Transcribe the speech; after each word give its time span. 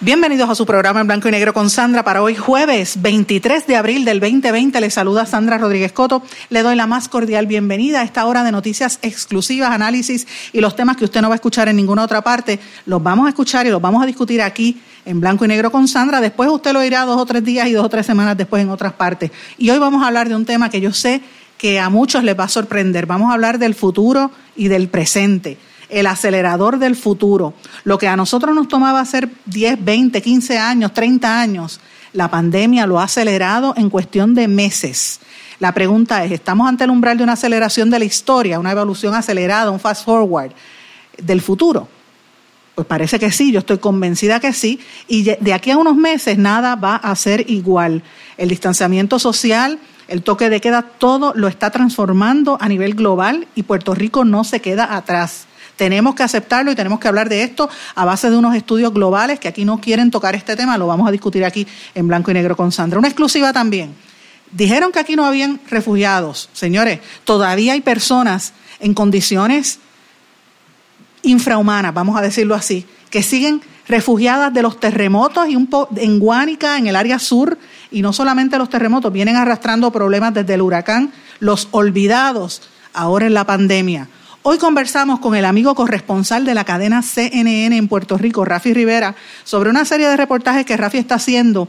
Bienvenidos 0.00 0.48
a 0.48 0.54
su 0.54 0.64
programa 0.64 1.00
en 1.00 1.08
blanco 1.08 1.26
y 1.26 1.32
negro 1.32 1.52
con 1.52 1.70
Sandra 1.70 2.04
para 2.04 2.22
hoy 2.22 2.36
jueves 2.36 3.02
23 3.02 3.66
de 3.66 3.74
abril 3.74 4.04
del 4.04 4.20
2020. 4.20 4.80
Les 4.80 4.94
saluda 4.94 5.26
Sandra 5.26 5.58
Rodríguez 5.58 5.90
Coto. 5.90 6.22
Le 6.50 6.62
doy 6.62 6.76
la 6.76 6.86
más 6.86 7.08
cordial 7.08 7.48
bienvenida 7.48 8.00
a 8.00 8.04
esta 8.04 8.24
hora 8.24 8.44
de 8.44 8.52
noticias 8.52 9.00
exclusivas, 9.02 9.72
análisis 9.72 10.28
y 10.52 10.60
los 10.60 10.76
temas 10.76 10.96
que 10.96 11.04
usted 11.04 11.20
no 11.20 11.28
va 11.28 11.34
a 11.34 11.42
escuchar 11.42 11.68
en 11.68 11.74
ninguna 11.74 12.04
otra 12.04 12.22
parte. 12.22 12.60
Los 12.86 13.02
vamos 13.02 13.26
a 13.26 13.30
escuchar 13.30 13.66
y 13.66 13.70
los 13.70 13.82
vamos 13.82 14.00
a 14.00 14.06
discutir 14.06 14.40
aquí 14.40 14.80
en 15.04 15.20
blanco 15.20 15.44
y 15.44 15.48
negro 15.48 15.72
con 15.72 15.88
Sandra. 15.88 16.20
Después 16.20 16.48
usted 16.48 16.72
lo 16.72 16.84
irá 16.84 17.04
dos 17.04 17.20
o 17.20 17.26
tres 17.26 17.42
días 17.42 17.66
y 17.66 17.72
dos 17.72 17.84
o 17.84 17.88
tres 17.88 18.06
semanas 18.06 18.36
después 18.36 18.62
en 18.62 18.70
otras 18.70 18.92
partes. 18.92 19.32
Y 19.58 19.68
hoy 19.70 19.80
vamos 19.80 20.04
a 20.04 20.06
hablar 20.06 20.28
de 20.28 20.36
un 20.36 20.44
tema 20.44 20.70
que 20.70 20.80
yo 20.80 20.92
sé 20.92 21.22
que 21.56 21.80
a 21.80 21.90
muchos 21.90 22.22
les 22.22 22.38
va 22.38 22.44
a 22.44 22.48
sorprender. 22.48 23.06
Vamos 23.06 23.32
a 23.32 23.34
hablar 23.34 23.58
del 23.58 23.74
futuro 23.74 24.30
y 24.54 24.68
del 24.68 24.88
presente 24.88 25.58
el 25.88 26.06
acelerador 26.06 26.78
del 26.78 26.96
futuro. 26.96 27.54
Lo 27.84 27.98
que 27.98 28.08
a 28.08 28.16
nosotros 28.16 28.54
nos 28.54 28.68
tomaba 28.68 29.00
hacer 29.00 29.28
10, 29.46 29.84
20, 29.84 30.22
15 30.22 30.58
años, 30.58 30.94
30 30.94 31.40
años, 31.40 31.80
la 32.12 32.30
pandemia 32.30 32.86
lo 32.86 33.00
ha 33.00 33.04
acelerado 33.04 33.74
en 33.76 33.90
cuestión 33.90 34.34
de 34.34 34.48
meses. 34.48 35.20
La 35.58 35.72
pregunta 35.72 36.24
es, 36.24 36.32
¿estamos 36.32 36.68
ante 36.68 36.84
el 36.84 36.90
umbral 36.90 37.18
de 37.18 37.24
una 37.24 37.32
aceleración 37.32 37.90
de 37.90 37.98
la 37.98 38.04
historia, 38.04 38.60
una 38.60 38.70
evolución 38.70 39.14
acelerada, 39.14 39.70
un 39.70 39.80
fast 39.80 40.04
forward 40.04 40.52
del 41.20 41.40
futuro? 41.40 41.88
Pues 42.76 42.86
parece 42.86 43.18
que 43.18 43.32
sí, 43.32 43.50
yo 43.50 43.58
estoy 43.58 43.78
convencida 43.78 44.38
que 44.38 44.52
sí, 44.52 44.78
y 45.08 45.24
de 45.24 45.52
aquí 45.52 45.72
a 45.72 45.76
unos 45.76 45.96
meses 45.96 46.38
nada 46.38 46.76
va 46.76 46.94
a 46.94 47.14
ser 47.16 47.50
igual. 47.50 48.04
El 48.36 48.50
distanciamiento 48.50 49.18
social, 49.18 49.80
el 50.06 50.22
toque 50.22 50.48
de 50.48 50.60
queda, 50.60 50.82
todo 50.82 51.32
lo 51.34 51.48
está 51.48 51.70
transformando 51.70 52.56
a 52.60 52.68
nivel 52.68 52.94
global 52.94 53.48
y 53.56 53.64
Puerto 53.64 53.94
Rico 53.94 54.24
no 54.24 54.44
se 54.44 54.60
queda 54.60 54.94
atrás. 54.96 55.47
Tenemos 55.78 56.16
que 56.16 56.24
aceptarlo 56.24 56.72
y 56.72 56.74
tenemos 56.74 56.98
que 56.98 57.06
hablar 57.06 57.28
de 57.28 57.44
esto 57.44 57.70
a 57.94 58.04
base 58.04 58.28
de 58.30 58.36
unos 58.36 58.56
estudios 58.56 58.92
globales 58.92 59.38
que 59.38 59.46
aquí 59.46 59.64
no 59.64 59.80
quieren 59.80 60.10
tocar 60.10 60.34
este 60.34 60.56
tema, 60.56 60.76
lo 60.76 60.88
vamos 60.88 61.06
a 61.06 61.12
discutir 61.12 61.44
aquí 61.44 61.68
en 61.94 62.08
blanco 62.08 62.32
y 62.32 62.34
negro 62.34 62.56
con 62.56 62.72
Sandra. 62.72 62.98
Una 62.98 63.06
exclusiva 63.06 63.52
también. 63.52 63.94
Dijeron 64.50 64.90
que 64.90 64.98
aquí 64.98 65.14
no 65.14 65.24
habían 65.24 65.60
refugiados. 65.70 66.50
Señores, 66.52 66.98
todavía 67.22 67.74
hay 67.74 67.80
personas 67.80 68.54
en 68.80 68.92
condiciones 68.92 69.78
infrahumanas, 71.22 71.94
vamos 71.94 72.18
a 72.18 72.22
decirlo 72.22 72.56
así, 72.56 72.84
que 73.08 73.22
siguen 73.22 73.62
refugiadas 73.86 74.52
de 74.52 74.62
los 74.62 74.80
terremotos 74.80 75.48
y 75.48 75.54
un 75.54 75.68
en 75.94 76.18
Guánica, 76.18 76.76
en 76.76 76.88
el 76.88 76.96
área 76.96 77.20
sur, 77.20 77.56
y 77.92 78.02
no 78.02 78.12
solamente 78.12 78.58
los 78.58 78.68
terremotos, 78.68 79.12
vienen 79.12 79.36
arrastrando 79.36 79.92
problemas 79.92 80.34
desde 80.34 80.54
el 80.54 80.62
huracán, 80.62 81.12
los 81.38 81.68
olvidados 81.70 82.62
ahora 82.92 83.26
en 83.26 83.34
la 83.34 83.44
pandemia. 83.44 84.08
Hoy 84.50 84.56
conversamos 84.56 85.20
con 85.20 85.34
el 85.34 85.44
amigo 85.44 85.74
corresponsal 85.74 86.46
de 86.46 86.54
la 86.54 86.64
cadena 86.64 87.02
CNN 87.02 87.76
en 87.76 87.86
Puerto 87.86 88.16
Rico, 88.16 88.46
Rafi 88.46 88.72
Rivera, 88.72 89.14
sobre 89.44 89.68
una 89.68 89.84
serie 89.84 90.08
de 90.08 90.16
reportajes 90.16 90.64
que 90.64 90.74
Rafi 90.74 90.96
está 90.96 91.16
haciendo 91.16 91.68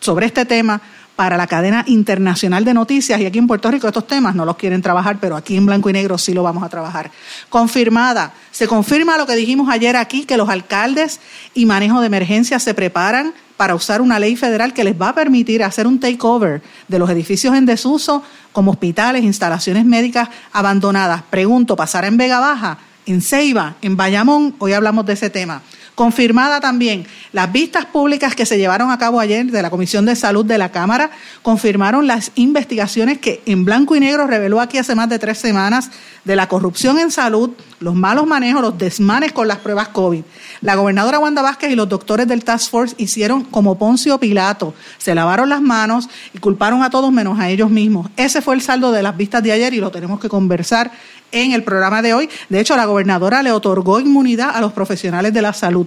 sobre 0.00 0.26
este 0.26 0.44
tema 0.44 0.80
para 1.14 1.36
la 1.36 1.46
cadena 1.46 1.84
internacional 1.86 2.64
de 2.64 2.74
noticias 2.74 3.20
y 3.20 3.26
aquí 3.26 3.38
en 3.38 3.46
Puerto 3.46 3.70
Rico 3.70 3.86
estos 3.86 4.08
temas 4.08 4.34
no 4.34 4.44
los 4.44 4.56
quieren 4.56 4.82
trabajar, 4.82 5.18
pero 5.20 5.36
aquí 5.36 5.56
en 5.56 5.66
blanco 5.66 5.90
y 5.90 5.92
negro 5.92 6.18
sí 6.18 6.34
lo 6.34 6.42
vamos 6.42 6.64
a 6.64 6.68
trabajar. 6.68 7.12
Confirmada, 7.50 8.32
se 8.50 8.66
confirma 8.66 9.16
lo 9.16 9.24
que 9.24 9.36
dijimos 9.36 9.68
ayer 9.70 9.94
aquí, 9.94 10.24
que 10.24 10.36
los 10.36 10.48
alcaldes 10.48 11.20
y 11.54 11.66
manejo 11.66 12.00
de 12.00 12.08
emergencia 12.08 12.58
se 12.58 12.74
preparan 12.74 13.32
para 13.58 13.74
usar 13.74 14.00
una 14.00 14.20
ley 14.20 14.36
federal 14.36 14.72
que 14.72 14.84
les 14.84 14.98
va 14.98 15.10
a 15.10 15.14
permitir 15.14 15.64
hacer 15.64 15.86
un 15.86 15.98
takeover 15.98 16.62
de 16.86 16.98
los 16.98 17.10
edificios 17.10 17.56
en 17.56 17.66
desuso 17.66 18.22
como 18.52 18.70
hospitales, 18.70 19.24
instalaciones 19.24 19.84
médicas 19.84 20.28
abandonadas. 20.52 21.22
Pregunto, 21.28 21.74
¿pasará 21.74 22.06
en 22.06 22.16
Vega 22.16 22.38
Baja, 22.38 22.78
en 23.04 23.20
Ceiba, 23.20 23.74
en 23.82 23.96
Bayamón? 23.96 24.54
Hoy 24.60 24.74
hablamos 24.74 25.04
de 25.06 25.14
ese 25.14 25.28
tema. 25.28 25.62
Confirmada 25.98 26.60
también 26.60 27.08
las 27.32 27.50
vistas 27.50 27.84
públicas 27.84 28.36
que 28.36 28.46
se 28.46 28.56
llevaron 28.56 28.92
a 28.92 28.98
cabo 28.98 29.18
ayer 29.18 29.46
de 29.46 29.62
la 29.62 29.68
Comisión 29.68 30.06
de 30.06 30.14
Salud 30.14 30.44
de 30.44 30.56
la 30.56 30.70
Cámara, 30.70 31.10
confirmaron 31.42 32.06
las 32.06 32.30
investigaciones 32.36 33.18
que 33.18 33.42
en 33.46 33.64
blanco 33.64 33.96
y 33.96 34.00
negro 34.00 34.28
reveló 34.28 34.60
aquí 34.60 34.78
hace 34.78 34.94
más 34.94 35.08
de 35.08 35.18
tres 35.18 35.38
semanas 35.38 35.90
de 36.24 36.36
la 36.36 36.48
corrupción 36.48 37.00
en 37.00 37.10
salud, 37.10 37.50
los 37.80 37.96
malos 37.96 38.28
manejos, 38.28 38.62
los 38.62 38.78
desmanes 38.78 39.32
con 39.32 39.48
las 39.48 39.58
pruebas 39.58 39.88
COVID. 39.88 40.22
La 40.60 40.76
gobernadora 40.76 41.18
Wanda 41.18 41.42
Vázquez 41.42 41.72
y 41.72 41.74
los 41.74 41.88
doctores 41.88 42.28
del 42.28 42.44
Task 42.44 42.70
Force 42.70 42.94
hicieron 42.96 43.42
como 43.42 43.76
Poncio 43.76 44.18
Pilato, 44.18 44.74
se 44.98 45.16
lavaron 45.16 45.48
las 45.48 45.62
manos 45.62 46.08
y 46.32 46.38
culparon 46.38 46.84
a 46.84 46.90
todos 46.90 47.10
menos 47.10 47.40
a 47.40 47.48
ellos 47.48 47.70
mismos. 47.70 48.08
Ese 48.16 48.40
fue 48.40 48.54
el 48.54 48.62
saldo 48.62 48.92
de 48.92 49.02
las 49.02 49.16
vistas 49.16 49.42
de 49.42 49.50
ayer 49.50 49.74
y 49.74 49.80
lo 49.80 49.90
tenemos 49.90 50.20
que 50.20 50.28
conversar 50.28 50.92
en 51.32 51.52
el 51.52 51.62
programa 51.62 52.02
de 52.02 52.14
hoy. 52.14 52.28
De 52.48 52.60
hecho, 52.60 52.76
la 52.76 52.86
gobernadora 52.86 53.42
le 53.42 53.52
otorgó 53.52 54.00
inmunidad 54.00 54.50
a 54.54 54.60
los 54.60 54.72
profesionales 54.72 55.32
de 55.32 55.42
la 55.42 55.52
salud. 55.52 55.86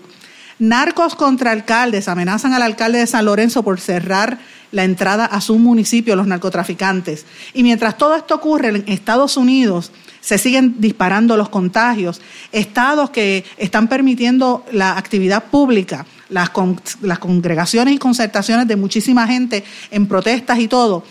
Narcos 0.60 1.16
contra 1.16 1.52
alcaldes 1.52 2.08
amenazan 2.08 2.54
al 2.54 2.62
alcalde 2.62 3.00
de 3.00 3.08
San 3.08 3.26
Lorenzo 3.26 3.64
por 3.64 3.80
cerrar 3.80 4.38
la 4.72 4.84
entrada 4.84 5.26
a 5.26 5.42
su 5.42 5.58
municipio, 5.58 6.16
los 6.16 6.28
narcotraficantes. 6.28 7.26
Y 7.54 7.64
mientras 7.64 7.98
todo 7.98 8.16
esto 8.16 8.36
ocurre 8.36 8.70
en 8.70 8.84
Estados 8.88 9.38
Unidos, 9.38 9.92
se 10.22 10.38
siguen 10.38 10.76
disparando 10.80 11.36
los 11.36 11.50
contagios. 11.50 12.22
Estados 12.52 13.10
que 13.10 13.44
están 13.58 13.88
permitiendo 13.88 14.64
la 14.72 14.98
actividad 14.98 15.46
pública, 15.46 16.06
las, 16.30 16.52
congregaciones 16.52 17.96
y 17.96 17.98
concertaciones 17.98 18.68
de 18.68 18.76
muchísima 18.76 19.28
gente 19.28 19.64
en 19.90 20.08
protestas 20.08 20.60
y 20.60 20.68
todo, 20.68 21.04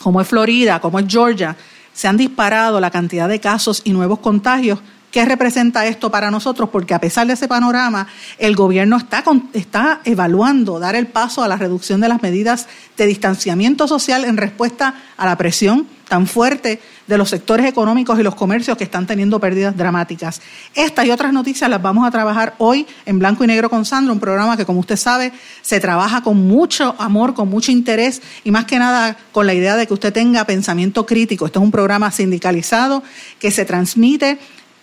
como 0.00 0.20
es 0.20 0.28
Florida, 0.28 0.80
como 0.80 0.98
es 0.98 1.06
Georgia, 1.08 1.56
se 1.96 2.08
han 2.08 2.18
disparado 2.18 2.78
la 2.78 2.90
cantidad 2.90 3.26
de 3.26 3.40
casos 3.40 3.80
y 3.84 3.92
nuevos 3.92 4.18
contagios. 4.18 4.80
¿Qué 5.10 5.24
representa 5.24 5.86
esto 5.86 6.10
para 6.10 6.30
nosotros? 6.30 6.68
Porque 6.68 6.92
a 6.92 7.00
pesar 7.00 7.26
de 7.26 7.32
ese 7.32 7.48
panorama, 7.48 8.06
el 8.36 8.54
gobierno 8.54 8.98
está, 8.98 9.24
está 9.54 10.02
evaluando 10.04 10.78
dar 10.78 10.94
el 10.94 11.06
paso 11.06 11.42
a 11.42 11.48
la 11.48 11.56
reducción 11.56 12.02
de 12.02 12.10
las 12.10 12.20
medidas 12.20 12.68
de 12.98 13.06
distanciamiento 13.06 13.88
social 13.88 14.26
en 14.26 14.36
respuesta 14.36 14.94
a 15.16 15.24
la 15.24 15.38
presión 15.38 15.86
tan 16.06 16.26
fuerte 16.26 16.82
de 17.06 17.18
los 17.18 17.28
sectores 17.30 17.66
económicos 17.66 18.18
y 18.18 18.22
los 18.22 18.34
comercios 18.34 18.76
que 18.76 18.84
están 18.84 19.06
teniendo 19.06 19.38
pérdidas 19.40 19.76
dramáticas. 19.76 20.40
Estas 20.74 21.06
y 21.06 21.10
otras 21.10 21.32
noticias 21.32 21.68
las 21.70 21.82
vamos 21.82 22.06
a 22.06 22.10
trabajar 22.10 22.54
hoy 22.58 22.86
en 23.04 23.18
Blanco 23.18 23.44
y 23.44 23.46
Negro 23.46 23.70
con 23.70 23.84
Sandro, 23.84 24.12
un 24.12 24.20
programa 24.20 24.56
que, 24.56 24.64
como 24.64 24.80
usted 24.80 24.96
sabe, 24.96 25.32
se 25.62 25.80
trabaja 25.80 26.22
con 26.22 26.36
mucho 26.46 26.94
amor, 26.98 27.34
con 27.34 27.48
mucho 27.48 27.72
interés 27.72 28.22
y 28.44 28.50
más 28.50 28.64
que 28.64 28.78
nada 28.78 29.16
con 29.32 29.46
la 29.46 29.54
idea 29.54 29.76
de 29.76 29.86
que 29.86 29.94
usted 29.94 30.12
tenga 30.12 30.44
pensamiento 30.44 31.06
crítico. 31.06 31.46
Esto 31.46 31.60
es 31.60 31.64
un 31.64 31.70
programa 31.70 32.10
sindicalizado 32.10 33.02
que 33.38 33.50
se 33.50 33.64
transmite 33.64 34.38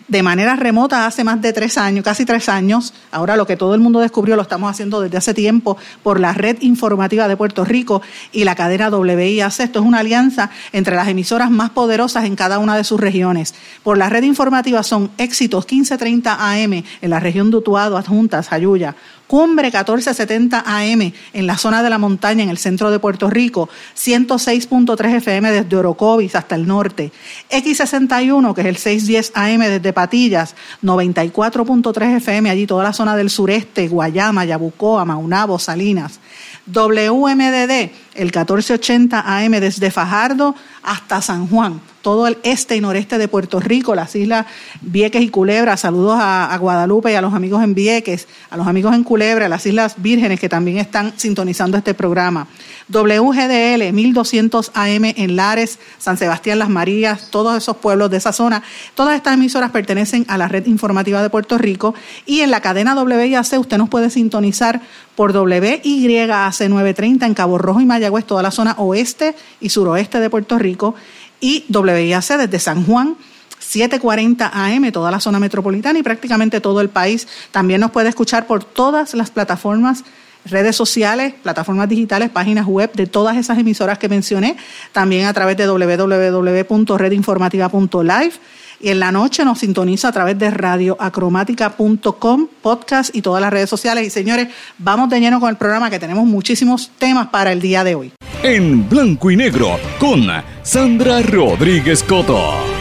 de 0.08 0.22
manera 0.22 0.56
remota 0.56 1.06
hace 1.06 1.24
más 1.24 1.40
de 1.40 1.52
tres 1.52 1.78
años, 1.78 2.04
casi 2.04 2.24
tres 2.24 2.48
años. 2.48 2.92
Ahora 3.10 3.36
lo 3.36 3.46
que 3.46 3.56
todo 3.56 3.74
el 3.74 3.80
mundo 3.80 4.00
descubrió 4.00 4.36
lo 4.36 4.42
estamos 4.42 4.70
haciendo 4.70 5.00
desde 5.00 5.16
hace 5.16 5.34
tiempo 5.34 5.76
por 6.02 6.20
la 6.20 6.32
red 6.32 6.58
informativa 6.60 7.26
de 7.28 7.36
Puerto 7.36 7.64
Rico 7.64 8.02
y 8.32 8.44
la 8.44 8.54
cadena 8.54 8.90
WIAC. 8.90 9.60
Esto 9.60 9.78
es 9.78 9.84
una 9.84 10.00
alianza 10.00 10.50
entre 10.72 10.96
las 10.96 11.08
emisoras 11.08 11.50
más 11.50 11.70
poderosas 11.70 12.24
en 12.24 12.36
cada 12.36 12.58
una 12.58 12.76
de 12.76 12.84
sus 12.84 13.00
regiones. 13.00 13.54
Por 13.82 13.96
la 13.96 14.08
red 14.10 14.24
informativa 14.24 14.82
son 14.82 15.10
éxitos 15.18 15.64
1530 15.64 16.52
AM 16.52 16.72
en 16.72 17.10
la 17.10 17.20
región 17.20 17.50
de 17.50 17.56
Utuado, 17.58 17.96
Adjuntas, 17.96 18.52
Ayuya, 18.52 18.94
Cumbre 19.26 19.68
1470 19.68 20.64
AM 20.66 21.12
en 21.32 21.46
la 21.46 21.56
zona 21.56 21.82
de 21.82 21.90
la 21.90 21.98
montaña 21.98 22.42
en 22.42 22.50
el 22.50 22.58
centro 22.58 22.90
de 22.90 22.98
Puerto 22.98 23.30
Rico, 23.30 23.68
106.3 23.96 25.16
FM 25.16 25.50
desde 25.50 25.76
Orocovis 25.76 26.34
hasta 26.34 26.54
el 26.54 26.66
norte, 26.66 27.12
X61 27.50 28.54
que 28.54 28.60
es 28.60 28.66
el 28.66 28.76
610 28.76 29.32
AM 29.34 29.60
desde 29.60 29.92
Patillas, 29.92 30.54
94.3 30.82 32.16
FM 32.16 32.50
allí 32.50 32.66
toda 32.66 32.84
la 32.84 32.92
zona 32.92 33.16
del 33.16 33.30
sureste, 33.30 33.88
Guayama, 33.88 34.44
Yabucoa, 34.44 35.04
Maunabo, 35.04 35.58
Salinas. 35.58 36.20
WMDD 36.66 37.90
el 38.14 38.26
1480 38.26 39.20
AM 39.26 39.52
desde 39.52 39.90
Fajardo 39.90 40.54
hasta 40.82 41.22
San 41.22 41.46
Juan, 41.48 41.80
todo 42.02 42.26
el 42.26 42.36
este 42.42 42.76
y 42.76 42.80
noreste 42.80 43.16
de 43.16 43.28
Puerto 43.28 43.58
Rico, 43.58 43.94
las 43.94 44.14
islas 44.14 44.44
Vieques 44.82 45.22
y 45.22 45.30
Culebra. 45.30 45.78
Saludos 45.78 46.18
a, 46.20 46.54
Guadalupe 46.60 47.10
y 47.10 47.14
a 47.14 47.22
los 47.22 47.32
amigos 47.32 47.64
en 47.64 47.74
Vieques, 47.74 48.28
a 48.50 48.58
los 48.58 48.66
amigos 48.66 48.94
en 48.94 49.02
Culebra, 49.02 49.46
a 49.46 49.48
las 49.48 49.64
Islas 49.64 49.94
Vírgenes 49.96 50.38
que 50.38 50.50
también 50.50 50.76
están 50.76 51.14
sintonizando 51.16 51.78
este 51.78 51.94
programa. 51.94 52.46
WGDL 52.88 53.92
1200 53.92 54.72
AM 54.74 55.04
en 55.04 55.36
Lares, 55.36 55.78
San 55.98 56.18
Sebastián, 56.18 56.58
Las 56.58 56.68
Marías, 56.68 57.30
todos 57.30 57.56
esos 57.56 57.78
pueblos 57.78 58.10
de 58.10 58.18
esa 58.18 58.32
zona. 58.34 58.62
Todas 58.94 59.16
estas 59.16 59.34
emisoras 59.34 59.70
pertenecen 59.70 60.26
a 60.28 60.36
la 60.36 60.48
red 60.48 60.66
informativa 60.66 61.22
de 61.22 61.30
Puerto 61.30 61.56
Rico 61.56 61.94
y 62.26 62.40
en 62.40 62.50
la 62.50 62.60
cadena 62.60 62.94
WIAC 62.94 63.58
usted 63.58 63.78
nos 63.78 63.88
puede 63.88 64.10
sintonizar 64.10 64.82
por 65.16 65.34
WYAC 65.34 66.60
930 66.68 67.26
en 67.26 67.34
Cabo 67.34 67.56
Rojo 67.56 67.80
y 67.80 67.86
Mayagüez, 68.04 68.26
toda 68.26 68.42
la 68.42 68.50
zona 68.50 68.74
oeste 68.78 69.36
y 69.60 69.68
suroeste 69.70 70.20
de 70.20 70.28
Puerto 70.28 70.58
Rico 70.58 70.94
y 71.40 71.64
WIAC 71.72 72.36
desde 72.38 72.58
San 72.58 72.84
Juan 72.84 73.16
740 73.58 74.50
AM, 74.52 74.92
toda 74.92 75.10
la 75.10 75.20
zona 75.20 75.40
metropolitana 75.40 75.98
y 75.98 76.02
prácticamente 76.02 76.60
todo 76.60 76.82
el 76.82 76.90
país. 76.90 77.26
También 77.50 77.80
nos 77.80 77.92
puede 77.92 78.10
escuchar 78.10 78.46
por 78.46 78.62
todas 78.62 79.14
las 79.14 79.30
plataformas 79.30 80.04
redes 80.44 80.76
sociales, 80.76 81.32
plataformas 81.42 81.88
digitales, 81.88 82.28
páginas 82.28 82.66
web 82.66 82.92
de 82.92 83.06
todas 83.06 83.38
esas 83.38 83.58
emisoras 83.58 83.98
que 83.98 84.10
mencioné, 84.10 84.58
también 84.92 85.26
a 85.26 85.32
través 85.32 85.56
de 85.56 85.66
www.redinformativa.live 85.66 88.32
y 88.80 88.90
en 88.90 89.00
la 89.00 89.12
noche 89.12 89.44
nos 89.44 89.58
sintoniza 89.60 90.08
a 90.08 90.12
través 90.12 90.38
de 90.38 90.50
radioacromática.com, 90.50 92.48
podcast 92.62 93.14
y 93.14 93.22
todas 93.22 93.40
las 93.40 93.52
redes 93.52 93.70
sociales. 93.70 94.06
Y 94.06 94.10
señores, 94.10 94.48
vamos 94.78 95.08
de 95.10 95.20
lleno 95.20 95.40
con 95.40 95.50
el 95.50 95.56
programa 95.56 95.90
que 95.90 95.98
tenemos 95.98 96.24
muchísimos 96.26 96.90
temas 96.98 97.28
para 97.28 97.52
el 97.52 97.60
día 97.60 97.84
de 97.84 97.94
hoy. 97.94 98.12
En 98.42 98.88
blanco 98.88 99.30
y 99.30 99.36
negro 99.36 99.78
con 99.98 100.26
Sandra 100.62 101.22
Rodríguez 101.22 102.02
Coto. 102.02 102.74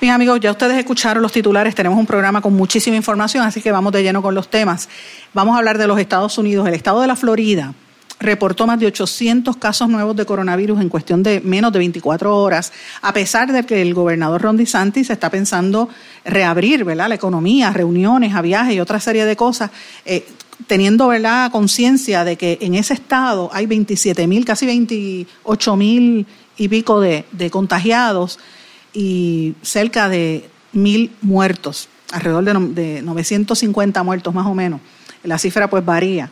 Bien 0.00 0.12
amigos, 0.12 0.38
ya 0.38 0.52
ustedes 0.52 0.78
escucharon 0.78 1.22
los 1.22 1.32
titulares, 1.32 1.74
tenemos 1.74 1.98
un 1.98 2.06
programa 2.06 2.40
con 2.40 2.54
muchísima 2.54 2.96
información, 2.96 3.44
así 3.44 3.60
que 3.60 3.72
vamos 3.72 3.92
de 3.92 4.04
lleno 4.04 4.22
con 4.22 4.32
los 4.32 4.48
temas. 4.48 4.88
Vamos 5.34 5.56
a 5.56 5.58
hablar 5.58 5.76
de 5.76 5.88
los 5.88 5.98
Estados 5.98 6.38
Unidos. 6.38 6.68
El 6.68 6.74
estado 6.74 7.00
de 7.00 7.08
la 7.08 7.16
Florida 7.16 7.74
reportó 8.20 8.66
más 8.66 8.80
de 8.80 8.86
800 8.86 9.56
casos 9.56 9.88
nuevos 9.88 10.16
de 10.16 10.26
coronavirus 10.26 10.80
en 10.80 10.88
cuestión 10.88 11.22
de 11.22 11.40
menos 11.40 11.72
de 11.72 11.78
24 11.78 12.36
horas, 12.36 12.72
a 13.02 13.12
pesar 13.12 13.52
de 13.52 13.64
que 13.64 13.80
el 13.82 13.94
gobernador 13.94 14.42
Ron 14.42 14.56
DeSantis 14.56 15.10
está 15.10 15.30
pensando 15.30 15.88
reabrir 16.24 16.84
¿verdad? 16.84 17.08
la 17.08 17.14
economía, 17.14 17.72
reuniones, 17.72 18.34
a 18.34 18.42
viajes 18.42 18.74
y 18.74 18.80
otra 18.80 19.00
serie 19.00 19.24
de 19.24 19.36
cosas. 19.36 19.70
Eh, 20.04 20.26
teniendo 20.66 21.06
¿verdad? 21.06 21.52
conciencia 21.52 22.24
de 22.24 22.36
que 22.36 22.58
en 22.60 22.74
ese 22.74 22.94
estado 22.94 23.48
hay 23.52 23.66
27 23.66 24.26
mil, 24.26 24.44
casi 24.44 24.66
28 24.66 25.76
mil 25.76 26.26
y 26.56 26.68
pico 26.68 27.00
de, 27.00 27.24
de 27.30 27.50
contagiados, 27.50 28.40
y 28.92 29.54
cerca 29.62 30.08
de 30.08 30.48
mil 30.72 31.12
muertos, 31.22 31.88
alrededor 32.12 32.60
de, 32.74 33.02
950 33.02 34.02
muertos 34.02 34.34
más 34.34 34.46
o 34.46 34.54
menos. 34.54 34.80
La 35.22 35.38
cifra 35.38 35.68
pues 35.68 35.84
varía. 35.84 36.30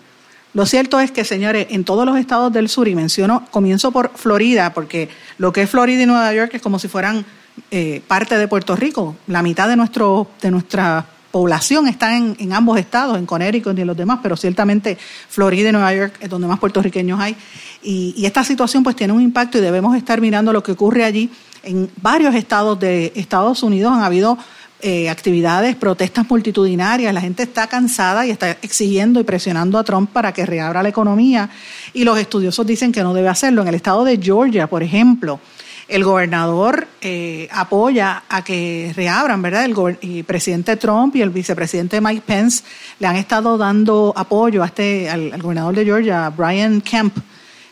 Lo 0.56 0.64
cierto 0.64 0.99
es 1.00 1.11
que, 1.11 1.23
señores, 1.26 1.67
en 1.69 1.85
todos 1.85 2.06
los 2.06 2.17
estados 2.17 2.50
del 2.50 2.70
sur, 2.70 2.88
y 2.88 2.94
menciono, 2.94 3.44
comienzo 3.50 3.93
por 3.93 4.11
Florida, 4.14 4.73
porque 4.73 5.11
lo 5.37 5.53
que 5.53 5.61
es 5.61 5.69
Florida 5.69 6.03
y 6.03 6.06
Nueva 6.06 6.32
York 6.32 6.55
es 6.55 6.62
como 6.62 6.79
si 6.79 6.88
fueran 6.88 7.26
eh, 7.70 8.00
parte 8.08 8.38
de 8.38 8.49
Puerto 8.49 8.75
Rico. 8.75 9.17
La 9.26 9.43
mitad 9.43 9.69
de, 9.69 9.76
nuestro, 9.76 10.31
de 10.41 10.50
nuestra 10.50 11.05
población 11.31 11.88
está 11.88 12.17
en, 12.17 12.55
ambos 12.55 12.79
estados, 12.79 13.19
en 13.19 13.26
Connecticut 13.26 13.76
y 13.76 13.82
en 13.82 13.87
los 13.87 13.99
demás, 13.99 14.20
pero 14.23 14.35
ciertamente 14.35 14.97
Florida 15.29 15.69
y 15.69 15.73
Nueva 15.73 15.94
York 15.94 16.14
es 16.20 16.31
donde 16.31 16.49
más 16.49 16.59
puertorriqueños 16.59 17.20
hay. 17.20 17.37
Y, 17.82 18.14
y 18.17 18.25
esta 18.25 18.43
situación 18.43 18.82
pues 18.82 18.97
tiene 18.97 19.12
un 19.12 19.20
impacto 19.20 19.59
y 19.59 19.61
debemos 19.61 19.94
estar 19.94 20.23
mirando 20.23 20.55
lo 20.55 20.62
que 20.62 20.73
ocurre 20.73 21.05
allí 21.05 21.31
en 21.67 21.91
varios 22.00 22.35
estados 22.35 22.79
de 22.79 23.12
Estados 23.17 23.62
Unidos 23.62 23.93
han 23.93 24.02
habido 24.02 24.38
eh, 24.82 25.08
actividades, 25.08 25.75
protestas 25.75 26.28
multitudinarias, 26.28 27.14
la 27.14 27.23
gente 27.23 27.43
está 27.43 27.67
cansada 27.67 28.26
y 28.26 28.31
está 28.31 28.50
exigiendo 28.62 29.20
y 29.20 29.25
presionando 29.25 29.78
a 29.78 29.84
Trump 29.84 30.11
para 30.11 30.32
que 30.32 30.44
reabra 30.44 30.82
la 30.82 30.90
economía 30.90 31.49
y 31.94 32.05
los 32.05 32.19
estudiosos 32.19 32.67
dicen 32.67 32.93
que 32.93 33.02
no 33.02 33.14
debe 33.14 33.28
hacerlo. 33.28 33.62
En 33.62 33.69
el 33.69 33.75
estado 33.75 34.05
de 34.05 34.19
Georgia, 34.19 34.67
por 34.67 34.82
ejemplo, 34.82 35.40
el 35.88 36.05
gobernador 36.05 36.88
eh, 37.00 37.49
apoya 37.52 38.25
a 38.28 38.43
que 38.43 38.93
reabran, 38.94 39.40
¿verdad? 39.40 39.64
El, 39.64 40.25
presidente 40.25 40.76
Trump 40.76 41.14
y 41.17 41.23
el 41.23 41.31
vicepresidente 41.31 42.00
Mike 42.00 42.23
Pence 42.26 42.64
le 42.99 43.06
han 43.06 43.17
estado 43.17 43.56
dando 43.56 44.12
apoyo 44.17 44.62
a 44.62 44.67
este, 44.67 45.08
al, 45.08 45.40
gobernador 45.40 45.75
de 45.75 45.84
Georgia, 45.84 46.28
Brian 46.31 46.81
Kemp, 46.81 47.17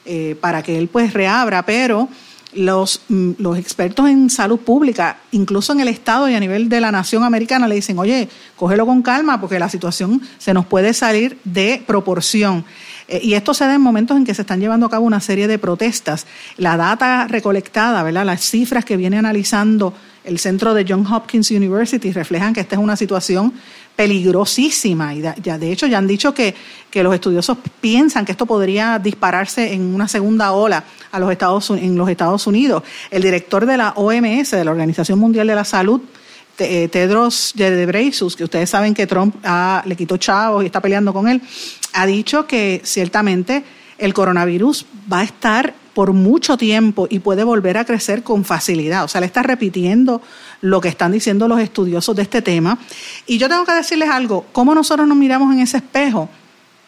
eh, 0.06 0.36
para 0.40 0.62
que 0.62 0.78
él 0.78 0.88
pues 0.88 1.12
reabra, 1.12 1.66
pero 1.66 2.08
los, 2.54 3.02
mm, 3.08 3.32
los 3.38 3.58
expertos 3.58 4.08
en 4.08 4.30
salud 4.30 4.58
pública, 4.58 5.18
incluso 5.32 5.72
en 5.72 5.80
el 5.80 5.88
Estado 5.88 6.28
y 6.28 6.34
a 6.34 6.40
nivel 6.40 6.68
de 6.68 6.80
la 6.80 6.92
nación 6.92 7.24
americana, 7.24 7.68
le 7.68 7.76
dicen, 7.76 7.98
oye, 7.98 8.28
cógelo 8.56 8.86
con 8.86 9.02
calma 9.02 9.40
porque 9.40 9.58
la 9.58 9.68
situación 9.68 10.20
se 10.38 10.54
nos 10.54 10.66
puede 10.66 10.94
salir 10.94 11.38
de 11.44 11.82
proporción. 11.86 12.64
Eh, 13.08 13.20
y 13.22 13.34
esto 13.34 13.54
se 13.54 13.64
da 13.66 13.74
en 13.74 13.80
momentos 13.80 14.16
en 14.16 14.24
que 14.24 14.34
se 14.34 14.42
están 14.42 14.60
llevando 14.60 14.86
a 14.86 14.90
cabo 14.90 15.06
una 15.06 15.20
serie 15.20 15.46
de 15.46 15.58
protestas. 15.58 16.26
La 16.56 16.76
data 16.76 17.26
recolectada, 17.28 18.02
¿verdad? 18.02 18.24
las 18.24 18.42
cifras 18.42 18.84
que 18.84 18.96
viene 18.96 19.18
analizando 19.18 19.94
el 20.24 20.38
centro 20.38 20.72
de 20.72 20.86
John 20.88 21.06
Hopkins 21.06 21.50
University 21.50 22.10
reflejan 22.12 22.54
que 22.54 22.60
esta 22.60 22.76
es 22.76 22.80
una 22.80 22.96
situación 22.96 23.52
peligrosísima. 23.96 25.14
Y 25.14 25.22
ya, 25.42 25.58
de 25.58 25.72
hecho 25.72 25.86
ya 25.86 25.98
han 25.98 26.06
dicho 26.06 26.34
que, 26.34 26.54
que, 26.90 27.02
los 27.02 27.14
estudiosos 27.14 27.58
piensan 27.80 28.24
que 28.24 28.32
esto 28.32 28.46
podría 28.46 28.98
dispararse 28.98 29.72
en 29.72 29.94
una 29.94 30.08
segunda 30.08 30.52
ola 30.52 30.84
a 31.12 31.18
los 31.18 31.30
Estados, 31.30 31.70
en 31.70 31.96
los 31.96 32.08
Estados 32.08 32.46
Unidos. 32.46 32.82
El 33.10 33.22
director 33.22 33.66
de 33.66 33.76
la 33.76 33.90
OMS, 33.90 34.50
de 34.50 34.64
la 34.64 34.70
Organización 34.70 35.18
Mundial 35.18 35.46
de 35.46 35.54
la 35.54 35.64
Salud, 35.64 36.00
eh, 36.58 36.88
Tedros 36.88 37.52
Ghebreyesus, 37.56 38.36
que 38.36 38.44
ustedes 38.44 38.70
saben 38.70 38.94
que 38.94 39.06
Trump 39.06 39.34
le 39.84 39.96
quitó 39.96 40.16
chavos 40.16 40.62
y 40.62 40.66
está 40.66 40.80
peleando 40.80 41.12
con 41.12 41.28
él, 41.28 41.42
ha 41.92 42.06
dicho 42.06 42.46
que 42.46 42.80
ciertamente 42.84 43.64
el 43.98 44.14
coronavirus 44.14 44.86
va 45.12 45.20
a 45.20 45.24
estar 45.24 45.74
por 45.94 46.12
mucho 46.12 46.56
tiempo 46.56 47.06
y 47.08 47.20
puede 47.20 47.44
volver 47.44 47.78
a 47.78 47.84
crecer 47.84 48.22
con 48.22 48.44
facilidad. 48.44 49.04
O 49.04 49.08
sea, 49.08 49.20
le 49.20 49.26
está 49.26 49.42
repitiendo 49.42 50.20
lo 50.64 50.80
que 50.80 50.88
están 50.88 51.12
diciendo 51.12 51.46
los 51.46 51.60
estudiosos 51.60 52.16
de 52.16 52.22
este 52.22 52.40
tema. 52.40 52.78
Y 53.26 53.36
yo 53.36 53.50
tengo 53.50 53.66
que 53.66 53.74
decirles 53.74 54.08
algo, 54.08 54.46
¿cómo 54.50 54.74
nosotros 54.74 55.06
nos 55.06 55.16
miramos 55.16 55.52
en 55.52 55.60
ese 55.60 55.76
espejo? 55.76 56.30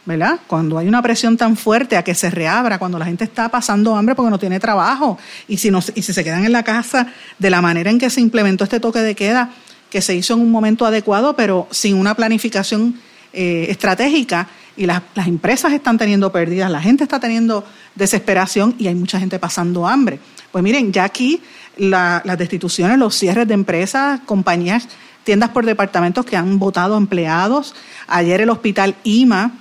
¿verdad? 0.07 0.39
Cuando 0.47 0.79
hay 0.79 0.89
una 0.89 1.03
presión 1.03 1.37
tan 1.37 1.57
fuerte 1.57 1.97
a 1.97 2.05
que 2.05 2.15
se 2.15 2.31
reabra, 2.31 2.79
cuando 2.79 2.99
la 2.99 3.05
gente 3.05 3.25
está 3.25 3.51
pasando 3.51 3.95
hambre 3.95 4.15
porque 4.15 4.31
no 4.31 4.39
tiene 4.39 4.61
trabajo 4.61 5.19
y 5.47 5.59
si, 5.59 5.71
no, 5.71 5.81
y 5.95 6.01
si 6.01 6.13
se 6.15 6.25
quedan 6.25 6.45
en 6.47 6.53
la 6.53 6.63
casa 6.63 7.09
de 7.39 7.51
la 7.51 7.61
manera 7.61 7.91
en 7.91 7.99
que 7.99 8.09
se 8.09 8.21
implementó 8.21 8.65
este 8.65 8.81
toque 8.81 9.01
de 9.01 9.15
queda, 9.15 9.51
que 9.91 10.01
se 10.01 10.15
hizo 10.15 10.35
en 10.35 10.41
un 10.41 10.51
momento 10.51 10.87
adecuado, 10.87 11.35
pero 11.37 11.67
sin 11.71 11.97
una 11.97 12.15
planificación 12.15 12.95
eh, 13.33 13.67
estratégica 13.69 14.49
y 14.77 14.87
las, 14.87 15.03
las 15.15 15.27
empresas 15.27 15.73
están 15.73 15.99
teniendo 15.99 16.31
pérdidas, 16.33 16.71
la 16.71 16.81
gente 16.81 17.05
está 17.05 17.19
teniendo 17.19 17.65
desesperación 17.95 18.75
y 18.79 18.87
hay 18.87 18.95
mucha 18.95 19.19
gente 19.19 19.39
pasando 19.39 19.87
hambre. 19.87 20.19
Pues 20.53 20.63
miren, 20.63 20.93
ya 20.93 21.05
aquí 21.05 21.43
las 21.77 22.39
destituciones, 22.39 22.99
los 22.99 23.15
cierres 23.15 23.47
de 23.49 23.55
empresas, 23.55 24.21
compañías, 24.25 24.89
tiendas 25.25 25.51
por 25.51 25.67
departamentos 25.67 26.25
que 26.25 26.37
han 26.37 26.59
votado 26.59 26.97
empleados. 26.97 27.75
Ayer 28.07 28.41
el 28.41 28.51
hospital 28.51 28.95
IMA 29.05 29.53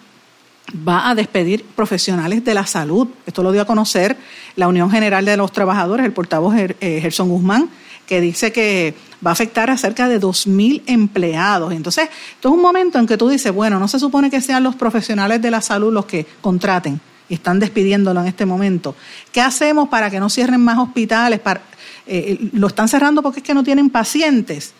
va 0.87 1.09
a 1.09 1.15
despedir 1.15 1.65
profesionales 1.75 2.43
de 2.45 2.53
la 2.53 2.65
salud. 2.65 3.07
Esto 3.25 3.43
lo 3.43 3.51
dio 3.51 3.61
a 3.61 3.65
conocer 3.65 4.15
la 4.55 4.67
Unión 4.67 4.89
General 4.89 5.25
de 5.25 5.37
los 5.37 5.51
Trabajadores, 5.51 6.05
el 6.05 6.13
portavoz 6.13 6.55
eh, 6.57 6.99
Gerson 7.01 7.29
Guzmán, 7.29 7.69
que 8.07 8.21
dice 8.21 8.51
que 8.51 8.93
va 9.25 9.31
a 9.31 9.33
afectar 9.33 9.69
a 9.69 9.77
cerca 9.77 10.07
de 10.07 10.21
2.000 10.21 10.83
empleados. 10.85 11.73
Entonces, 11.73 12.09
esto 12.35 12.49
es 12.49 12.53
un 12.53 12.61
momento 12.61 12.99
en 12.99 13.07
que 13.07 13.17
tú 13.17 13.27
dices, 13.29 13.51
bueno, 13.51 13.79
no 13.79 13.87
se 13.87 13.99
supone 13.99 14.29
que 14.29 14.41
sean 14.41 14.63
los 14.63 14.75
profesionales 14.75 15.41
de 15.41 15.51
la 15.51 15.61
salud 15.61 15.91
los 15.91 16.05
que 16.05 16.27
contraten 16.41 16.99
y 17.27 17.33
están 17.35 17.59
despidiéndolo 17.59 18.21
en 18.21 18.27
este 18.27 18.45
momento. 18.45 18.95
¿Qué 19.31 19.41
hacemos 19.41 19.89
para 19.89 20.09
que 20.09 20.19
no 20.19 20.29
cierren 20.29 20.61
más 20.61 20.77
hospitales? 20.77 21.39
Para, 21.39 21.61
eh, 22.05 22.49
lo 22.53 22.67
están 22.67 22.87
cerrando 22.87 23.23
porque 23.23 23.39
es 23.39 23.43
que 23.43 23.53
no 23.53 23.63
tienen 23.63 23.89
pacientes. 23.89 24.73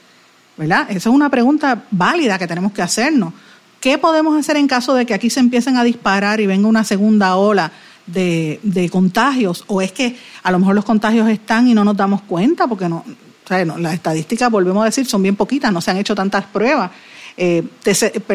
¿Verdad? 0.57 0.87
Esa 0.89 1.09
es 1.09 1.15
una 1.15 1.29
pregunta 1.29 1.83
válida 1.91 2.37
que 2.37 2.47
tenemos 2.47 2.71
que 2.71 2.81
hacernos. 2.81 3.33
¿Qué 3.81 3.97
podemos 3.97 4.39
hacer 4.39 4.55
en 4.55 4.67
caso 4.67 4.93
de 4.93 5.05
que 5.05 5.13
aquí 5.13 5.29
se 5.29 5.41
empiecen 5.41 5.75
a 5.75 5.83
disparar 5.83 6.39
y 6.39 6.47
venga 6.47 6.67
una 6.67 6.83
segunda 6.85 7.35
ola 7.35 7.71
de, 8.05 8.89
contagios? 8.91 9.65
¿O 9.67 9.81
es 9.81 9.91
que 9.91 10.15
a 10.43 10.51
lo 10.51 10.59
mejor 10.59 10.75
los 10.75 10.85
contagios 10.85 11.27
están 11.29 11.67
y 11.67 11.73
no 11.73 11.83
nos 11.83 11.97
damos 11.97 12.21
cuenta? 12.21 12.67
Porque 12.67 12.87
no, 12.87 13.03
las 13.49 13.93
estadísticas, 13.93 14.49
volvemos 14.51 14.81
a 14.83 14.85
decir, 14.85 15.05
son 15.05 15.21
bien 15.21 15.35
poquitas, 15.35 15.71
no 15.71 15.81
se 15.81 15.91
han 15.91 15.97
hecho 15.97 16.15
tantas 16.15 16.45
pruebas. 16.45 16.91
Eh, 17.37 17.63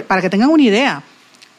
para 0.07 0.21
que 0.21 0.31
tengan 0.31 0.51
una 0.51 0.63
idea, 0.63 1.03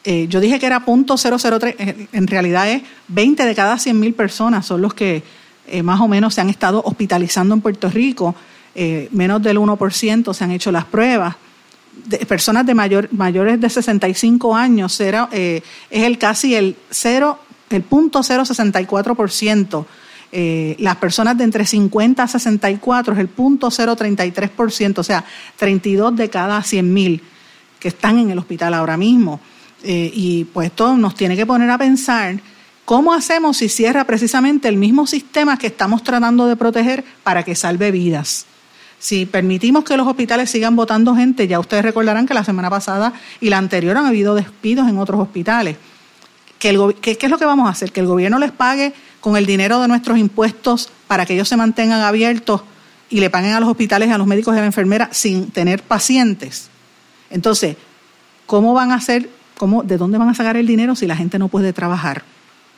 eh, 0.04 0.26
yo 0.28 0.40
dije 0.40 0.58
que 0.58 0.66
era 0.66 0.84
.003, 0.84 2.08
en 2.12 2.26
realidad 2.26 2.70
es 2.70 2.82
20 3.08 3.44
de 3.44 3.54
cada 3.54 3.78
100 3.78 3.98
mil 3.98 4.14
personas 4.14 4.66
son 4.66 4.82
los 4.82 4.94
que 4.94 5.22
eh, 5.66 5.82
más 5.82 6.00
o 6.00 6.08
menos 6.08 6.34
se 6.34 6.40
han 6.40 6.50
estado 6.50 6.82
hospitalizando 6.84 7.54
en 7.54 7.60
Puerto 7.60 7.88
Rico, 7.88 8.34
eh, 8.74 9.08
menos 9.12 9.42
del 9.42 9.58
1% 9.58 10.34
se 10.34 10.44
han 10.44 10.50
hecho 10.50 10.72
las 10.72 10.84
pruebas. 10.84 11.36
personas 12.26 12.64
de 12.66 12.74
mayor, 12.74 13.08
mayores 13.12 13.60
de 13.60 13.68
65 13.68 14.56
años 14.56 14.98
era, 14.98 15.28
eh, 15.30 15.62
es 15.90 16.02
el 16.04 16.18
casi 16.18 16.54
el 16.54 16.76
0, 16.90 17.38
el 17.70 17.82
punto 17.82 18.22
064%. 18.22 19.86
Eh, 20.34 20.76
las 20.78 20.96
personas 20.96 21.36
de 21.36 21.44
entre 21.44 21.66
50 21.66 22.22
a 22.22 22.26
64 22.26 23.12
es 23.12 23.20
el 23.20 23.28
punto 23.28 23.68
033%, 23.68 24.98
o 24.98 25.04
sea, 25.04 25.24
32 25.56 26.16
de 26.16 26.30
cada 26.30 26.62
100 26.62 26.92
mil 26.92 27.22
que 27.78 27.88
están 27.88 28.18
en 28.18 28.30
el 28.30 28.38
hospital 28.38 28.74
ahora 28.74 28.96
mismo. 28.96 29.40
Eh, 29.84 30.10
y 30.14 30.44
pues 30.44 30.68
esto 30.68 30.96
nos 30.96 31.14
tiene 31.14 31.36
que 31.36 31.44
poner 31.44 31.68
a 31.68 31.76
pensar 31.76 32.40
cómo 32.84 33.12
hacemos 33.12 33.58
si 33.58 33.68
cierra 33.68 34.04
precisamente 34.04 34.68
el 34.68 34.76
mismo 34.76 35.06
sistema 35.06 35.58
que 35.58 35.66
estamos 35.66 36.02
tratando 36.02 36.46
de 36.46 36.56
proteger 36.56 37.04
para 37.22 37.42
que 37.42 37.54
salve 37.54 37.90
vidas. 37.90 38.46
Si 38.98 39.26
permitimos 39.26 39.82
que 39.82 39.96
los 39.96 40.06
hospitales 40.06 40.48
sigan 40.48 40.76
votando 40.76 41.16
gente, 41.16 41.48
ya 41.48 41.58
ustedes 41.58 41.84
recordarán 41.84 42.24
que 42.24 42.34
la 42.34 42.44
semana 42.44 42.70
pasada 42.70 43.12
y 43.40 43.50
la 43.50 43.58
anterior 43.58 43.96
han 43.96 44.06
habido 44.06 44.36
despidos 44.36 44.88
en 44.88 44.96
otros 44.98 45.20
hospitales. 45.20 45.76
¿Qué, 46.60 46.68
es 46.70 47.30
lo 47.30 47.38
que 47.38 47.44
vamos 47.44 47.66
a 47.66 47.70
hacer? 47.70 47.90
Que 47.90 47.98
el 47.98 48.06
gobierno 48.06 48.38
les 48.38 48.52
pague 48.52 48.92
con 49.22 49.36
el 49.36 49.46
dinero 49.46 49.80
de 49.80 49.88
nuestros 49.88 50.18
impuestos 50.18 50.90
para 51.06 51.24
que 51.24 51.32
ellos 51.32 51.48
se 51.48 51.56
mantengan 51.56 52.02
abiertos 52.02 52.62
y 53.08 53.20
le 53.20 53.30
paguen 53.30 53.52
a 53.52 53.60
los 53.60 53.68
hospitales, 53.70 54.10
a 54.10 54.18
los 54.18 54.26
médicos 54.26 54.54
y 54.54 54.58
a 54.58 54.60
la 54.60 54.66
enfermera 54.66 55.08
sin 55.12 55.50
tener 55.50 55.82
pacientes. 55.82 56.68
Entonces, 57.30 57.76
¿cómo 58.46 58.74
van 58.74 58.90
a 58.90 58.96
hacer, 58.96 59.30
cómo, 59.56 59.84
de 59.84 59.96
dónde 59.96 60.18
van 60.18 60.28
a 60.28 60.34
sacar 60.34 60.56
el 60.56 60.66
dinero 60.66 60.96
si 60.96 61.06
la 61.06 61.16
gente 61.16 61.38
no 61.38 61.48
puede 61.48 61.72
trabajar? 61.72 62.24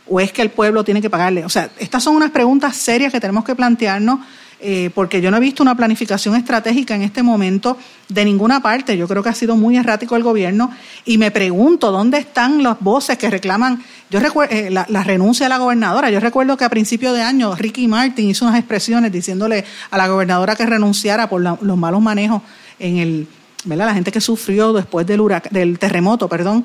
¿O 0.07 0.21
es 0.21 0.33
que 0.33 0.43
el 0.43 0.51
pueblo 0.51 0.85
tiene 0.85 1.01
que 1.01 1.09
pagarle? 1.09 1.47
O 1.47 1.49
sea, 1.49 1.71
estas 1.79 2.05
son 2.05 2.15
unas 2.15 2.31
preguntas 2.31 2.77
serias 2.77 3.11
que 3.11 3.21
tenemos 3.21 3.45
que 3.45 3.55
plantearnos 3.55 4.21
eh, 4.67 4.91
porque 4.95 5.21
yo 5.21 5.31
no 5.31 5.37
he 5.37 5.41
visto 5.41 5.63
una 5.63 5.77
planificación 5.77 6.35
estratégica 6.37 6.95
en 6.95 7.03
este 7.03 7.23
momento 7.23 7.77
de 8.09 8.25
ninguna 8.25 8.61
parte. 8.61 8.97
Yo 8.97 9.07
creo 9.07 9.23
que 9.23 9.29
ha 9.29 9.35
sido 9.35 9.57
muy 9.57 9.77
errático 9.77 10.17
el 10.17 10.23
gobierno 10.23 10.71
y 11.05 11.19
me 11.19 11.31
pregunto 11.31 11.93
dónde 11.93 12.17
están 12.17 12.63
las 12.63 12.81
voces 12.81 13.19
que 13.19 13.29
reclaman 13.29 13.85
yo 14.11 14.21
recuerdo 14.21 14.55
eh, 14.55 14.71
la, 14.71 15.03
renuncia 15.03 15.47
de 15.47 15.51
la 15.51 15.59
gobernadora. 15.59 16.09
Yo 16.09 16.21
recuerdo 16.21 16.57
que 16.57 16.65
a 16.65 16.69
principio 16.69 17.13
de 17.13 17.21
año 17.21 17.55
Ricky 17.57 17.89
Martin 17.89 18.31
hizo 18.31 18.47
unas 18.47 18.59
expresiones 18.59 19.13
diciéndole 19.13 19.65
a 19.91 19.99
la 19.99 20.09
gobernadora 20.09 20.57
que 20.57 20.65
renunciara 20.65 21.29
por 21.29 21.43
los 21.43 21.77
malos 21.77 22.01
manejos 22.01 22.41
en 22.79 22.99
el, 22.99 23.29
¿verdad? 23.65 23.87
La 23.87 23.95
gente 23.95 24.13
que 24.13 24.21
sufrió 24.21 24.73
después 24.73 25.07
del 25.07 25.21
del 25.51 25.79
terremoto, 25.79 26.29
perdón 26.29 26.65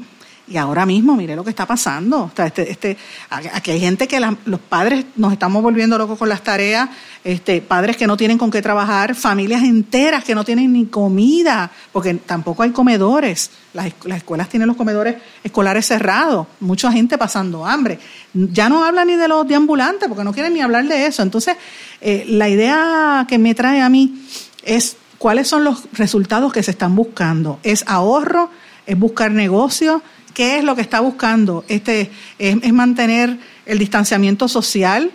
y 0.49 0.57
ahora 0.57 0.85
mismo, 0.85 1.15
mire 1.15 1.35
lo 1.35 1.43
que 1.43 1.51
está 1.51 1.65
pasando. 1.65 2.31
este, 2.35 2.71
este, 2.71 2.97
aquí 3.29 3.71
hay 3.71 3.79
gente 3.79 4.07
que 4.07 4.19
los 4.19 4.59
padres 4.59 5.05
nos 5.15 5.31
estamos 5.31 5.61
volviendo 5.61 5.97
locos 5.97 6.17
con 6.17 6.27
las 6.27 6.43
tareas, 6.43 6.89
este, 7.23 7.61
padres 7.61 7.97
que 7.97 8.07
no 8.07 8.17
tienen 8.17 8.37
con 8.37 8.49
qué 8.49 8.61
trabajar, 8.61 9.13
familias 9.13 9.63
enteras 9.63 10.23
que 10.23 10.33
no 10.33 10.43
tienen 10.43 10.73
ni 10.73 10.87
comida, 10.87 11.69
porque 11.91 12.15
tampoco 12.15 12.63
hay 12.63 12.71
comedores. 12.71 13.51
Las, 13.73 13.93
escuelas 14.07 14.49
tienen 14.49 14.67
los 14.67 14.75
comedores 14.75 15.17
escolares 15.43 15.85
cerrados, 15.85 16.47
mucha 16.59 16.91
gente 16.91 17.17
pasando 17.17 17.65
hambre. 17.65 17.99
Ya 18.33 18.69
no 18.69 18.83
habla 18.83 19.05
ni 19.05 19.15
de 19.15 19.27
los 19.27 19.47
deambulantes, 19.47 20.07
porque 20.07 20.23
no 20.23 20.33
quieren 20.33 20.53
ni 20.53 20.61
hablar 20.61 20.85
de 20.85 21.05
eso. 21.05 21.21
Entonces, 21.21 21.55
eh, 22.01 22.25
la 22.27 22.49
idea 22.49 23.25
que 23.29 23.37
me 23.37 23.53
trae 23.53 23.81
a 23.81 23.89
mí 23.89 24.25
es 24.63 24.97
cuáles 25.19 25.47
son 25.47 25.63
los 25.63 25.83
resultados 25.93 26.51
que 26.51 26.63
se 26.63 26.71
están 26.71 26.95
buscando. 26.95 27.59
¿Es 27.61 27.83
ahorro? 27.87 28.49
¿Es 28.87 28.97
buscar 28.97 29.31
negocios? 29.31 30.01
¿Qué 30.39 30.57
es 30.57 30.63
lo 30.63 30.73
que 30.73 30.81
está 30.81 31.01
buscando? 31.01 31.65
Este, 31.67 32.09
es, 32.37 32.71
mantener 32.71 33.37
el 33.65 33.77
distanciamiento 33.77 34.47
social. 34.47 35.11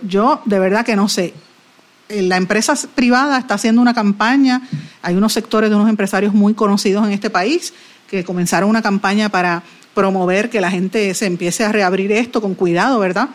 yo 0.00 0.40
de 0.46 0.58
verdad 0.58 0.82
que 0.82 0.96
no 0.96 1.10
sé. 1.10 1.34
Eh, 2.08 2.22
la 2.22 2.38
empresa 2.38 2.72
privada 2.94 3.36
está 3.36 3.52
haciendo 3.52 3.82
una 3.82 3.92
campaña. 3.92 4.62
Hay 5.02 5.14
unos 5.14 5.34
sectores 5.34 5.68
de 5.68 5.76
unos 5.76 5.90
empresarios 5.90 6.32
muy 6.32 6.54
conocidos 6.54 7.04
en 7.06 7.12
este 7.12 7.28
país 7.28 7.74
que 8.08 8.24
comenzaron 8.24 8.70
una 8.70 8.80
campaña 8.80 9.28
para 9.28 9.62
promover 9.92 10.48
que 10.48 10.62
la 10.62 10.70
gente 10.70 11.12
se 11.12 11.26
empiece 11.26 11.62
a 11.62 11.70
reabrir 11.70 12.10
esto 12.12 12.40
con 12.40 12.54
cuidado, 12.54 12.98
¿verdad? 12.98 13.28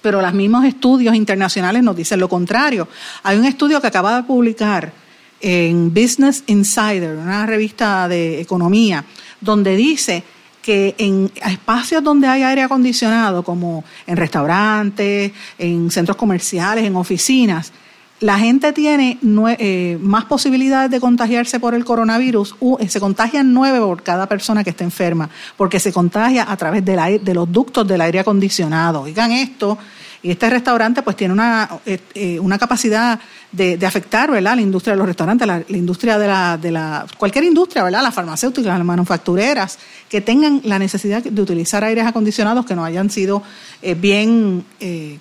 Pero 0.00 0.22
los 0.22 0.32
mismos 0.32 0.64
estudios 0.64 1.16
internacionales 1.16 1.82
nos 1.82 1.96
dicen 1.96 2.20
lo 2.20 2.28
contrario. 2.28 2.86
Hay 3.24 3.36
un 3.36 3.46
estudio 3.46 3.80
que 3.80 3.88
acaba 3.88 4.14
de 4.14 4.22
publicar 4.22 4.92
en 5.40 5.92
Business 5.92 6.44
Insider, 6.46 7.16
una 7.16 7.46
revista 7.46 8.06
de 8.08 8.40
economía, 8.40 9.04
donde 9.40 9.76
dice 9.76 10.22
que 10.62 10.94
en 10.98 11.30
espacios 11.46 12.02
donde 12.04 12.26
hay 12.26 12.42
aire 12.42 12.62
acondicionado, 12.62 13.42
como 13.42 13.84
en 14.06 14.16
restaurantes, 14.16 15.32
en 15.58 15.90
centros 15.90 16.16
comerciales, 16.16 16.84
en 16.84 16.96
oficinas, 16.96 17.72
la 18.20 18.38
gente 18.38 18.74
tiene 18.74 19.18
eh, 19.58 19.98
más 20.00 20.26
posibilidades 20.26 20.90
de 20.90 21.00
contagiarse 21.00 21.58
por 21.58 21.74
el 21.74 21.86
coronavirus. 21.86 22.54
Eh, 22.78 22.88
se 22.88 23.00
contagian 23.00 23.54
nueve 23.54 23.80
por 23.80 24.02
cada 24.02 24.26
persona 24.26 24.62
que 24.62 24.70
esté 24.70 24.84
enferma, 24.84 25.30
porque 25.56 25.80
se 25.80 25.92
contagia 25.92 26.50
a 26.50 26.56
través 26.56 26.84
de 26.84 27.34
los 27.34 27.50
ductos 27.50 27.88
del 27.88 28.02
aire 28.02 28.20
acondicionado. 28.20 29.02
Oigan 29.02 29.32
esto, 29.32 29.78
y 30.22 30.30
este 30.30 30.50
restaurante 30.50 31.02
pues 31.02 31.16
tiene 31.16 31.32
una, 31.32 31.68
eh, 31.86 31.98
eh, 32.14 32.38
una 32.40 32.58
capacidad 32.58 33.18
de, 33.52 33.78
afectar, 33.86 34.30
¿verdad? 34.30 34.54
La 34.54 34.60
industria 34.60 34.92
de 34.92 34.98
los 34.98 35.06
restaurantes, 35.06 35.46
la, 35.46 35.62
industria 35.68 36.18
de 36.18 36.26
la, 36.26 36.58
de 36.58 36.70
la, 36.70 37.06
cualquier 37.16 37.44
industria, 37.44 37.82
¿verdad? 37.82 38.02
Las 38.02 38.14
farmacéuticas, 38.14 38.76
las 38.76 38.84
manufactureras, 38.84 39.78
que 40.08 40.20
tengan 40.20 40.60
la 40.64 40.78
necesidad 40.78 41.22
de 41.22 41.42
utilizar 41.42 41.84
aires 41.84 42.06
acondicionados 42.06 42.66
que 42.66 42.74
no 42.74 42.84
hayan 42.84 43.08
sido 43.10 43.42
eh, 43.82 43.94
bien 43.94 44.64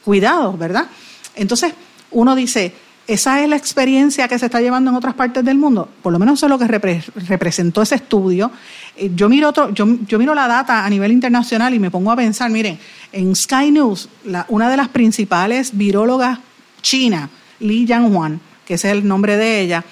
cuidados, 0.03 0.57
¿verdad? 0.59 0.87
Entonces, 1.35 1.73
uno 2.11 2.35
dice, 2.35 2.73
esa 3.09 3.41
es 3.41 3.49
la 3.49 3.55
experiencia 3.55 4.27
que 4.27 4.37
se 4.37 4.45
está 4.45 4.61
llevando 4.61 4.91
en 4.91 4.95
otras 4.95 5.15
partes 5.15 5.43
del 5.43 5.57
mundo. 5.57 5.89
Por 6.03 6.13
lo 6.13 6.19
menos 6.19 6.37
eso 6.37 6.45
es 6.45 6.51
lo 6.51 6.59
que 6.59 6.67
representó 6.67 7.81
ese 7.81 7.95
estudio. 7.95 8.51
Eh, 8.95 9.09
yo 9.15 9.27
miro, 9.27 9.49
otro, 9.49 9.71
yo, 9.73 9.87
miro 9.87 10.35
la 10.35 10.47
data 10.47 10.85
a 10.85 10.89
nivel 10.91 11.11
internacional 11.11 11.73
y 11.73 11.79
me 11.79 11.89
pongo 11.89 12.11
a 12.11 12.15
pensar, 12.15 12.51
miren, 12.51 12.77
en 13.11 13.35
Sky 13.35 13.71
News, 13.71 14.09
una 14.49 14.69
de 14.69 14.77
las 14.77 14.89
principales 14.89 15.75
virólogas 15.75 16.37
china, 16.83 17.31
Li 17.61 17.87
Yanghuan, 17.87 18.39
que 18.63 18.75
es 18.75 18.85
el 18.85 19.07
nombre 19.07 19.37
de 19.37 19.59
ella, 19.61 19.83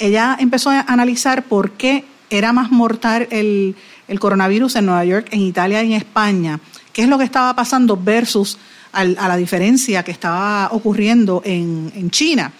ella 0.00 0.36
empezó 0.40 0.70
a 0.70 0.80
analizar 0.80 1.44
por 1.44 1.70
qué 1.70 2.04
era 2.30 2.52
más 2.52 2.72
mortal 2.72 3.28
el, 3.30 3.76
el 4.08 4.18
coronavirus 4.18 4.74
en 4.74 4.86
Nueva 4.86 5.04
York, 5.04 5.28
en 5.30 5.42
Italia 5.42 5.84
y 5.84 5.92
en 5.92 5.98
España. 5.98 6.58
¿Qué 6.92 7.02
es 7.02 7.08
lo 7.08 7.16
que 7.16 7.24
estaba 7.24 7.54
pasando 7.54 7.96
versus 7.96 8.58
a 8.96 9.28
la 9.28 9.36
diferencia 9.36 10.02
que 10.02 10.10
estaba 10.10 10.68
ocurriendo 10.72 11.42
en, 11.44 12.10
China. 12.10 12.52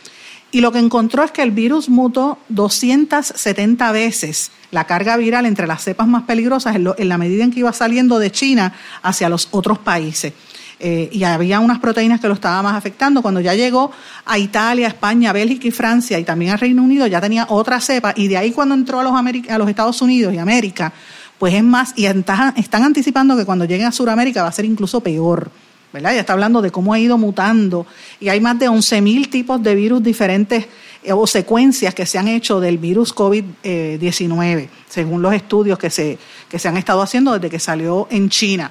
Y 0.52 0.60
lo 0.60 0.70
que 0.70 0.78
encontró 0.78 1.24
es 1.24 1.30
que 1.30 1.42
el 1.42 1.50
virus 1.50 1.88
mutó 1.88 2.38
270 2.50 3.92
veces 3.92 4.50
la 4.70 4.84
carga 4.84 5.16
viral 5.16 5.46
entre 5.46 5.66
las 5.66 5.82
cepas 5.82 6.06
más 6.06 6.24
peligrosas 6.24 6.76
en, 6.76 7.08
la 7.08 7.18
medida 7.18 7.44
en 7.44 7.50
que 7.50 7.60
iba 7.60 7.72
saliendo 7.72 8.18
de 8.18 8.30
China 8.30 8.72
hacia 9.02 9.28
los 9.28 9.48
otros 9.50 9.78
países. 9.78 10.32
Eh, 10.78 11.08
y 11.10 11.24
había 11.24 11.58
unas 11.60 11.78
proteínas 11.78 12.20
que 12.20 12.28
lo 12.28 12.34
estaban 12.34 12.62
más 12.62 12.76
afectando. 12.76 13.22
Cuando 13.22 13.40
ya 13.40 13.54
llegó 13.54 13.90
a 14.26 14.38
Italia, 14.38 14.88
España, 14.88 15.32
Bélgica 15.32 15.68
y 15.68 15.70
Francia 15.70 16.18
y 16.18 16.24
también 16.24 16.52
al 16.52 16.58
Reino 16.58 16.82
Unido, 16.82 17.06
ya 17.06 17.20
tenía 17.20 17.46
otra 17.48 17.80
cepa. 17.80 18.12
Y 18.14 18.28
de 18.28 18.36
ahí 18.36 18.52
cuando 18.52 18.74
entró 18.74 19.00
a 19.00 19.02
los, 19.02 19.14
a 19.14 19.58
los 19.58 19.68
Estados 19.68 20.02
Unidos 20.02 20.34
y 20.34 20.38
América, 20.38 20.92
pues 21.38 21.54
es 21.54 21.64
más, 21.64 21.92
y 21.96 22.06
están 22.06 22.82
anticipando 22.82 23.36
que 23.36 23.44
cuando 23.44 23.64
lleguen 23.64 23.86
a 23.86 23.92
Sudamérica 23.92 24.42
va 24.42 24.48
a 24.48 24.52
ser 24.52 24.64
incluso 24.64 25.00
peor. 25.00 25.50
¿Verdad? 25.96 26.12
Ya 26.12 26.20
está 26.20 26.34
hablando 26.34 26.60
de 26.60 26.70
cómo 26.70 26.92
ha 26.92 26.98
ido 26.98 27.16
mutando 27.16 27.86
y 28.20 28.28
hay 28.28 28.38
más 28.38 28.58
de 28.58 28.68
11.000 28.68 29.30
tipos 29.30 29.62
de 29.62 29.74
virus 29.74 30.02
diferentes 30.02 30.66
eh, 31.02 31.12
o 31.12 31.26
secuencias 31.26 31.94
que 31.94 32.04
se 32.04 32.18
han 32.18 32.28
hecho 32.28 32.60
del 32.60 32.76
virus 32.76 33.14
COVID-19, 33.14 34.68
según 34.86 35.22
los 35.22 35.32
estudios 35.32 35.78
que 35.78 35.88
se, 35.88 36.18
que 36.50 36.58
se 36.58 36.68
han 36.68 36.76
estado 36.76 37.00
haciendo 37.00 37.32
desde 37.32 37.48
que 37.48 37.58
salió 37.58 38.08
en 38.10 38.28
China. 38.28 38.70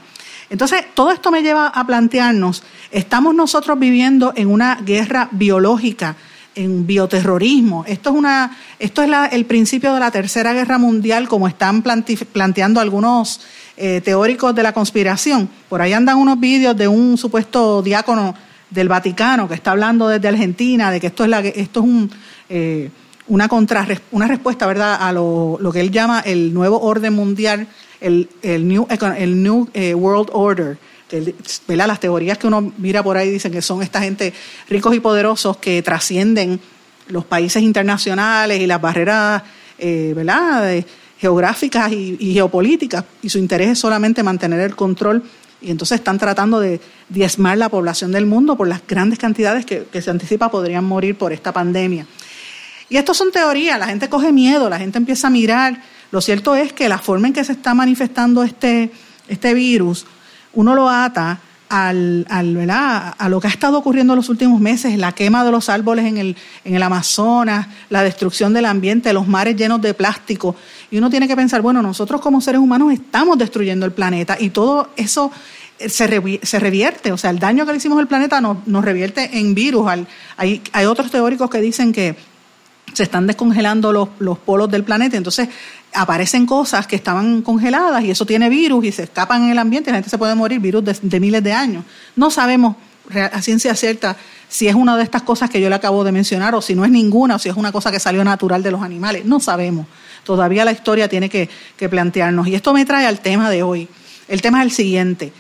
Entonces, 0.51 0.85
todo 0.93 1.11
esto 1.11 1.31
me 1.31 1.41
lleva 1.41 1.67
a 1.69 1.87
plantearnos, 1.87 2.61
¿estamos 2.91 3.33
nosotros 3.33 3.79
viviendo 3.79 4.31
en 4.35 4.47
una 4.47 4.75
guerra 4.75 5.27
biológica, 5.31 6.15
en 6.53 6.85
bioterrorismo? 6.85 7.85
Esto 7.87 8.11
es, 8.11 8.15
una, 8.15 8.55
esto 8.77 9.01
es 9.01 9.09
el 9.31 9.45
principio 9.45 9.95
de 9.95 9.99
la 9.99 10.11
Tercera 10.11 10.53
Guerra 10.53 10.77
Mundial, 10.77 11.27
como 11.27 11.47
están 11.47 11.81
planteando 11.81 12.79
algunos 12.79 13.41
eh, 13.77 13.99
teóricos 13.99 14.55
de 14.55 14.63
la 14.63 14.71
conspiración. 14.71 15.49
Por 15.67 15.81
ahí 15.81 15.91
andan 15.91 16.17
unos 16.17 16.39
vídeos 16.39 16.77
de 16.77 16.87
un 16.87 17.17
supuesto 17.17 17.81
diácono 17.81 18.33
del 18.69 18.87
Vaticano 18.87 19.49
que 19.49 19.53
está 19.53 19.71
hablando 19.71 20.07
desde 20.07 20.29
Argentina 20.29 20.91
de 20.91 21.01
que 21.01 21.07
esto 21.07 21.25
es, 21.25 21.29
la, 21.29 21.41
esto 21.41 21.81
es 21.81 21.85
un, 21.85 22.11
eh, 22.47 22.89
una, 23.27 23.49
una 24.11 24.27
respuesta 24.27 24.65
¿verdad? 24.65 24.97
a 25.01 25.11
lo, 25.11 25.57
lo, 25.59 25.73
que 25.73 25.81
él 25.81 25.91
llama 25.91 26.21
el 26.21 26.53
nuevo 26.53 26.79
orden 26.79 27.11
mundial, 27.11 27.67
el, 27.99 28.29
el 28.43 28.65
New, 28.65 28.87
el 29.17 29.43
new 29.43 29.67
eh, 29.73 29.93
World 29.93 30.29
Order. 30.31 30.77
Las 31.67 31.99
teorías 31.99 32.37
que 32.37 32.47
uno 32.47 32.71
mira 32.77 33.03
por 33.03 33.17
ahí 33.17 33.29
dicen 33.29 33.51
que 33.51 33.61
son 33.61 33.83
esta 33.83 34.01
gente 34.01 34.33
ricos 34.69 34.95
y 34.95 35.01
poderosos 35.01 35.57
que 35.57 35.81
trascienden 35.81 36.61
los 37.09 37.25
países 37.25 37.61
internacionales 37.61 38.61
y 38.61 38.67
las 38.67 38.79
barreras 38.79 39.43
¿verdad? 39.77 40.83
Geográficas 41.19 41.91
y, 41.91 42.33
geopolíticas, 42.33 43.05
y 43.21 43.29
su 43.29 43.37
interés 43.37 43.69
es 43.69 43.79
solamente 43.79 44.23
mantener 44.23 44.59
el 44.61 44.75
control. 44.75 45.23
Y 45.61 45.71
entonces 45.71 45.99
están 45.99 46.19
tratando 46.19 46.59
de 46.59 46.79
diezmar 47.09 47.57
la 47.57 47.69
población 47.69 48.11
del 48.11 48.25
mundo 48.25 48.55
por 48.55 48.67
las 48.67 48.85
grandes 48.85 49.17
cantidades 49.17 49.65
que, 49.65 50.01
se 50.01 50.11
anticipa 50.11 50.51
podrían 50.51 50.83
morir 50.83 51.17
por 51.17 51.33
esta 51.33 51.51
pandemia. 51.51 52.05
Y 52.89 52.97
esto 52.97 53.13
son 53.13 53.31
teorías, 53.31 53.79
la 53.79 53.87
gente 53.87 54.09
coge 54.09 54.31
miedo, 54.31 54.69
la 54.69 54.77
gente 54.77 54.97
empieza 54.97 55.27
a 55.27 55.31
mirar. 55.31 55.81
Lo 56.11 56.21
cierto 56.21 56.55
es 56.55 56.71
que 56.71 56.87
la 56.87 56.99
forma 56.99 57.27
en 57.27 57.33
que 57.33 57.43
se 57.43 57.53
está 57.53 57.73
manifestando 57.73 58.43
este, 58.43 58.91
este 59.27 59.53
virus, 59.55 60.05
uno 60.53 60.75
lo 60.75 60.89
ata 60.89 61.39
al, 61.69 62.25
al, 62.29 62.69
a 62.69 63.29
lo 63.29 63.39
que 63.39 63.47
ha 63.47 63.49
estado 63.49 63.77
ocurriendo 63.77 64.13
en 64.13 64.17
los 64.17 64.29
últimos 64.29 64.59
meses, 64.59 64.97
la 64.97 65.11
quema 65.13 65.43
de 65.43 65.51
los 65.51 65.69
árboles 65.69 66.05
en 66.05 66.17
el, 66.17 66.35
en 66.63 66.75
el 66.75 66.83
Amazonas, 66.83 67.67
la 67.89 68.03
destrucción 68.03 68.53
del 68.53 68.65
ambiente, 68.65 69.13
los 69.13 69.27
mares 69.27 69.55
llenos 69.55 69.81
de 69.81 69.93
plástico. 69.93 70.55
Y 70.91 70.97
uno 70.97 71.09
tiene 71.09 71.27
que 71.27 71.35
pensar, 71.35 71.61
bueno, 71.61 71.81
nosotros 71.81 72.21
como 72.21 72.41
seres 72.41 72.61
humanos 72.61 72.93
estamos 72.93 73.37
destruyendo 73.37 73.85
el 73.85 73.91
planeta 73.91 74.37
y 74.39 74.49
todo 74.49 74.89
eso 74.95 75.31
se, 75.77 76.07
revierte, 76.07 77.11
o 77.11 77.17
sea, 77.17 77.31
el 77.31 77.39
daño 77.39 77.65
que 77.65 77.71
le 77.71 77.77
hicimos 77.77 77.99
al 77.99 78.07
planeta 78.07 78.39
nos, 78.39 78.65
nos 78.67 78.85
revierte 78.85 79.37
en 79.39 79.55
virus. 79.55 79.87
hay, 80.37 80.61
hay 80.71 80.85
otros 80.85 81.11
teóricos 81.11 81.49
que 81.49 81.59
dicen 81.59 81.91
que 81.91 82.15
se 82.93 83.03
están 83.03 83.27
descongelando 83.27 83.91
los, 83.91 84.09
los 84.19 84.37
polos 84.37 84.69
del 84.69 84.83
planeta, 84.83 85.17
entonces 85.17 85.49
aparecen 85.93 86.45
cosas 86.45 86.87
que 86.87 86.95
estaban 86.95 87.41
congeladas 87.41 88.03
y 88.03 88.11
eso 88.11 88.25
tiene 88.25 88.49
virus 88.49 88.85
y 88.85 88.91
se 88.91 89.03
escapan 89.03 89.43
en 89.43 89.51
el 89.51 89.59
ambiente 89.59 89.91
la 89.91 89.97
gente 89.97 90.09
se 90.09 90.17
puede 90.17 90.35
morir, 90.35 90.59
virus 90.59 90.83
de, 91.01 91.19
miles 91.19 91.43
de 91.43 91.53
años. 91.53 91.83
No 92.15 92.29
sabemos 92.29 92.75
a 93.13 93.41
ciencia 93.41 93.75
cierta 93.75 94.17
si 94.49 94.67
es 94.67 94.75
una 94.75 94.97
de 94.97 95.03
estas 95.03 95.21
cosas 95.21 95.49
que 95.49 95.61
yo 95.61 95.69
le 95.69 95.75
acabo 95.75 96.03
de 96.03 96.11
mencionar 96.11 96.55
o 96.55 96.61
si 96.61 96.75
no 96.75 96.85
es 96.85 96.91
ninguna 96.91 97.35
o 97.35 97.39
si 97.39 97.49
es 97.49 97.55
una 97.55 97.71
cosa 97.71 97.91
que 97.91 97.99
salió 97.99 98.23
natural 98.23 98.63
de 98.63 98.71
los 98.71 98.81
animales. 98.81 99.25
No 99.25 99.39
sabemos. 99.39 99.87
Todavía 100.23 100.65
la 100.65 100.71
historia 100.71 101.07
tiene 101.07 101.29
que, 101.29 101.49
que 101.77 101.87
plantearnos. 101.87 102.47
Y 102.47 102.55
esto 102.55 102.73
me 102.73 102.85
trae 102.85 103.05
al 103.05 103.19
tema 103.19 103.49
de 103.49 103.63
hoy. 103.63 103.87
El 104.27 104.41
tema 104.41 104.59
es 104.59 104.65
el 104.65 104.71
siguiente 104.71 105.31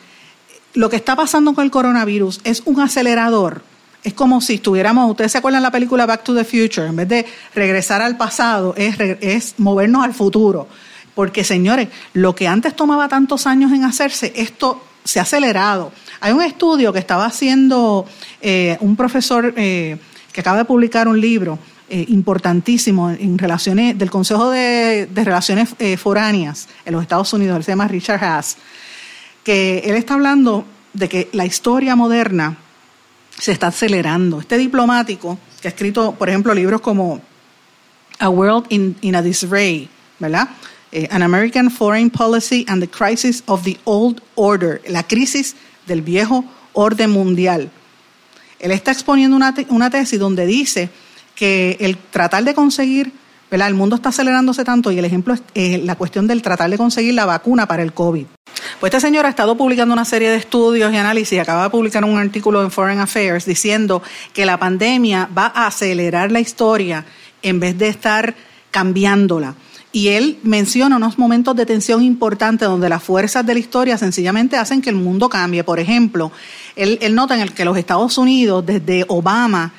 lo 0.75 0.89
que 0.89 0.97
está 0.97 1.15
pasando 1.15 1.53
con 1.53 1.63
el 1.63 1.71
coronavirus 1.71 2.41
es 2.43 2.61
un 2.65 2.79
acelerador. 2.79 3.63
Es 4.05 4.13
como 4.13 4.39
si 4.39 4.53
estuviéramos, 4.53 5.09
ustedes 5.09 5.31
se 5.31 5.39
acuerdan 5.39 5.63
la 5.63 5.71
película 5.71 6.05
Back 6.05 6.23
to 6.23 6.35
the 6.35 6.43
Future, 6.43 6.85
en 6.85 6.95
vez 6.95 7.09
de 7.09 7.25
regresar 7.55 8.03
al 8.03 8.15
pasado, 8.15 8.75
es, 8.77 9.55
movernos 9.57 10.03
al 10.03 10.13
futuro. 10.13 10.67
Porque, 11.15 11.43
señores, 11.43 11.87
lo 12.13 12.35
que 12.35 12.47
antes 12.47 12.75
tomaba 12.75 13.07
tantos 13.07 13.47
años 13.47 13.71
en 13.71 13.83
hacerse, 13.83 14.31
esto 14.35 14.83
se 15.03 15.17
ha 15.17 15.23
acelerado. 15.23 15.91
Hay 16.21 16.33
un 16.33 16.43
estudio 16.43 16.93
que 16.93 16.99
estaba 16.99 17.25
haciendo 17.25 18.05
eh, 18.41 18.77
un 18.79 18.95
profesor 18.95 19.51
eh, 19.57 19.97
que 20.31 20.41
acaba 20.41 20.59
de 20.59 20.65
publicar 20.65 21.07
un 21.07 21.19
libro 21.19 21.57
eh, 21.89 22.05
importantísimo 22.09 23.09
en 23.09 23.39
relaciones 23.39 23.97
del 23.97 24.11
Consejo 24.11 24.51
de, 24.51 25.09
Relaciones 25.15 25.69
Foráneas 25.97 26.67
en 26.85 26.93
los 26.93 27.01
Estados 27.01 27.33
Unidos, 27.33 27.57
él 27.57 27.63
se 27.63 27.71
llama 27.71 27.87
Richard 27.87 28.23
Haas 28.23 28.57
que 29.43 29.83
él 29.85 29.95
está 29.95 30.15
hablando 30.15 30.65
de 30.93 31.07
que 31.07 31.29
la 31.31 31.45
historia 31.45 31.95
moderna 31.95 32.57
se 33.37 33.51
está 33.51 33.67
acelerando. 33.67 34.39
Este 34.39 34.57
diplomático, 34.57 35.37
que 35.61 35.67
ha 35.67 35.71
escrito, 35.71 36.13
por 36.13 36.29
ejemplo, 36.29 36.53
libros 36.53 36.81
como 36.81 37.21
A 38.19 38.29
World 38.29 38.67
in, 38.69 39.15
a 39.15 39.21
Disarray, 39.21 39.89
¿verdad? 40.19 40.49
Eh, 40.91 41.07
An 41.11 41.21
American 41.23 41.69
Foreign 41.69 42.09
Policy 42.09 42.65
and 42.67 42.81
the 42.81 42.89
Crisis 42.89 43.43
of 43.47 43.63
the 43.63 43.77
Old 43.83 44.21
Order, 44.35 44.81
la 44.87 45.03
crisis 45.03 45.55
del 45.87 46.01
viejo 46.01 46.45
orden 46.73 47.11
mundial. 47.11 47.69
Él 48.59 48.71
está 48.71 48.91
exponiendo 48.91 49.35
una, 49.35 49.53
una 49.69 49.89
tesis 49.89 50.19
donde 50.19 50.45
dice 50.45 50.89
que 51.35 51.77
el 51.81 51.97
tratar 51.97 52.43
de 52.43 52.53
conseguir, 52.53 53.11
¿verdad? 53.51 53.67
El 53.67 53.75
mundo 53.75 53.97
está 53.97 54.09
acelerándose 54.09 54.63
tanto 54.63 54.91
y 54.91 54.97
el 54.97 55.05
ejemplo 55.05 55.35
es 55.53 55.83
la 55.83 55.95
cuestión 55.95 56.27
del 56.27 56.41
tratar 56.41 56.69
de 56.69 56.77
conseguir 56.77 57.13
la 57.13 57.25
vacuna 57.25 57.67
para 57.67 57.83
el 57.83 57.93
COVID. 57.93 58.25
Pues 58.79 58.93
este 58.93 59.07
señor 59.07 59.25
ha 59.25 59.29
estado 59.29 59.55
publicando 59.55 59.93
una 59.93 60.03
serie 60.03 60.29
de 60.29 60.35
estudios 60.35 60.91
y 60.91 60.97
análisis 60.97 61.39
acaba 61.39 61.63
de 61.63 61.69
publicar 61.69 62.03
un 62.03 62.17
artículo 62.17 62.61
en 62.61 62.69
Foreign 62.69 62.99
Affairs 62.99 63.45
diciendo 63.45 64.03
que 64.33 64.45
la 64.45 64.59
pandemia 64.59 65.29
va 65.35 65.45
a 65.55 65.67
acelerar 65.67 66.29
la 66.29 66.41
historia 66.41 67.05
en 67.41 67.61
vez 67.61 67.77
de 67.77 67.87
estar 67.87 68.35
cambiándola. 68.71 69.55
Y 69.93 70.09
él 70.09 70.39
menciona 70.43 70.97
unos 70.97 71.17
momentos 71.17 71.55
de 71.55 71.65
tensión 71.65 72.03
importantes 72.03 72.67
donde 72.67 72.89
las 72.89 73.01
fuerzas 73.01 73.45
de 73.45 73.53
la 73.53 73.59
historia 73.61 73.97
sencillamente 73.97 74.57
hacen 74.57 74.81
que 74.81 74.89
el 74.89 74.97
mundo 74.97 75.29
cambie. 75.29 75.63
Por 75.63 75.79
ejemplo, 75.79 76.33
él 76.75 77.15
nota 77.15 77.35
en 77.35 77.41
el 77.41 77.53
que 77.53 77.63
los 77.63 77.77
Estados 77.77 78.17
Unidos, 78.17 78.65
desde 78.65 79.05
Obama, 79.07 79.71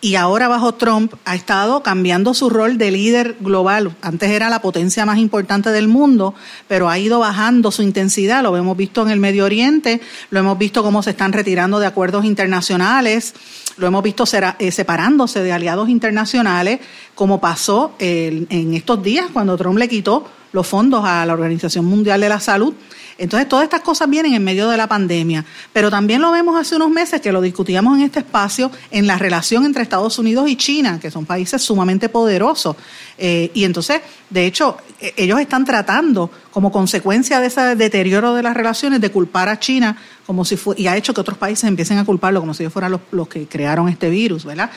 y 0.00 0.14
ahora 0.14 0.48
bajo 0.48 0.74
Trump 0.74 1.14
ha 1.24 1.34
estado 1.34 1.82
cambiando 1.82 2.32
su 2.32 2.48
rol 2.48 2.78
de 2.78 2.90
líder 2.90 3.36
global. 3.40 3.94
Antes 4.00 4.30
era 4.30 4.48
la 4.48 4.62
potencia 4.62 5.04
más 5.04 5.18
importante 5.18 5.70
del 5.70 5.88
mundo, 5.88 6.34
pero 6.68 6.88
ha 6.88 6.98
ido 6.98 7.18
bajando 7.18 7.70
su 7.70 7.82
intensidad. 7.82 8.42
Lo 8.42 8.56
hemos 8.56 8.76
visto 8.76 9.02
en 9.02 9.10
el 9.10 9.20
Medio 9.20 9.44
Oriente, 9.44 10.00
lo 10.30 10.40
hemos 10.40 10.56
visto 10.56 10.82
cómo 10.82 11.02
se 11.02 11.10
están 11.10 11.32
retirando 11.32 11.78
de 11.78 11.86
acuerdos 11.86 12.24
internacionales, 12.24 13.34
lo 13.76 13.86
hemos 13.86 14.02
visto 14.02 14.24
eh, 14.58 14.72
separándose 14.72 15.42
de 15.42 15.52
aliados 15.52 15.88
internacionales, 15.88 16.80
como 17.14 17.40
pasó 17.40 17.92
en 17.98 18.74
estos 18.74 19.02
días 19.02 19.26
cuando 19.32 19.56
Trump 19.56 19.78
le 19.78 19.88
quitó 19.88 20.26
los 20.52 20.66
fondos 20.66 21.04
a 21.04 21.24
la 21.26 21.32
Organización 21.32 21.84
Mundial 21.84 22.20
de 22.20 22.28
la 22.28 22.40
Salud 22.40 22.74
entonces, 23.20 23.46
todas 23.50 23.64
estas 23.64 23.82
cosas 23.82 24.08
vienen 24.08 24.32
en 24.32 24.42
medio 24.42 24.70
de 24.70 24.78
la 24.78 24.86
pandemia, 24.86 25.44
pero 25.74 25.90
también 25.90 26.22
lo 26.22 26.32
vemos 26.32 26.58
hace 26.58 26.76
unos 26.76 26.88
meses 26.88 27.20
que 27.20 27.30
lo 27.32 27.42
discutíamos 27.42 27.98
en 27.98 28.04
este 28.04 28.20
espacio 28.20 28.70
en 28.90 29.06
la 29.06 29.18
relación 29.18 29.66
entre 29.66 29.82
Estados 29.82 30.18
Unidos 30.18 30.48
y 30.48 30.56
China, 30.56 30.98
que 30.98 31.10
son 31.10 31.26
países 31.26 31.60
sumamente 31.60 32.08
poderosos. 32.08 32.76
Eh, 33.18 33.50
y 33.52 33.64
entonces, 33.64 34.00
de 34.30 34.46
hecho, 34.46 34.78
e, 34.98 35.12
ellos 35.18 35.38
están 35.38 35.66
tratando, 35.66 36.30
como 36.50 36.72
consecuencia 36.72 37.40
de 37.40 37.48
ese 37.48 37.76
deterioro 37.76 38.32
de 38.32 38.42
las 38.42 38.54
relaciones, 38.56 39.02
de 39.02 39.10
culpar 39.10 39.50
a 39.50 39.58
China 39.58 39.98
como 40.24 40.46
si 40.46 40.58
y 40.78 40.86
ha 40.86 40.96
hecho 40.96 41.12
que 41.12 41.20
otros 41.20 41.36
países 41.36 41.64
empiecen 41.64 41.98
a 41.98 42.06
culparlo 42.06 42.40
como 42.40 42.54
si 42.54 42.62
ellos 42.62 42.72
fueran 42.72 42.98
los, 43.10 43.28
que 43.28 43.46
crearon 43.46 43.90
este 43.90 44.08
virus, 44.08 44.46
¿verdad? 44.46 44.70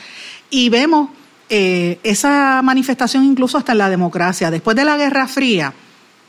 Y 0.50 0.68
vemos 0.68 1.08
eh, 1.48 1.98
esa 2.02 2.60
manifestación 2.60 3.24
incluso 3.24 3.56
hasta 3.56 3.72
en 3.72 3.78
la 3.78 3.88
democracia. 3.88 4.50
Después 4.50 4.76
de 4.76 4.84
la 4.84 4.98
Guerra 4.98 5.26
Fría, 5.28 5.72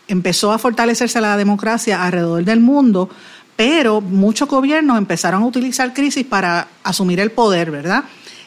empezó 0.08 0.52
a 0.52 0.60
fortalecerse 0.60 1.20
la 1.22 1.38
democracia 1.38 2.04
alrededor 2.04 2.44
del 2.44 2.60
mundo, 2.60 3.10
pero 3.56 4.02
muchos 4.02 4.50
gobiernos 4.50 4.98
empezaron 4.98 5.44
a 5.44 5.46
utilizar 5.46 5.94
crisis 5.94 6.26
para 6.26 6.68
asumir 6.84 7.20
el 7.20 7.32
poder, 7.32 7.72
¿verdad? 7.72 8.04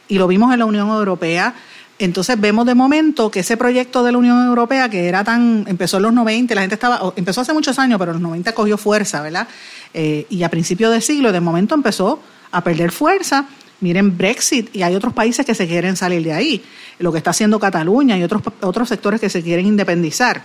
Y 0.07 0.19
lo 0.19 0.27
vimos 0.27 0.53
en 0.53 0.59
la 0.59 0.67
Unión 0.67 0.89
Europea. 0.89 1.55
Entonces 1.99 2.41
vemos 2.41 2.65
de 2.67 2.75
momento 2.75 3.31
que 3.31 3.41
ese 3.41 3.57
proyecto 3.57 4.05
de 4.05 4.13
la 4.13 4.19
Unión 4.19 4.47
Europea, 4.47 4.89
que 4.89 5.09
era 5.09 5.25
tan, 5.25 5.65
empezó 5.67 5.97
en 5.97 6.05
los 6.05 6.13
90, 6.13 6.55
la 6.55 6.61
gente 6.61 6.75
estaba, 6.75 7.13
empezó 7.17 7.41
hace 7.41 7.53
muchos 7.53 7.79
años, 7.79 7.99
pero 7.99 8.13
en 8.13 8.17
los 8.17 8.23
90 8.23 8.53
cogió 8.53 8.79
fuerza, 8.79 9.21
¿verdad? 9.23 9.49
Eh, 9.95 10.27
y 10.31 10.43
a 10.43 10.49
principios 10.49 10.93
de 10.93 11.01
siglo, 11.01 11.33
de 11.33 11.41
momento 11.41 11.75
empezó 11.75 12.21
a 12.53 12.63
perder 12.63 12.93
fuerza. 12.93 13.47
Miren 13.81 14.17
Brexit 14.17 14.75
y 14.75 14.83
hay 14.83 14.95
otros 14.95 15.13
países 15.13 15.47
que 15.47 15.55
se 15.55 15.67
quieren 15.67 15.97
salir 15.97 16.23
de 16.23 16.33
ahí. 16.33 16.63
Lo 16.99 17.13
que 17.13 17.19
está 17.19 17.31
haciendo 17.31 17.59
Cataluña 17.59 18.17
y 18.19 18.23
otros, 18.23 18.43
otros 18.61 18.89
sectores 18.89 19.21
que 19.21 19.29
se 19.29 19.43
quieren 19.43 19.67
independizar. 19.67 20.43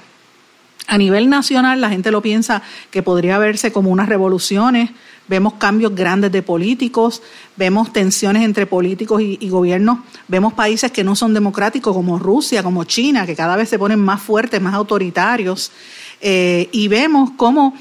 A 0.88 0.98
nivel 0.98 1.30
nacional, 1.30 1.80
la 1.80 1.90
gente 1.90 2.12
lo 2.12 2.22
piensa 2.22 2.62
que 2.92 3.02
podría 3.02 3.38
verse 3.38 3.72
como 3.72 3.90
unas 3.90 4.10
revoluciones. 4.10 4.92
Vemos 5.28 5.54
cambios 5.54 5.96
grandes 5.96 6.32
de 6.32 6.42
políticos, 6.42 7.22
vemos 7.56 7.94
tensiones 7.94 8.44
entre 8.44 8.66
políticos 8.66 9.22
y, 9.22 9.50
gobiernos, 9.50 10.00
vemos 10.28 10.52
países 10.52 10.92
que 10.92 11.06
no 11.06 11.16
son 11.16 11.34
democráticos 11.34 11.96
como 11.96 12.20
Rusia, 12.20 12.62
como 12.62 12.84
China, 12.84 13.26
que 13.26 13.34
cada 13.34 13.56
vez 13.56 13.70
se 13.70 13.80
ponen 13.80 14.00
más 14.00 14.22
fuertes, 14.22 14.62
más 14.62 14.74
autoritarios, 14.74 15.72
eh, 16.20 16.68
y 16.74 16.90
vemos 16.90 17.32
cómo 17.38 17.74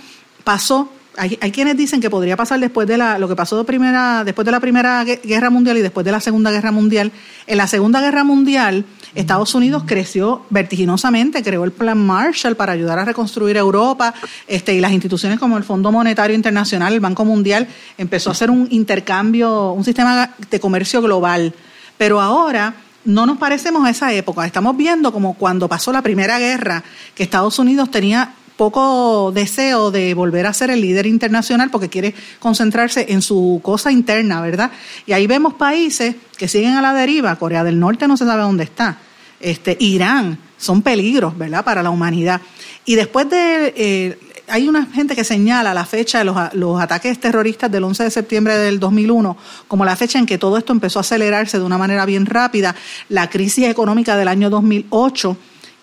pasó 0.45 0.89
hay, 1.17 1.37
quienes 1.53 1.77
dicen 1.77 2.01
que 2.01 2.09
podría 2.09 2.37
pasar 2.37 2.59
después 2.59 2.89
de 2.89 2.97
la, 2.97 3.19
lo 3.19 3.29
que 3.29 3.37
pasó 3.37 3.59
de 3.59 3.65
primera, 3.65 4.25
después 4.25 4.47
de 4.47 4.53
la 4.53 4.61
Primera 4.61 5.05
Guerra 5.05 5.51
Mundial 5.51 5.77
y 5.77 5.83
después 5.83 6.05
de 6.05 6.13
la 6.13 6.21
Segunda 6.21 6.51
Guerra 6.51 6.73
Mundial. 6.73 7.13
En 7.47 7.59
la 7.59 7.67
Segunda 7.67 8.01
Guerra 8.01 8.25
Mundial, 8.25 8.85
Estados 9.15 9.55
Unidos 9.55 9.85
creció 9.87 10.47
vertiginosamente, 10.49 11.43
creó 11.43 11.65
el 11.65 11.73
Plan 11.73 11.99
Marshall 11.99 12.57
para 12.57 12.73
ayudar 12.73 12.99
a 12.99 13.05
reconstruir 13.05 13.57
Europa, 13.57 14.15
este, 14.47 14.75
y 14.75 14.81
las 14.81 14.93
instituciones 14.93 15.39
como 15.39 15.59
el 15.59 15.65
Fondo 15.65 15.93
Monetario 15.93 16.35
Internacional, 16.35 16.95
el 16.95 17.01
Banco 17.01 17.25
Mundial, 17.25 17.69
empezó 17.99 18.31
a 18.31 18.33
hacer 18.33 18.51
un 18.51 18.67
intercambio, 18.71 19.73
un 19.73 19.85
sistema 19.85 20.31
de 20.51 20.61
comercio 20.61 21.03
global. 21.03 21.53
Pero 21.99 22.21
ahora 22.21 22.75
no 23.05 23.27
nos 23.27 23.39
parecemos 23.39 23.85
a 23.85 23.91
esa 23.91 24.13
época. 24.13 24.47
Estamos 24.47 24.77
viendo 24.77 25.13
como 25.13 25.35
cuando 25.35 25.69
pasó 25.69 25.93
la 25.93 26.03
Primera 26.03 26.39
Guerra, 26.39 26.83
que 27.15 27.23
Estados 27.23 27.59
Unidos 27.59 27.91
tenía 27.91 28.35
poco 28.63 29.33
deseo 29.33 29.91
de 29.91 30.15
volver 30.15 30.47
a 30.47 30.53
ser 30.53 30.71
el 30.71 30.81
líder 30.81 31.07
internacional 31.07 31.69
porque 31.69 31.89
quiere 31.89 32.15
concentrarse 32.39 33.07
en 33.09 33.21
su 33.21 33.59
cosa 33.61 33.91
interna, 33.91 34.41
¿verdad? 34.41 34.71
Y 35.05 35.15
ahí 35.15 35.27
vemos 35.27 35.55
países 35.55 36.15
que 36.37 36.47
siguen 36.47 36.75
a 36.75 36.81
la 36.81 36.95
deriva. 36.95 37.35
Corea 37.35 37.65
del 37.65 37.81
Norte 37.81 38.07
no 38.07 38.17
se 38.17 38.25
sabe 38.25 38.43
dónde 38.43 38.63
está. 38.63 38.99
Este, 39.41 39.77
Irán, 39.81 40.39
son 40.59 40.81
peligros, 40.81 41.37
¿verdad?, 41.37 41.65
para 41.65 41.83
la 41.83 41.91
humanidad. 41.91 42.41
Y 42.85 42.95
después 42.95 43.29
de... 43.29 43.75
Eh, 43.77 44.19
hay 44.47 44.69
una 44.69 44.87
gente 44.87 45.17
que 45.17 45.25
señala 45.25 45.73
la 45.73 45.87
fecha 45.87 46.19
de 46.19 46.25
los, 46.25 46.37
los, 46.55 46.81
ataques 46.81 47.19
terroristas 47.19 47.71
del 47.71 47.85
11 47.85 48.05
de 48.05 48.11
septiembre 48.11 48.59
del 48.59 48.79
2001 48.81 49.37
como 49.67 49.85
la 49.85 49.97
fecha 49.97 50.19
en 50.19 50.27
que 50.27 50.37
todo 50.37 50.59
esto 50.59 50.73
empezó 50.73 50.99
a 50.99 51.01
acelerarse 51.01 51.59
de 51.59 51.65
una 51.65 51.79
manera 51.79 52.05
bien 52.07 52.27
rápida. 52.27 52.75
La 53.09 53.31
crisis 53.31 53.67
económica 53.67 54.17
del 54.17 54.29
año 54.29 54.51
2008 54.51 55.37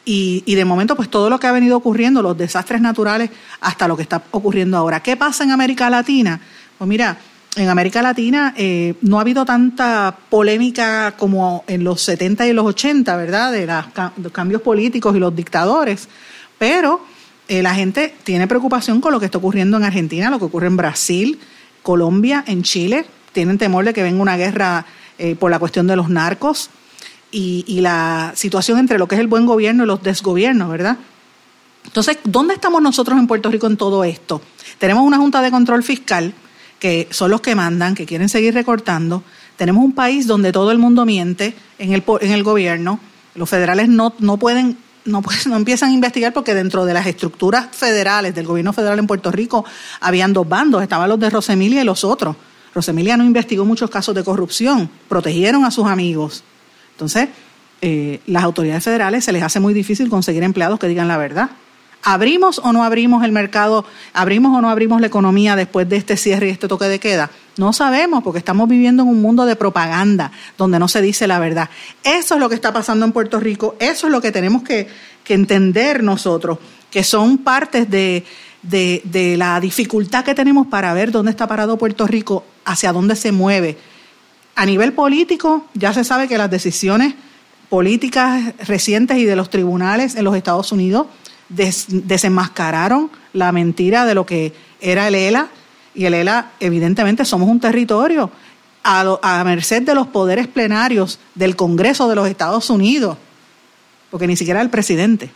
y, 0.05 0.43
y, 0.45 0.55
de 0.55 0.65
momento, 0.65 0.95
pues 0.95 1.09
todo 1.09 1.29
lo 1.29 1.39
que 1.39 1.47
ha 1.47 1.51
venido 1.51 1.77
ocurriendo, 1.77 2.21
los 2.21 2.37
desastres 2.37 2.81
naturales, 2.81 3.29
hasta 3.61 3.87
lo 3.87 3.95
que 3.95 4.03
está 4.03 4.23
ocurriendo 4.31 4.77
ahora. 4.77 5.01
¿Qué 5.01 5.15
pasa 5.17 5.43
en 5.43 5.51
América 5.51 5.89
Latina? 5.89 6.39
Pues 6.77 6.87
mira, 6.87 7.17
en 7.55 7.67
América 7.67 8.01
Latina 8.01 8.53
eh, 8.57 8.93
no 9.01 9.17
ha 9.17 9.21
habido 9.21 9.43
tanta 9.43 10.15
polémica 10.29 11.15
como 11.17 11.63
en 11.67 11.83
los 11.83 12.01
70 12.01 12.47
y 12.47 12.53
los 12.53 12.65
80, 12.65 13.17
¿verdad? 13.17 13.51
De 13.51 13.65
los 14.21 14.31
cambios 14.31 14.61
políticos 14.61 15.15
y 15.15 15.19
los 15.19 15.35
dictadores, 15.35 16.07
pero 16.57 17.01
eh, 17.47 17.63
la 17.63 17.73
gente 17.73 18.13
tiene 18.23 18.47
preocupación 18.47 19.01
con 19.01 19.11
lo 19.11 19.19
que 19.19 19.25
está 19.25 19.39
ocurriendo 19.39 19.77
en 19.77 19.83
Argentina, 19.83 20.29
lo 20.29 20.37
que 20.37 20.45
ocurre 20.45 20.67
en 20.67 20.77
Brasil, 20.77 21.39
Colombia, 21.81 22.43
en 22.45 22.61
Chile, 22.63 23.05
tienen 23.33 23.57
temor 23.57 23.83
de 23.83 23.93
que 23.93 24.03
venga 24.03 24.21
una 24.21 24.37
guerra 24.37 24.85
eh, 25.17 25.35
por 25.35 25.49
la 25.49 25.59
cuestión 25.59 25.87
de 25.87 25.95
los 25.95 26.09
narcos 26.09 26.69
y, 27.31 27.63
y 27.67 27.81
la 27.81 28.33
situación 28.35 28.79
entre 28.79 28.97
lo 28.97 29.07
que 29.07 29.15
es 29.15 29.21
el 29.21 29.27
buen 29.27 29.45
gobierno 29.45 29.83
y 29.83 29.87
los 29.87 30.01
desgobiernos, 30.01 30.69
¿verdad? 30.69 30.97
Entonces, 31.85 32.19
¿dónde 32.23 32.53
estamos 32.53 32.81
nosotros 32.81 33.17
en 33.17 33.27
Puerto 33.27 33.49
Rico 33.49 33.67
en 33.67 33.77
todo 33.77 34.03
esto? 34.03 34.41
Tenemos 34.77 35.03
una 35.03 35.17
Junta 35.17 35.41
de 35.41 35.51
Control 35.51 35.83
Fiscal 35.83 36.33
que 36.79 37.07
son 37.11 37.31
los 37.31 37.41
que 37.41 37.55
mandan, 37.55 37.93
que 37.93 38.05
quieren 38.05 38.29
seguir 38.29 38.53
recortando. 38.53 39.23
Tenemos 39.57 39.83
un 39.83 39.91
país 39.91 40.27
donde 40.27 40.51
todo 40.51 40.71
el 40.71 40.77
mundo 40.77 41.05
miente 41.05 41.53
en 41.77 41.93
el, 41.93 42.03
en 42.21 42.31
el 42.31 42.43
gobierno. 42.43 42.99
Los 43.35 43.49
federales 43.49 43.89
no, 43.89 44.13
no 44.19 44.37
pueden 44.37 44.77
no, 45.05 45.21
no 45.47 45.55
empiezan 45.57 45.89
a 45.89 45.93
investigar 45.93 46.33
porque 46.33 46.53
dentro 46.53 46.85
de 46.85 46.93
las 46.93 47.05
estructuras 47.05 47.67
federales 47.71 48.33
del 48.33 48.45
gobierno 48.45 48.73
federal 48.73 48.99
en 48.99 49.07
Puerto 49.07 49.31
Rico 49.31 49.65
habían 49.99 50.33
dos 50.33 50.47
bandos, 50.47 50.81
estaban 50.81 51.09
los 51.09 51.19
de 51.19 51.29
Rosemilia 51.29 51.81
y 51.81 51.85
los 51.85 52.03
otros. 52.03 52.35
Rosemilia 52.73 53.17
no 53.17 53.23
investigó 53.23 53.65
muchos 53.65 53.89
casos 53.89 54.13
de 54.15 54.23
corrupción, 54.23 54.89
protegieron 55.07 55.65
a 55.65 55.71
sus 55.71 55.87
amigos. 55.87 56.43
Entonces, 56.99 57.29
eh, 57.81 58.19
las 58.25 58.43
autoridades 58.43 58.83
federales 58.83 59.23
se 59.23 59.31
les 59.31 59.41
hace 59.41 59.61
muy 59.61 59.73
difícil 59.73 60.09
conseguir 60.09 60.43
empleados 60.43 60.79
que 60.79 60.89
digan 60.89 61.07
la 61.07 61.15
verdad. 61.15 61.49
¿Abrimos 62.03 62.59
o 62.59 62.73
no 62.73 62.83
abrimos 62.83 63.23
el 63.23 63.31
mercado? 63.31 63.85
¿Abrimos 64.11 64.57
o 64.57 64.59
no 64.59 64.69
abrimos 64.69 64.99
la 64.99 65.07
economía 65.07 65.55
después 65.55 65.87
de 65.87 65.95
este 65.95 66.17
cierre 66.17 66.47
y 66.47 66.49
este 66.49 66.67
toque 66.67 66.85
de 66.85 66.99
queda? 66.99 67.31
No 67.55 67.71
sabemos 67.71 68.21
porque 68.21 68.39
estamos 68.39 68.67
viviendo 68.67 69.03
en 69.03 69.09
un 69.09 69.21
mundo 69.21 69.45
de 69.45 69.55
propaganda 69.55 70.33
donde 70.57 70.77
no 70.77 70.89
se 70.89 71.01
dice 71.01 71.25
la 71.25 71.39
verdad. 71.39 71.69
Eso 72.03 72.33
es 72.35 72.41
lo 72.41 72.49
que 72.49 72.55
está 72.55 72.73
pasando 72.73 73.05
en 73.05 73.13
Puerto 73.13 73.39
Rico, 73.39 73.77
eso 73.79 74.07
es 74.07 74.11
lo 74.11 74.19
que 74.19 74.33
tenemos 74.33 74.63
que, 74.63 74.87
entender 75.29 76.03
nosotros, 76.03 76.57
que 76.89 77.03
son 77.03 77.37
partes 77.37 77.87
de, 77.89 78.25
de 78.63 79.35
la 79.37 79.59
dificultad 79.61 80.25
que 80.25 80.33
tenemos 80.33 80.67
para 80.67 80.91
ver 80.93 81.11
dónde 81.11 81.31
está 81.31 81.47
parado 81.47 81.77
Puerto 81.77 82.07
Rico, 82.07 82.43
hacia 82.65 82.91
dónde 82.91 83.15
se 83.15 83.31
mueve. 83.31 83.77
A 84.59 84.65
nivel 84.65 84.91
político, 84.91 85.63
ya 85.73 85.93
se 85.93 86.03
sabe 86.03 86.27
que 86.27 86.37
las 86.37 86.51
decisiones 86.51 87.13
políticas 87.69 88.53
recientes 88.67 89.17
y 89.17 89.23
de 89.23 89.37
los 89.37 89.49
tribunales 89.49 90.15
en 90.15 90.25
los 90.25 90.35
Estados 90.35 90.73
Unidos 90.73 91.07
desenmascararon 91.47 93.09
la 93.31 93.53
mentira 93.53 94.05
de 94.05 94.15
lo 94.15 94.25
que 94.25 94.53
era 94.81 95.07
el 95.07 95.15
ELA. 95.15 95.47
Y 95.95 96.03
el 96.03 96.13
ELA, 96.13 96.51
evidentemente, 96.59 97.23
somos 97.23 97.47
un 97.47 97.61
territorio 97.61 98.31
a, 98.83 99.43
merced 99.45 99.83
de 99.83 99.95
los 99.95 100.07
poderes 100.07 100.47
plenarios 100.47 101.19
del 101.35 101.55
Congreso 101.55 102.09
de 102.09 102.15
los 102.15 102.27
Estados 102.27 102.69
Unidos, 102.69 103.17
porque 104.11 104.27
ni 104.27 104.35
siquiera 104.35 104.59
el 104.59 104.69
presidente. 104.69 105.31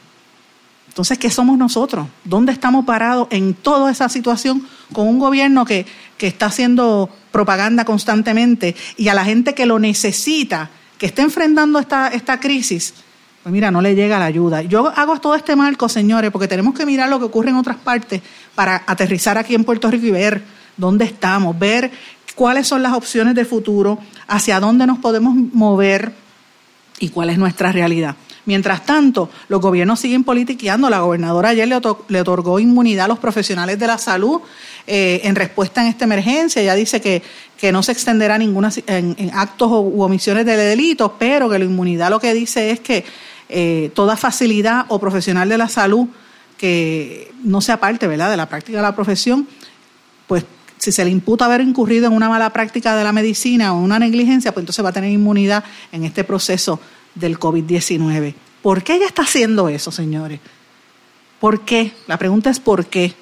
Entonces, 0.90 1.18
¿qué 1.18 1.30
somos 1.30 1.58
nosotros? 1.58 2.08
¿Dónde 2.26 2.52
estamos 2.52 2.84
parados 2.84 3.30
en 3.32 3.54
toda 3.54 3.90
esa 3.90 4.10
situación 4.10 4.68
con 4.92 5.08
un 5.08 5.18
gobierno 5.18 5.64
que, 5.64 5.86
que 6.24 6.28
está 6.30 6.46
haciendo 6.46 7.10
propaganda 7.34 7.84
constantemente 7.84 8.78
y 8.96 9.10
a 9.10 9.14
la 9.14 9.26
gente 9.26 9.54
que 9.54 9.66
lo 9.66 9.78
necesita, 9.78 10.70
que 10.98 11.06
está 11.06 11.22
enfrentando 11.22 11.80
esta, 11.80 12.08
esta 12.08 12.40
crisis, 12.40 12.94
pues 13.44 13.52
mira, 13.52 13.72
no 13.72 13.82
le 13.82 13.94
llega 13.94 14.18
la 14.20 14.24
ayuda. 14.24 14.62
Yo 14.62 14.88
hago 14.96 15.20
todo 15.20 15.36
este 15.36 15.54
marco, 15.58 15.90
señores, 15.90 16.32
porque 16.32 16.48
tenemos 16.48 16.76
que 16.76 16.86
mirar 16.86 17.10
lo 17.10 17.20
que 17.20 17.26
ocurre 17.26 17.50
en 17.50 17.58
otras 17.58 17.76
partes 17.76 18.22
para 18.56 18.84
aterrizar 18.88 19.38
aquí 19.38 19.54
en 19.54 19.66
Puerto 19.66 19.92
Rico 19.92 20.06
y 20.06 20.12
ver 20.12 20.42
dónde 20.78 21.04
estamos, 21.04 21.60
ver 21.60 21.92
cuáles 22.36 22.70
son 22.70 22.84
las 22.84 22.94
opciones 22.94 23.36
de 23.36 23.44
futuro, 23.44 24.00
hacia 24.26 24.62
dónde 24.62 24.88
nos 24.88 25.00
podemos 25.00 25.36
mover 25.36 26.14
y 27.00 27.10
cuál 27.10 27.32
es 27.32 27.38
nuestra 27.38 27.74
realidad. 27.74 28.16
Mientras 28.46 28.86
tanto, 28.86 29.30
los 29.48 29.62
gobiernos 29.62 30.00
siguen 30.00 30.24
politiqueando. 30.24 30.90
La 30.90 31.00
gobernadora 31.00 31.50
ayer 31.50 31.68
le, 31.68 32.20
otorgó 32.20 32.60
inmunidad 32.60 33.06
a 33.06 33.08
los 33.08 33.20
profesionales 33.20 33.80
de 33.80 33.88
la 33.88 33.98
salud 33.98 34.42
eh, 34.86 35.22
en 35.24 35.36
respuesta 35.36 35.82
a 35.82 35.88
esta 35.88 36.04
emergencia. 36.04 36.62
Ella 36.62 36.76
dice 36.76 37.00
que, 37.00 37.22
que 37.58 37.72
no 37.72 37.82
se 37.84 37.94
extenderá 37.94 38.38
ninguna 38.38 38.70
en, 38.88 39.32
actos 39.34 39.72
u 39.72 40.02
omisiones 40.02 40.46
de 40.46 40.58
delitos, 40.58 41.12
pero 41.18 41.50
que 41.50 41.58
la 41.58 41.66
inmunidad 41.66 42.10
lo 42.10 42.20
que 42.20 42.34
dice 42.34 42.72
es 42.72 42.82
que 42.82 43.06
eh, 43.48 43.92
toda 43.94 44.18
facilidad 44.18 44.86
o 44.90 45.00
profesional 45.00 45.48
de 45.48 45.58
la 45.58 45.70
salud 45.70 46.08
que 46.58 47.32
no 47.44 47.62
sea 47.62 47.80
parte 47.80 48.08
¿verdad? 48.08 48.30
de 48.30 48.38
la 48.38 48.50
práctica 48.50 48.78
de 48.78 48.84
la 48.84 48.96
profesión, 48.96 49.48
pues 50.28 50.46
si 50.78 50.92
se 50.92 51.06
le 51.06 51.12
imputa 51.12 51.46
haber 51.46 51.62
incurrido 51.62 52.08
en 52.08 52.14
una 52.14 52.28
mala 52.28 52.50
práctica 52.52 52.96
de 52.98 53.06
la 53.06 53.14
medicina 53.14 53.74
o 53.74 53.80
una 53.80 54.00
negligencia, 54.00 54.52
pues 54.52 54.64
entonces 54.64 54.84
va 54.84 54.90
a 54.90 54.94
tener 54.94 55.12
inmunidad 55.12 55.64
en 55.94 56.04
este 56.04 56.26
proceso 56.26 56.80
del 57.16 57.40
COVID-19. 57.40 58.34
¿Por 58.62 58.84
qué 58.84 58.96
ella 58.96 59.08
está 59.08 59.24
haciendo 59.24 59.70
eso, 59.70 59.92
señores? 59.92 60.40
¿Por 61.40 61.62
qué? 61.62 61.92
La 62.08 62.18
pregunta 62.18 62.50
es 62.50 62.60
¿por 62.60 62.86
qué? 62.86 63.14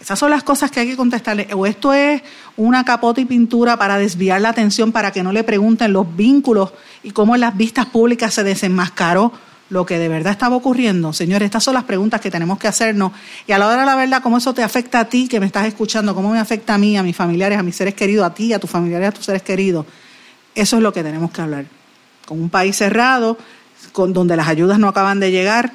Esas 0.00 0.18
son 0.18 0.30
las 0.30 0.42
cosas 0.42 0.70
que 0.70 0.80
hay 0.80 0.88
que 0.88 0.96
contestarle. 0.96 1.48
O 1.54 1.66
esto 1.66 1.92
es 1.92 2.22
una 2.56 2.84
capota 2.84 3.20
y 3.20 3.24
pintura 3.24 3.76
para 3.78 3.96
desviar 3.96 4.40
la 4.40 4.50
atención 4.50 4.92
para 4.92 5.12
que 5.12 5.22
no 5.22 5.32
le 5.32 5.44
pregunten 5.44 5.92
los 5.92 6.14
vínculos 6.14 6.72
y 7.02 7.12
cómo 7.12 7.34
en 7.34 7.40
las 7.40 7.56
vistas 7.56 7.86
públicas 7.86 8.34
se 8.34 8.44
desenmascaró 8.44 9.32
lo 9.70 9.86
que 9.86 9.98
de 9.98 10.08
verdad 10.08 10.32
estaba 10.32 10.56
ocurriendo? 10.56 11.12
Señores, 11.12 11.46
estas 11.46 11.64
son 11.64 11.74
las 11.74 11.84
preguntas 11.84 12.20
que 12.20 12.30
tenemos 12.30 12.58
que 12.58 12.68
hacernos. 12.68 13.12
Y 13.46 13.52
a 13.52 13.58
la 13.58 13.66
hora 13.66 13.80
de 13.80 13.86
la 13.86 13.96
verdad, 13.96 14.22
¿cómo 14.22 14.38
eso 14.38 14.52
te 14.52 14.62
afecta 14.62 15.00
a 15.00 15.04
ti 15.06 15.28
que 15.28 15.40
me 15.40 15.46
estás 15.46 15.66
escuchando? 15.66 16.14
¿Cómo 16.14 16.30
me 16.30 16.38
afecta 16.38 16.74
a 16.74 16.78
mí, 16.78 16.96
a 16.96 17.02
mis 17.02 17.16
familiares, 17.16 17.58
a 17.58 17.62
mis 17.62 17.76
seres 17.76 17.94
queridos, 17.94 18.26
a 18.26 18.34
ti, 18.34 18.52
a 18.52 18.58
tus 18.58 18.70
familiares, 18.70 19.08
a 19.08 19.12
tus 19.12 19.24
seres 19.24 19.42
queridos? 19.42 19.86
Eso 20.54 20.76
es 20.76 20.82
lo 20.82 20.92
que 20.92 21.02
tenemos 21.02 21.30
que 21.30 21.40
hablar. 21.40 21.64
Con 22.26 22.40
un 22.40 22.50
país 22.50 22.76
cerrado, 22.76 23.38
con, 23.92 24.12
donde 24.12 24.36
las 24.36 24.48
ayudas 24.48 24.78
no 24.78 24.88
acaban 24.88 25.20
de 25.20 25.30
llegar 25.30 25.72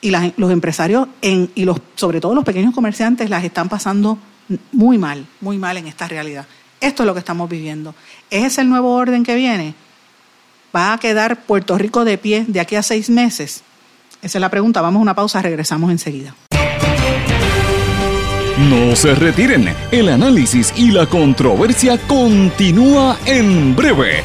y 0.00 0.10
los 0.10 0.52
empresarios, 0.52 1.08
y 1.22 1.66
sobre 1.96 2.20
todo 2.20 2.34
los 2.34 2.44
pequeños 2.44 2.72
comerciantes, 2.74 3.30
las 3.30 3.42
están 3.42 3.68
pasando 3.68 4.18
muy 4.72 4.96
mal, 4.96 5.26
muy 5.40 5.58
mal 5.58 5.76
en 5.76 5.88
esta 5.88 6.06
realidad. 6.06 6.46
Esto 6.80 7.02
es 7.02 7.06
lo 7.06 7.14
que 7.14 7.18
estamos 7.18 7.50
viviendo. 7.50 7.94
¿Es 8.30 8.58
el 8.58 8.68
nuevo 8.68 8.94
orden 8.94 9.24
que 9.24 9.34
viene? 9.34 9.74
¿Va 10.74 10.92
a 10.92 10.98
quedar 10.98 11.42
Puerto 11.42 11.76
Rico 11.76 12.04
de 12.04 12.18
pie 12.18 12.44
de 12.46 12.60
aquí 12.60 12.76
a 12.76 12.82
seis 12.82 13.10
meses? 13.10 13.62
Esa 14.22 14.38
es 14.38 14.40
la 14.40 14.50
pregunta. 14.50 14.80
Vamos 14.80 15.00
a 15.00 15.02
una 15.02 15.14
pausa, 15.14 15.42
regresamos 15.42 15.90
enseguida. 15.90 16.34
No 18.70 18.96
se 18.96 19.14
retiren, 19.14 19.72
el 19.92 20.08
análisis 20.08 20.72
y 20.76 20.90
la 20.90 21.06
controversia 21.06 21.96
continúa 22.06 23.16
en 23.24 23.76
breve, 23.76 24.24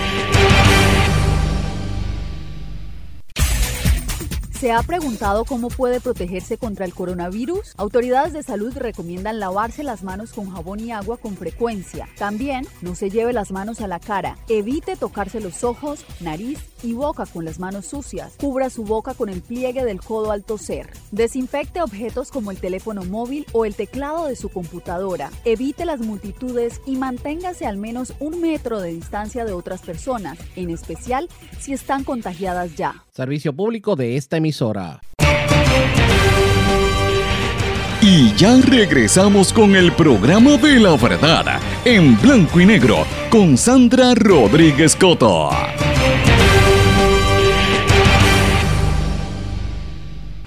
¿Se 4.61 4.71
ha 4.71 4.83
preguntado 4.83 5.43
cómo 5.43 5.69
puede 5.69 5.99
protegerse 5.99 6.59
contra 6.59 6.85
el 6.85 6.93
coronavirus? 6.93 7.73
Autoridades 7.77 8.31
de 8.31 8.43
salud 8.43 8.71
recomiendan 8.77 9.39
lavarse 9.39 9.81
las 9.81 10.03
manos 10.03 10.33
con 10.33 10.51
jabón 10.51 10.79
y 10.81 10.91
agua 10.91 11.17
con 11.17 11.35
frecuencia. 11.35 12.07
También 12.15 12.67
no 12.83 12.93
se 12.93 13.09
lleve 13.09 13.33
las 13.33 13.51
manos 13.51 13.81
a 13.81 13.87
la 13.87 13.99
cara. 13.99 14.37
Evite 14.49 14.95
tocarse 14.95 15.41
los 15.41 15.63
ojos, 15.63 16.05
nariz 16.19 16.59
y 16.83 16.93
boca 16.93 17.25
con 17.25 17.43
las 17.43 17.57
manos 17.57 17.87
sucias. 17.87 18.33
Cubra 18.37 18.69
su 18.69 18.83
boca 18.83 19.15
con 19.15 19.29
el 19.29 19.41
pliegue 19.41 19.83
del 19.83 19.99
codo 19.99 20.31
al 20.31 20.43
toser. 20.43 20.91
Desinfecte 21.09 21.81
objetos 21.81 22.29
como 22.29 22.51
el 22.51 22.59
teléfono 22.59 23.03
móvil 23.03 23.47
o 23.53 23.65
el 23.65 23.73
teclado 23.73 24.27
de 24.27 24.35
su 24.35 24.49
computadora. 24.49 25.31
Evite 25.43 25.85
las 25.85 26.01
multitudes 26.01 26.81
y 26.85 26.97
manténgase 26.97 27.65
al 27.65 27.77
menos 27.77 28.13
un 28.19 28.39
metro 28.39 28.79
de 28.79 28.93
distancia 28.93 29.43
de 29.43 29.53
otras 29.53 29.81
personas, 29.81 30.37
en 30.55 30.69
especial 30.69 31.29
si 31.59 31.73
están 31.73 32.03
contagiadas 32.03 32.75
ya. 32.75 33.03
Servicio 33.13 33.53
público 33.53 33.97
de 33.97 34.15
esta 34.15 34.37
emisora. 34.37 35.01
Y 38.01 38.33
ya 38.35 38.55
regresamos 38.61 39.51
con 39.51 39.75
el 39.75 39.91
programa 39.91 40.51
de 40.51 40.79
la 40.79 40.95
verdad 40.95 41.59
en 41.83 42.19
blanco 42.21 42.61
y 42.61 42.65
negro 42.65 43.05
con 43.29 43.57
Sandra 43.57 44.13
Rodríguez 44.15 44.95
Coto. 44.95 45.49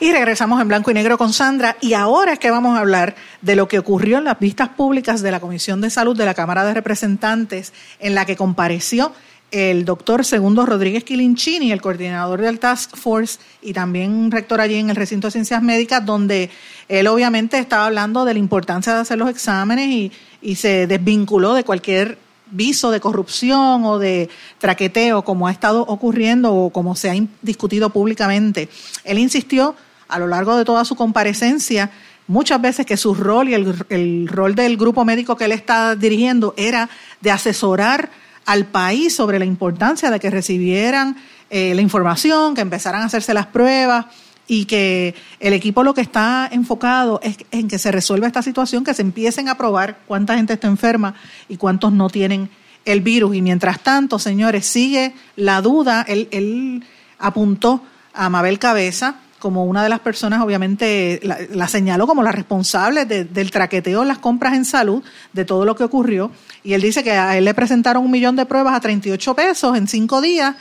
Y 0.00 0.12
regresamos 0.12 0.58
en 0.62 0.68
blanco 0.68 0.90
y 0.90 0.94
negro 0.94 1.18
con 1.18 1.34
Sandra 1.34 1.76
y 1.82 1.92
ahora 1.92 2.32
es 2.32 2.38
que 2.38 2.50
vamos 2.50 2.78
a 2.78 2.80
hablar 2.80 3.14
de 3.42 3.56
lo 3.56 3.68
que 3.68 3.78
ocurrió 3.78 4.16
en 4.16 4.24
las 4.24 4.38
vistas 4.38 4.70
públicas 4.70 5.20
de 5.20 5.30
la 5.30 5.40
Comisión 5.40 5.82
de 5.82 5.90
Salud 5.90 6.16
de 6.16 6.24
la 6.24 6.32
Cámara 6.32 6.64
de 6.64 6.72
Representantes 6.72 7.74
en 8.00 8.14
la 8.14 8.24
que 8.24 8.36
compareció 8.36 9.12
el 9.54 9.84
doctor 9.84 10.24
Segundo 10.24 10.66
Rodríguez 10.66 11.04
Quilinchini, 11.04 11.70
el 11.70 11.80
coordinador 11.80 12.40
del 12.40 12.58
Task 12.58 12.96
Force 12.96 13.38
y 13.62 13.72
también 13.72 14.30
rector 14.30 14.60
allí 14.60 14.74
en 14.74 14.90
el 14.90 14.96
recinto 14.96 15.28
de 15.28 15.32
ciencias 15.32 15.62
médicas, 15.62 16.04
donde 16.04 16.50
él 16.88 17.06
obviamente 17.06 17.58
estaba 17.58 17.86
hablando 17.86 18.24
de 18.24 18.34
la 18.34 18.40
importancia 18.40 18.92
de 18.94 19.00
hacer 19.00 19.16
los 19.16 19.30
exámenes 19.30 19.88
y, 19.88 20.12
y 20.42 20.56
se 20.56 20.86
desvinculó 20.88 21.54
de 21.54 21.62
cualquier 21.62 22.18
viso 22.50 22.90
de 22.90 23.00
corrupción 23.00 23.84
o 23.84 23.98
de 23.98 24.28
traqueteo 24.58 25.22
como 25.22 25.46
ha 25.46 25.52
estado 25.52 25.82
ocurriendo 25.82 26.52
o 26.52 26.70
como 26.70 26.96
se 26.96 27.10
ha 27.10 27.14
discutido 27.40 27.90
públicamente. 27.90 28.68
Él 29.04 29.18
insistió 29.18 29.76
a 30.08 30.18
lo 30.18 30.26
largo 30.26 30.56
de 30.56 30.64
toda 30.64 30.84
su 30.84 30.96
comparecencia 30.96 31.90
muchas 32.26 32.60
veces 32.60 32.86
que 32.86 32.96
su 32.96 33.14
rol 33.14 33.48
y 33.48 33.54
el, 33.54 34.28
rol 34.28 34.54
del 34.54 34.76
grupo 34.76 35.04
médico 35.04 35.36
que 35.36 35.44
él 35.44 35.52
está 35.52 35.94
dirigiendo 35.94 36.54
era 36.56 36.88
de 37.20 37.30
asesorar 37.30 38.10
al 38.46 38.66
país 38.66 39.14
sobre 39.14 39.38
la 39.38 39.44
importancia 39.44 40.10
de 40.10 40.20
que 40.20 40.30
recibieran 40.30 41.16
eh, 41.50 41.74
la 41.74 41.80
información, 41.80 42.54
que 42.54 42.60
empezaran 42.60 43.02
a 43.02 43.06
hacerse 43.06 43.34
las 43.34 43.46
pruebas 43.46 44.06
y 44.46 44.66
que 44.66 45.14
el 45.40 45.52
equipo 45.52 45.82
lo 45.82 45.94
que 45.94 46.00
está 46.00 46.48
enfocado 46.52 47.20
es 47.22 47.36
en 47.50 47.68
que 47.68 47.78
se 47.78 47.90
resuelva 47.92 48.26
esta 48.26 48.42
situación, 48.42 48.84
que 48.84 48.94
se 48.94 49.02
empiecen 49.02 49.48
a 49.48 49.56
probar 49.56 49.98
cuánta 50.06 50.36
gente 50.36 50.52
está 50.52 50.66
enferma 50.66 51.14
y 51.48 51.56
cuántos 51.56 51.92
no 51.92 52.10
tienen 52.10 52.50
el 52.84 53.00
virus. 53.00 53.34
Y 53.34 53.42
mientras 53.42 53.80
tanto, 53.80 54.18
señores, 54.18 54.66
sigue 54.66 55.14
la 55.36 55.62
duda. 55.62 56.04
Él, 56.06 56.28
él 56.30 56.84
apuntó 57.18 57.82
a 58.12 58.28
Mabel 58.28 58.58
Cabeza 58.58 59.16
como 59.44 59.66
una 59.66 59.82
de 59.82 59.90
las 59.90 60.00
personas, 60.00 60.40
obviamente, 60.40 61.20
la, 61.22 61.68
señaló 61.68 62.06
como 62.06 62.22
la 62.22 62.32
responsable 62.32 63.04
del 63.04 63.50
traqueteo 63.50 64.00
en 64.00 64.08
las 64.08 64.16
compras 64.16 64.54
en 64.54 64.64
salud, 64.64 65.02
de 65.34 65.44
todo 65.44 65.66
lo 65.66 65.76
que 65.76 65.84
ocurrió. 65.84 66.30
Y 66.62 66.72
él 66.72 66.80
dice 66.80 67.04
que 67.04 67.10
a 67.10 67.36
él 67.36 67.44
le 67.44 67.52
presentaron 67.52 68.02
un 68.02 68.10
millón 68.10 68.36
de 68.36 68.46
pruebas 68.46 68.72
a 68.72 68.80
38 68.80 69.34
pesos 69.34 69.76
en 69.76 69.86
cinco 69.86 70.22
días 70.22 70.56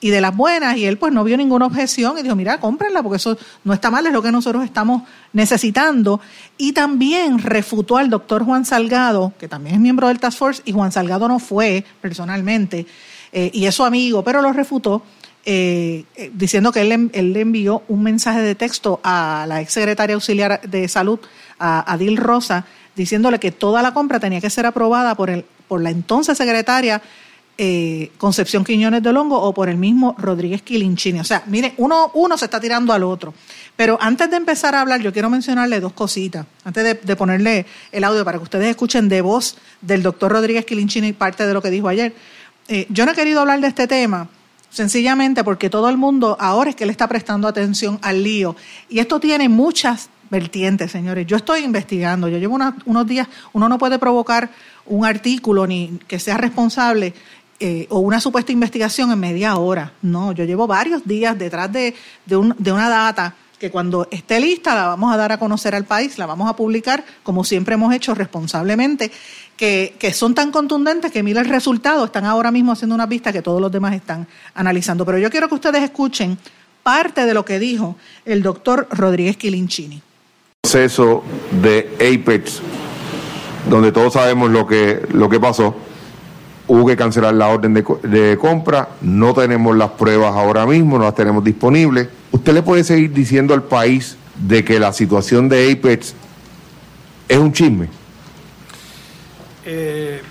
y 0.00 0.10
de 0.10 0.20
las 0.20 0.36
buenas, 0.36 0.76
y 0.76 0.84
él 0.84 0.98
pues 0.98 1.12
no 1.12 1.24
vio 1.24 1.36
ninguna 1.36 1.66
objeción 1.66 2.16
y 2.16 2.22
dijo, 2.22 2.36
mira, 2.36 2.60
cómprenla, 2.60 3.02
porque 3.02 3.16
eso 3.16 3.36
no 3.64 3.72
está 3.72 3.90
mal, 3.90 4.06
es 4.06 4.12
lo 4.12 4.22
que 4.22 4.30
nosotros 4.30 4.62
estamos 4.62 5.02
necesitando. 5.32 6.20
Y 6.56 6.74
también 6.74 7.40
refutó 7.40 7.96
al 7.96 8.08
doctor 8.08 8.44
Juan 8.44 8.64
Salgado, 8.64 9.32
que 9.36 9.48
también 9.48 9.74
es 9.74 9.80
miembro 9.80 10.06
del 10.06 10.20
Task 10.20 10.38
Force, 10.38 10.62
y 10.64 10.70
Juan 10.70 10.92
Salgado 10.92 11.26
no 11.26 11.40
fue 11.40 11.84
personalmente, 12.00 12.86
eh, 13.32 13.50
y 13.52 13.66
es 13.66 13.74
su 13.74 13.84
amigo, 13.84 14.22
pero 14.22 14.42
lo 14.42 14.52
refutó, 14.52 15.02
eh, 15.50 16.04
eh, 16.14 16.30
diciendo 16.34 16.72
que 16.72 16.82
él, 16.82 17.10
él, 17.14 17.32
le 17.32 17.40
envió 17.40 17.82
un 17.88 18.02
mensaje 18.02 18.42
de 18.42 18.54
texto 18.54 19.00
a 19.02 19.46
la 19.48 19.62
ex 19.62 19.72
secretaria 19.72 20.12
auxiliar 20.12 20.60
de 20.60 20.86
salud, 20.88 21.18
a 21.58 21.90
Adil 21.90 22.18
Rosa, 22.18 22.66
diciéndole 22.94 23.40
que 23.40 23.50
toda 23.50 23.80
la 23.80 23.94
compra 23.94 24.20
tenía 24.20 24.42
que 24.42 24.50
ser 24.50 24.66
aprobada 24.66 25.14
por, 25.14 25.30
el, 25.30 25.46
por 25.66 25.80
la 25.80 25.88
entonces 25.88 26.36
secretaria 26.36 27.00
eh, 27.56 28.10
Concepción 28.18 28.62
Quiñones 28.62 29.02
de 29.02 29.10
Longo 29.10 29.40
o 29.40 29.54
por 29.54 29.70
el 29.70 29.78
mismo 29.78 30.14
Rodríguez 30.18 30.60
Quilinchini. 30.60 31.20
O 31.20 31.24
sea, 31.24 31.44
mire, 31.46 31.72
uno, 31.78 32.10
uno 32.12 32.36
se 32.36 32.44
está 32.44 32.60
tirando 32.60 32.92
al 32.92 33.02
otro. 33.02 33.32
Pero 33.74 33.96
antes 34.02 34.30
de 34.30 34.36
empezar 34.36 34.74
a 34.74 34.82
hablar, 34.82 35.00
yo 35.00 35.14
quiero 35.14 35.30
mencionarle 35.30 35.80
dos 35.80 35.94
cositas, 35.94 36.44
antes 36.62 36.98
de, 37.02 37.16
ponerle 37.16 37.64
el 37.90 38.04
audio 38.04 38.22
para 38.22 38.36
que 38.36 38.44
ustedes 38.44 38.68
escuchen 38.68 39.08
de 39.08 39.22
voz 39.22 39.56
del 39.80 40.02
doctor 40.02 40.30
Rodríguez 40.30 40.66
Quilinchini 40.66 41.14
parte 41.14 41.46
de 41.46 41.54
lo 41.54 41.62
que 41.62 41.70
dijo 41.70 41.88
ayer. 41.88 42.14
Eh, 42.68 42.86
yo 42.90 43.06
no 43.06 43.12
he 43.12 43.14
querido 43.14 43.40
hablar 43.40 43.62
de 43.62 43.68
este 43.68 43.86
tema 43.86 44.28
sencillamente 44.70 45.44
porque 45.44 45.70
todo 45.70 45.88
el 45.88 45.96
mundo 45.96 46.36
ahora 46.40 46.70
es 46.70 46.76
que 46.76 46.86
le 46.86 46.92
está 46.92 47.08
prestando 47.08 47.48
atención 47.48 47.98
al 48.02 48.22
lío. 48.22 48.56
Y 48.88 48.98
esto 48.98 49.20
tiene 49.20 49.48
muchas 49.48 50.10
vertientes, 50.30 50.90
señores. 50.90 51.26
Yo 51.26 51.36
estoy 51.36 51.60
investigando, 51.64 52.28
yo 52.28 52.38
llevo 52.38 52.58
unos 52.84 53.06
días, 53.06 53.28
uno 53.52 53.68
no 53.68 53.78
puede 53.78 53.98
provocar 53.98 54.50
un 54.86 55.04
artículo 55.04 55.66
ni 55.66 55.98
que 56.06 56.18
sea 56.18 56.36
responsable 56.36 57.14
eh, 57.60 57.86
o 57.90 57.98
una 57.98 58.20
supuesta 58.20 58.52
investigación 58.52 59.10
en 59.10 59.18
media 59.18 59.56
hora. 59.56 59.92
No, 60.02 60.32
yo 60.32 60.44
llevo 60.44 60.66
varios 60.66 61.04
días 61.04 61.36
detrás 61.38 61.72
de, 61.72 61.94
de, 62.26 62.36
una 62.36 62.88
data 62.88 63.34
que 63.58 63.70
cuando 63.70 64.06
esté 64.12 64.38
lista 64.38 64.74
la 64.76 64.86
vamos 64.86 65.12
a 65.12 65.16
dar 65.16 65.32
a 65.32 65.38
conocer 65.38 65.74
al 65.74 65.84
país, 65.84 66.18
la 66.18 66.26
vamos 66.26 66.48
a 66.48 66.54
publicar 66.54 67.04
como 67.24 67.42
siempre 67.42 67.74
hemos 67.74 67.92
hecho 67.92 68.14
responsablemente, 68.14 69.10
que, 69.58 70.12
son 70.14 70.34
tan 70.34 70.50
contundentes 70.50 71.10
que 71.10 71.22
mira 71.22 71.40
el 71.42 71.48
resultado, 71.48 72.04
están 72.06 72.24
ahora 72.24 72.50
mismo 72.50 72.72
haciendo 72.72 72.94
una 72.94 73.06
vista 73.06 73.32
que 73.32 73.42
todos 73.42 73.60
los 73.60 73.70
demás 73.70 73.92
están 73.92 74.26
analizando. 74.54 75.04
Pero 75.04 75.18
yo 75.18 75.30
quiero 75.30 75.48
que 75.48 75.56
ustedes 75.56 75.82
escuchen 75.82 76.38
parte 76.82 77.26
de 77.26 77.34
lo 77.34 77.44
que 77.44 77.58
dijo 77.58 77.96
el 78.24 78.42
doctor 78.42 78.86
Rodríguez 78.90 79.36
Quilinchini. 79.36 80.00
Proceso 80.62 81.24
de 81.60 81.90
Apex, 81.96 82.60
donde 83.68 83.92
todos 83.92 84.14
sabemos 84.14 84.50
lo 84.50 84.66
que, 84.66 85.06
lo 85.12 85.28
que 85.28 85.40
pasó 85.40 85.74
hubo 86.68 86.86
que 86.86 86.96
cancelar 86.96 87.34
la 87.34 87.48
orden 87.48 87.74
de, 87.74 88.38
compra, 88.38 88.90
no 89.00 89.32
tenemos 89.34 89.74
las 89.74 89.90
pruebas 89.92 90.34
ahora 90.34 90.66
mismo, 90.66 90.98
no 90.98 91.04
las 91.04 91.14
tenemos 91.14 91.42
disponibles. 91.42 92.08
¿Usted 92.30 92.52
le 92.52 92.62
puede 92.62 92.84
seguir 92.84 93.12
diciendo 93.12 93.54
al 93.54 93.62
país 93.62 94.16
de 94.36 94.62
que 94.64 94.78
la 94.78 94.92
situación 94.92 95.48
de 95.48 95.72
Apex 95.72 96.14
es 97.26 97.38
un 97.38 97.52
chisme? 97.52 97.88
Eh, 99.70 100.22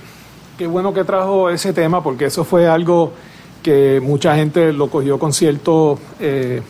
qué 0.58 0.66
bueno 0.66 0.92
que 0.92 1.04
trajo 1.04 1.52
ese 1.52 1.72
tema, 1.72 2.02
porque 2.02 2.26
eso 2.26 2.44
fue 2.44 2.68
algo 2.68 3.14
que 3.62 4.00
mucha 4.02 4.36
gente 4.36 4.74
lo 4.74 4.90
cogió 4.90 5.20
con 5.20 5.32
cierto, 5.32 6.00
eh, 6.20 6.64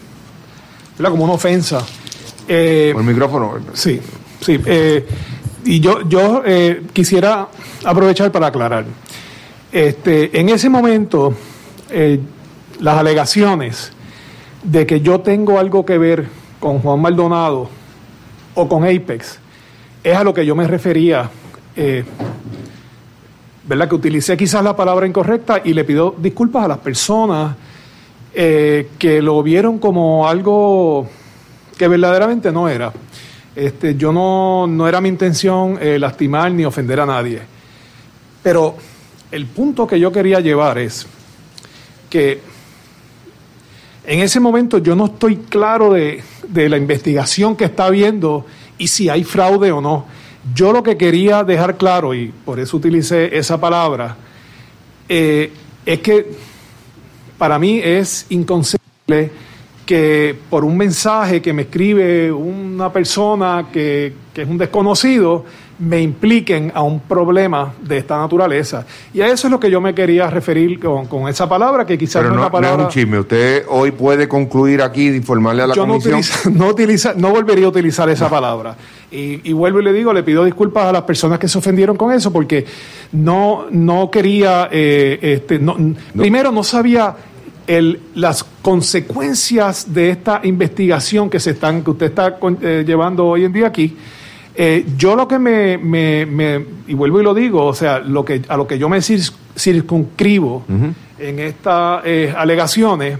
como 0.98 1.24
una 1.24 1.34
ofensa. 1.34 1.86
Eh, 2.46 2.94
el 2.94 3.04
micrófono. 3.06 3.54
Sí, 3.72 4.02
sí. 4.42 4.60
Eh, 4.66 5.08
y 5.64 5.80
yo, 5.80 6.08
yo 6.10 6.44
quisiera 6.92 7.48
aprovechar 7.86 8.34
para 8.34 8.48
aclarar. 8.48 8.84
Este, 9.72 10.38
en 10.38 10.50
ese 10.50 10.68
momento, 10.68 11.34
las 12.82 12.98
alegaciones 12.98 13.94
de 14.64 14.86
que 14.86 15.00
yo 15.00 15.22
tengo 15.22 15.58
algo 15.58 15.86
que 15.86 15.98
ver 15.98 16.28
con 16.60 16.80
Juan 16.80 17.00
Maldonado 17.00 17.70
o 18.56 18.68
con 18.68 18.84
Apex 18.84 19.40
es 20.04 20.18
a 20.18 20.26
lo 20.26 20.34
que 20.34 20.46
yo 20.46 20.54
me 20.54 20.68
refería. 20.68 21.30
Eh, 21.80 22.04
¿Verdad? 23.68 23.90
Que 23.90 23.96
utilicé 23.96 24.38
quizás 24.38 24.64
la 24.64 24.76
palabra 24.76 25.06
incorrecta 25.06 25.62
y 25.64 25.74
le 25.74 25.84
pido 25.84 26.16
disculpas 26.18 26.66
a 26.66 26.68
las 26.70 26.78
personas 26.80 27.56
eh, 28.34 28.90
que 28.98 29.22
lo 29.22 29.44
vieron 29.44 29.78
como 29.78 30.28
algo 30.28 31.08
que 31.78 31.88
verdaderamente 31.88 32.52
no 32.52 32.68
era. 32.70 32.92
Este, 33.56 33.96
yo 33.96 34.12
no, 34.12 34.66
no 34.68 34.88
era 34.88 35.02
mi 35.02 35.10
intención 35.10 35.80
lastimar 36.00 36.52
ni 36.52 36.64
ofender 36.64 37.00
a 37.00 37.06
nadie. 37.06 37.42
Pero 38.42 38.76
el 39.32 39.46
punto 39.48 39.86
que 39.86 40.00
yo 40.00 40.12
quería 40.12 40.40
llevar 40.40 40.78
es 40.78 41.06
que 42.10 42.42
en 44.06 44.22
ese 44.22 44.40
momento 44.40 44.78
yo 44.78 44.96
no 44.96 45.08
estoy 45.08 45.36
claro 45.36 45.92
de, 45.92 46.24
la 46.54 46.78
investigación 46.78 47.58
que 47.58 47.66
está 47.66 47.86
habiendo 47.86 48.46
y 48.78 48.88
si 48.88 49.10
hay 49.10 49.26
fraude 49.26 49.72
o 49.72 49.82
no. 49.82 50.06
Yo 50.54 50.72
lo 50.72 50.84
que 50.84 50.98
quería 50.98 51.44
dejar 51.44 51.78
claro, 51.78 52.14
y 52.14 52.28
por 52.46 52.60
eso 52.60 52.78
utilicé 52.78 53.38
esa 53.38 53.60
palabra, 53.60 54.16
eh, 55.10 55.52
es 55.86 56.00
que 56.00 56.32
para 57.38 57.60
mí 57.60 57.80
es 57.84 58.26
inconcebible 58.30 59.32
que 59.86 60.36
por 60.50 60.66
un 60.66 60.76
mensaje 60.78 61.42
que 61.42 61.54
me 61.54 61.64
escribe 61.64 62.32
una 62.32 62.92
persona 62.92 63.68
que, 63.72 64.14
que 64.34 64.42
es 64.42 64.50
un 64.50 64.58
desconocido, 64.58 65.46
me 65.80 66.02
impliquen 66.02 66.72
a 66.74 66.82
un 66.82 67.00
problema 67.02 67.74
de 67.82 68.00
esta 68.00 68.18
naturaleza. 68.18 68.86
Y 69.14 69.22
a 69.22 69.28
eso 69.28 69.48
es 69.48 69.52
lo 69.52 69.60
que 69.60 69.70
yo 69.70 69.80
me 69.80 69.94
quería 69.94 70.30
referir 70.30 70.80
con, 70.80 71.28
esa 71.28 71.48
palabra, 71.48 71.86
que 71.86 71.98
quizás 71.98 72.24
no, 72.24 72.30
es 72.30 72.38
una 72.38 72.52
palabra... 72.52 72.78
No 72.78 72.90
es 72.90 72.96
un 72.96 73.02
chisme. 73.02 73.20
Usted 73.20 73.66
hoy 73.70 73.92
puede 73.92 74.28
concluir 74.28 74.82
aquí 74.82 75.10
de 75.10 75.18
informarle 75.18 75.64
a 75.64 75.68
la 75.68 75.76
comisión... 75.76 76.22
No, 76.54 76.68
utiliza, 76.68 77.14
no, 77.16 77.30
volvería 77.30 77.66
a 77.66 77.70
utilizar 77.70 78.10
esa 78.10 78.30
palabra. 78.30 78.76
Y, 79.10 79.54
vuelvo 79.54 79.80
y 79.80 79.84
le 79.84 79.94
digo, 79.94 80.12
le 80.12 80.22
pido 80.22 80.44
disculpas 80.44 80.88
a 80.88 80.92
las 80.92 81.04
personas 81.04 81.40
que 81.40 81.48
se 81.48 81.58
ofendieron 81.58 81.96
con 81.96 82.12
eso, 82.12 82.32
porque 82.32 82.66
no, 83.14 83.68
no 83.72 84.12
quería... 84.12 84.68
Eh, 84.70 85.18
este, 85.22 85.62
primero, 86.14 86.52
no 86.52 86.62
sabía 86.64 87.16
el, 87.68 88.00
las 88.16 88.44
consecuencias 88.44 89.94
de 89.94 90.10
esta 90.10 90.42
investigación 90.44 91.30
que 91.30 91.40
se 91.40 91.52
están 91.52 91.84
que 91.84 91.92
usted 91.92 92.08
está 92.08 92.38
eh, 92.62 92.84
llevando 92.86 93.28
hoy 93.28 93.46
en 93.46 93.54
día 93.54 93.68
aquí. 93.68 93.96
Eh, 94.56 94.86
yo 94.98 95.16
lo 95.16 95.28
que 95.28 95.38
me, 95.38 95.78
me, 95.78 96.66
y 96.88 96.94
vuelvo 96.96 97.22
y 97.22 97.24
lo 97.24 97.34
digo, 97.36 97.64
o 97.64 97.74
sea, 97.76 98.00
lo 98.00 98.26
que, 98.26 98.42
a 98.48 98.58
lo 98.58 98.66
que 98.66 98.80
yo 98.80 98.90
me 98.90 99.00
circunscribo 99.02 100.66
en 101.20 101.40
estas 101.40 102.02
eh, 102.04 102.34
alegaciones 102.36 103.20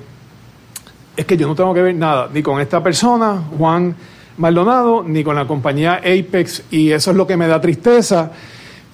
es 1.16 1.26
que 1.26 1.38
yo 1.38 1.48
no 1.48 1.54
tengo 1.54 1.76
que 1.76 1.82
ver 1.84 1.96
nada, 1.96 2.28
ni 2.34 2.42
con 2.42 2.60
esta 2.60 2.82
persona, 2.82 3.40
Juan 3.56 3.96
Maldonado, 4.38 5.04
ni 5.04 5.24
con 5.24 5.36
la 5.36 5.48
compañía 5.48 5.96
Apex, 5.96 6.64
y 6.72 6.92
eso 6.92 7.12
es 7.12 7.18
lo 7.18 7.26
que 7.26 7.38
me 7.38 7.48
da 7.48 7.60
tristeza, 7.60 8.32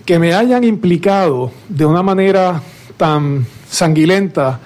que 0.05 0.19
me 0.19 0.33
hayan 0.33 0.63
implicado 0.63 1.51
de 1.69 1.85
una 1.85 2.03
manera 2.03 2.61
tan 2.97 3.45
sanguilenta 3.69 4.59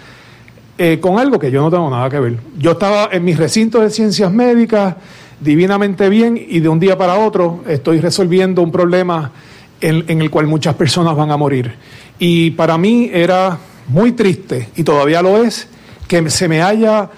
eh, 0.77 0.99
con 0.99 1.17
algo 1.17 1.39
que 1.39 1.49
yo 1.49 1.61
no 1.61 1.71
tengo 1.71 1.89
nada 1.89 2.09
que 2.09 2.19
ver. 2.19 2.37
Yo 2.57 2.71
estaba 2.71 3.09
en 3.11 3.23
mis 3.23 3.37
recintos 3.37 3.81
de 3.81 3.89
ciencias 3.89 4.31
médicas, 4.31 4.95
divinamente 5.39 6.09
bien 6.09 6.37
y 6.37 6.59
de 6.59 6.69
un 6.69 6.79
día 6.79 6.97
para 6.97 7.15
otro 7.15 7.63
estoy 7.67 7.99
resolviendo 7.99 8.61
un 8.61 8.71
problema 8.71 9.31
en, 9.79 10.21
el 10.21 10.31
cual 10.31 10.47
muchas 10.47 10.75
personas 10.75 11.15
van 11.15 11.31
a 11.31 11.37
morir. 11.37 11.73
Y 12.19 12.51
para 12.51 12.77
mí 12.77 13.09
era 13.13 13.57
muy 13.87 14.11
triste, 14.11 14.69
y 14.75 14.83
todavía 14.83 15.21
lo 15.21 15.43
es, 15.43 15.67
que 16.07 16.29
se 16.29 16.47
me 16.47 16.61
haya 16.61 17.09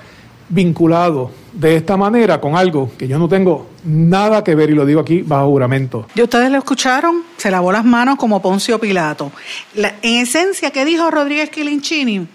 vinculado 0.49 1.31
de 1.53 1.75
esta 1.75 1.95
manera 1.95 2.41
con 2.41 2.55
algo 2.55 2.91
que 2.97 3.07
yo 3.07 3.17
no 3.17 3.29
tengo 3.29 3.67
nada 3.83 4.43
que 4.43 4.55
ver, 4.55 4.69
y 4.69 4.73
lo 4.73 4.85
digo 4.85 4.99
aquí 4.99 5.21
bajo 5.21 5.47
juramento. 5.47 6.07
¿Y 6.15 6.21
ustedes 6.21 6.51
lo 6.51 6.57
escucharon? 6.57 7.23
Se 7.38 7.51
lavó 7.51 7.71
las 7.71 7.85
manos 7.85 8.17
como 8.17 8.41
Poncio 8.41 8.79
Pilato. 8.79 9.31
en 9.75 10.21
esencia, 10.21 10.71
¿qué 10.71 10.85
dijo 10.85 11.09
Rodríguez 11.12 11.49
Quilinchini? 11.49 12.27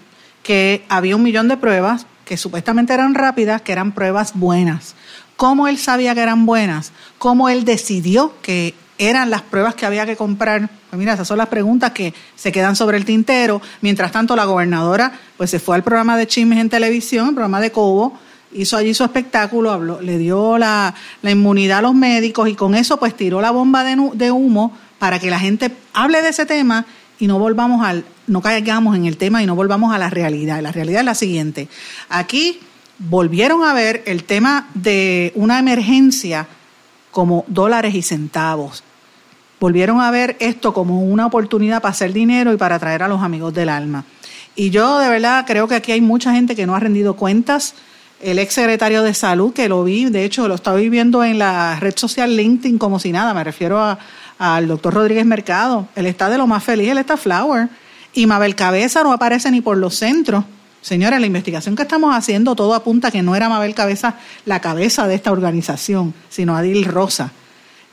Que 0.43 0.83
había 0.89 1.15
un 1.15 1.23
millón 1.23 1.47
de 1.47 1.57
pruebas 1.57 2.07
que 2.23 2.37
supuestamente 2.37 2.93
eran 2.93 3.13
rápidas, 3.13 3.61
que 3.61 3.71
eran 3.71 3.91
pruebas 3.91 4.33
buenas 4.33 4.95
cómo 5.35 5.67
él 5.67 5.77
sabía 5.77 6.15
que 6.15 6.21
eran 6.21 6.45
buenas, 6.45 6.91
cómo 7.17 7.49
él 7.49 7.65
decidió 7.65 8.33
que 8.41 8.73
eran 8.97 9.29
las 9.29 9.41
pruebas 9.41 9.75
que 9.75 9.85
había 9.85 10.05
que 10.05 10.15
comprar. 10.15 10.69
Pues 10.89 10.99
mira, 10.99 11.13
esas 11.13 11.27
son 11.27 11.37
las 11.37 11.47
preguntas 11.47 11.91
que 11.91 12.13
se 12.35 12.51
quedan 12.51 12.75
sobre 12.75 12.97
el 12.97 13.05
tintero. 13.05 13.61
Mientras 13.81 14.11
tanto, 14.11 14.35
la 14.35 14.45
gobernadora 14.45 15.11
pues 15.37 15.49
se 15.49 15.59
fue 15.59 15.75
al 15.75 15.83
programa 15.83 16.17
de 16.17 16.27
chismes 16.27 16.59
en 16.59 16.69
televisión, 16.69 17.29
el 17.29 17.33
programa 17.35 17.59
de 17.59 17.71
Cobo, 17.71 18.17
hizo 18.53 18.77
allí 18.77 18.93
su 18.93 19.03
espectáculo, 19.03 19.71
habló, 19.71 20.01
le 20.01 20.17
dio 20.17 20.57
la, 20.57 20.93
inmunidad 21.23 21.79
a 21.79 21.81
los 21.81 21.93
médicos 21.93 22.47
y 22.49 22.55
con 22.55 22.75
eso 22.75 22.97
pues 22.97 23.15
tiró 23.15 23.41
la 23.41 23.51
bomba 23.51 23.83
de, 23.83 23.97
de, 24.13 24.31
humo 24.31 24.71
para 24.97 25.19
que 25.19 25.29
la 25.29 25.39
gente 25.39 25.71
hable 25.93 26.21
de 26.21 26.29
ese 26.29 26.45
tema 26.45 26.85
y 27.19 27.27
no 27.27 27.37
volvamos 27.37 27.85
al, 27.85 28.05
no 28.27 28.41
caigamos 28.41 28.95
en 28.95 29.05
el 29.05 29.17
tema 29.17 29.43
y 29.43 29.45
no 29.45 29.55
volvamos 29.55 29.93
a 29.93 29.97
la 29.97 30.09
realidad. 30.09 30.61
La 30.61 30.71
realidad 30.71 31.01
es 31.01 31.05
la 31.05 31.15
siguiente. 31.15 31.67
Aquí 32.09 32.59
volvieron 32.97 33.63
a 33.63 33.73
ver 33.73 34.03
el 34.05 34.23
tema 34.23 34.67
de 34.73 35.31
una 35.35 35.59
emergencia 35.59 36.47
como 37.11 37.45
dólares 37.47 37.95
y 37.95 38.01
centavos. 38.01 38.83
Volvieron 39.65 39.99
a 39.99 40.11
ver 40.11 40.37
esto 40.41 40.75
como 40.75 41.01
una 41.01 41.25
oportunidad 41.25 41.81
para 41.81 41.91
hacer 41.91 42.13
dinero 42.13 42.53
y 42.53 42.55
para 42.55 42.75
atraer 42.75 43.01
a 43.01 43.07
los 43.07 43.23
amigos 43.23 43.51
del 43.51 43.69
alma. 43.69 44.05
Y 44.55 44.69
yo 44.69 44.99
de 44.99 45.09
verdad 45.09 45.43
creo 45.47 45.67
que 45.67 45.73
aquí 45.73 45.91
hay 45.91 46.01
mucha 46.01 46.33
gente 46.33 46.55
que 46.55 46.67
no 46.67 46.75
ha 46.75 46.79
rendido 46.79 47.15
cuentas. 47.15 47.73
El 48.21 48.37
ex 48.37 48.53
secretario 48.53 49.01
de 49.01 49.15
salud, 49.15 49.53
que 49.53 49.67
lo 49.67 49.83
vi, 49.83 50.05
de 50.05 50.23
hecho 50.23 50.47
lo 50.47 50.53
estaba 50.53 50.77
viendo 50.77 51.23
en 51.23 51.39
la 51.39 51.79
red 51.79 51.95
social 51.97 52.37
LinkedIn 52.37 52.77
como 52.77 52.99
si 52.99 53.11
nada, 53.11 53.33
me 53.33 53.43
refiero 53.43 53.97
al 54.37 54.67
doctor 54.67 54.93
Rodríguez 54.93 55.25
Mercado. 55.25 55.87
Él 55.95 56.05
está 56.05 56.29
de 56.29 56.37
lo 56.37 56.45
más 56.45 56.63
feliz, 56.63 56.91
él 56.91 56.99
está 56.99 57.17
flower. 57.17 57.67
Y 58.13 58.27
Mabel 58.27 58.53
Cabeza 58.53 59.01
no 59.01 59.13
aparece 59.13 59.49
ni 59.49 59.61
por 59.61 59.77
los 59.77 59.95
centros. 59.95 60.45
Señora, 60.83 61.19
la 61.19 61.25
investigación 61.25 61.75
que 61.75 61.81
estamos 61.81 62.15
haciendo 62.15 62.55
todo 62.55 62.75
apunta 62.75 63.09
que 63.09 63.23
no 63.23 63.35
era 63.35 63.49
Mabel 63.49 63.73
Cabeza 63.73 64.13
la 64.45 64.59
cabeza 64.59 65.07
de 65.07 65.15
esta 65.15 65.31
organización, 65.31 66.13
sino 66.29 66.55
Adil 66.55 66.85
Rosa. 66.85 67.31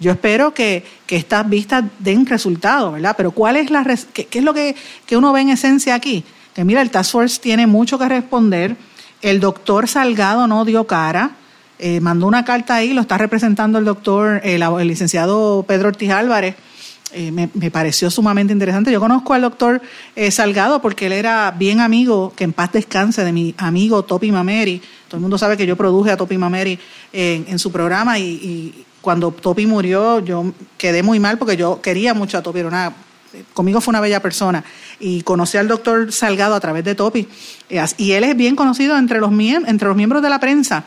Yo 0.03 0.11
espero 0.13 0.53
que, 0.53 0.85
estas 1.09 1.49
vistas 1.49 1.85
den 1.99 2.27
resultados, 2.27 2.93
¿verdad? 2.95 3.15
Pero 3.17 3.31
¿cuál 3.31 3.57
es 3.57 3.71
la 3.71 3.85
qué, 4.13 4.27
es 4.31 4.43
lo 4.43 4.53
que, 4.55 4.75
uno 5.13 5.33
ve 5.33 5.43
en 5.43 5.51
esencia 5.51 5.95
aquí? 5.95 6.25
Que 6.55 6.65
mira, 6.65 6.83
el 6.83 6.91
Task 6.91 7.13
Force 7.13 7.41
tiene 7.41 7.67
mucho 7.67 7.99
que 7.99 8.09
responder. 8.09 8.77
El 9.21 9.39
doctor 9.39 9.87
Salgado 9.87 10.47
no 10.47 10.65
dio 10.65 10.87
cara. 10.87 11.33
Eh, 11.79 12.01
mandó 12.01 12.27
una 12.27 12.45
carta 12.45 12.77
ahí, 12.77 12.93
lo 12.93 13.03
está 13.03 13.19
representando 13.19 13.79
el 13.79 13.85
doctor, 13.85 14.41
el 14.45 14.63
licenciado 14.87 15.65
Pedro 15.67 15.89
Ortiz 15.89 16.11
Álvarez 16.11 16.55
eh, 17.13 17.31
me, 17.31 17.49
pareció 17.71 18.11
sumamente 18.11 18.53
interesante. 18.53 18.91
Yo 18.91 19.01
conozco 19.01 19.35
al 19.35 19.43
doctor 19.43 19.83
eh, 20.17 20.31
Salgado 20.31 20.81
porque 20.81 21.07
él 21.07 21.13
era 21.13 21.51
bien 21.51 21.81
amigo, 21.81 22.33
que 22.35 22.45
en 22.45 22.53
paz 22.53 22.73
descanse, 22.73 23.25
de 23.25 23.33
mi 23.33 23.55
amigo 23.59 24.03
Topi 24.03 24.33
Mameri. 24.33 24.81
Todo 25.09 25.19
el 25.19 25.23
mundo 25.23 25.37
sabe 25.37 25.57
que 25.57 25.67
yo 25.67 25.77
produje 25.77 26.11
a 26.11 26.17
Topi 26.17 26.39
Mameri 26.39 26.79
en, 27.13 27.59
su 27.59 27.71
programa 27.71 28.19
y, 28.19 28.87
cuando 29.03 29.31
Topi 29.31 29.67
murió 29.67 30.21
yo 30.21 30.55
quedé 30.79 31.03
muy 31.03 31.21
mal 31.21 31.37
porque 31.37 31.59
yo 31.59 31.83
quería 31.83 32.15
mucho 32.15 32.39
a 32.39 32.43
Topi, 32.43 32.61
era 32.61 32.95
conmigo 33.53 33.83
fue 33.83 33.93
una 33.93 34.01
bella 34.01 34.21
persona 34.21 34.65
y 34.99 35.23
conocí 35.23 35.59
al 35.59 35.69
doctor 35.69 36.11
Salgado 36.13 36.55
a 36.55 36.61
través 36.61 36.85
de 36.85 36.95
Topi 36.95 37.29
y 37.99 38.13
él 38.13 38.25
es 38.25 38.37
bien 38.37 38.57
conocido 38.57 38.97
entre 38.97 39.21
los, 39.21 39.31
entre 39.31 39.89
los 39.89 39.97
miembros 39.97 40.23
de 40.23 40.31
la 40.31 40.41
prensa 40.41 40.85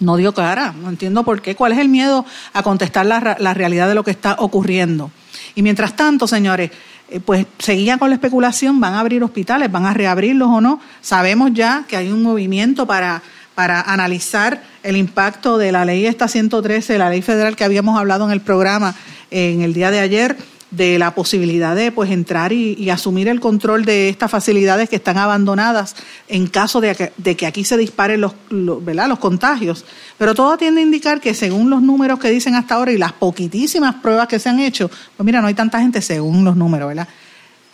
no 0.00 0.16
dio 0.16 0.32
cara. 0.34 0.74
No 0.80 0.88
entiendo 0.88 1.22
por 1.22 1.42
qué. 1.42 1.54
¿Cuál 1.54 1.72
es 1.72 1.78
el 1.78 1.88
miedo 1.88 2.24
a 2.52 2.62
contestar 2.62 3.06
la, 3.06 3.36
la, 3.38 3.54
realidad 3.54 3.88
de 3.88 3.94
lo 3.94 4.04
que 4.04 4.10
está 4.10 4.36
ocurriendo? 4.38 5.10
Y 5.54 5.62
mientras 5.62 5.96
tanto, 5.96 6.26
señores, 6.26 6.70
eh, 7.08 7.20
pues 7.20 7.46
seguían 7.58 7.98
con 7.98 8.08
la 8.08 8.14
especulación, 8.14 8.80
van 8.80 8.94
a 8.94 9.00
abrir 9.00 9.22
hospitales, 9.22 9.70
van 9.70 9.86
a 9.86 9.94
reabrirlos 9.94 10.48
o 10.48 10.60
no. 10.60 10.80
Sabemos 11.00 11.50
ya 11.52 11.84
que 11.86 11.96
hay 11.96 12.10
un 12.10 12.22
movimiento 12.22 12.86
para, 12.86 13.22
para 13.54 13.80
analizar 13.80 14.62
el 14.82 14.96
impacto 14.96 15.58
de 15.58 15.72
la 15.72 15.84
ley 15.84 16.06
esta 16.06 16.28
113, 16.28 16.98
la 16.98 17.10
ley 17.10 17.22
federal 17.22 17.56
que 17.56 17.64
habíamos 17.64 17.98
hablado 17.98 18.24
en 18.24 18.32
el 18.32 18.40
programa 18.40 18.94
en 19.30 19.62
el 19.62 19.72
día 19.74 19.90
de 19.90 20.00
ayer, 20.00 20.36
de 20.72 20.98
la 20.98 21.14
posibilidad 21.14 21.76
de 21.76 21.92
pues 21.92 22.10
entrar 22.10 22.52
y, 22.52 22.88
asumir 22.90 23.28
el 23.28 23.40
control 23.40 23.84
de 23.84 24.08
estas 24.08 24.30
facilidades 24.30 24.88
que 24.88 24.96
están 24.96 25.18
abandonadas 25.18 25.94
en 26.28 26.46
caso 26.46 26.80
de 26.80 27.12
que, 27.36 27.46
aquí 27.46 27.62
se 27.62 27.76
disparen 27.76 28.22
los, 28.22 28.32
¿verdad? 28.50 29.06
los 29.08 29.18
contagios. 29.18 29.84
Pero 30.16 30.34
todo 30.34 30.56
tiende 30.56 30.80
a 30.80 30.84
indicar 30.84 31.20
que 31.20 31.34
según 31.34 31.68
los 31.68 31.82
números 31.82 32.18
que 32.18 32.30
dicen 32.30 32.54
hasta 32.54 32.74
ahora 32.76 32.90
y 32.90 32.98
las 32.98 33.12
poquitísimas 33.12 33.96
pruebas 33.96 34.28
que 34.28 34.38
se 34.38 34.48
han 34.48 34.60
hecho, 34.60 34.90
pues 35.16 35.24
mira, 35.24 35.42
no 35.42 35.46
hay 35.46 35.54
tanta 35.54 35.78
gente 35.78 36.00
según 36.00 36.42
los 36.44 36.56
números, 36.56 36.88
¿verdad? 36.88 37.08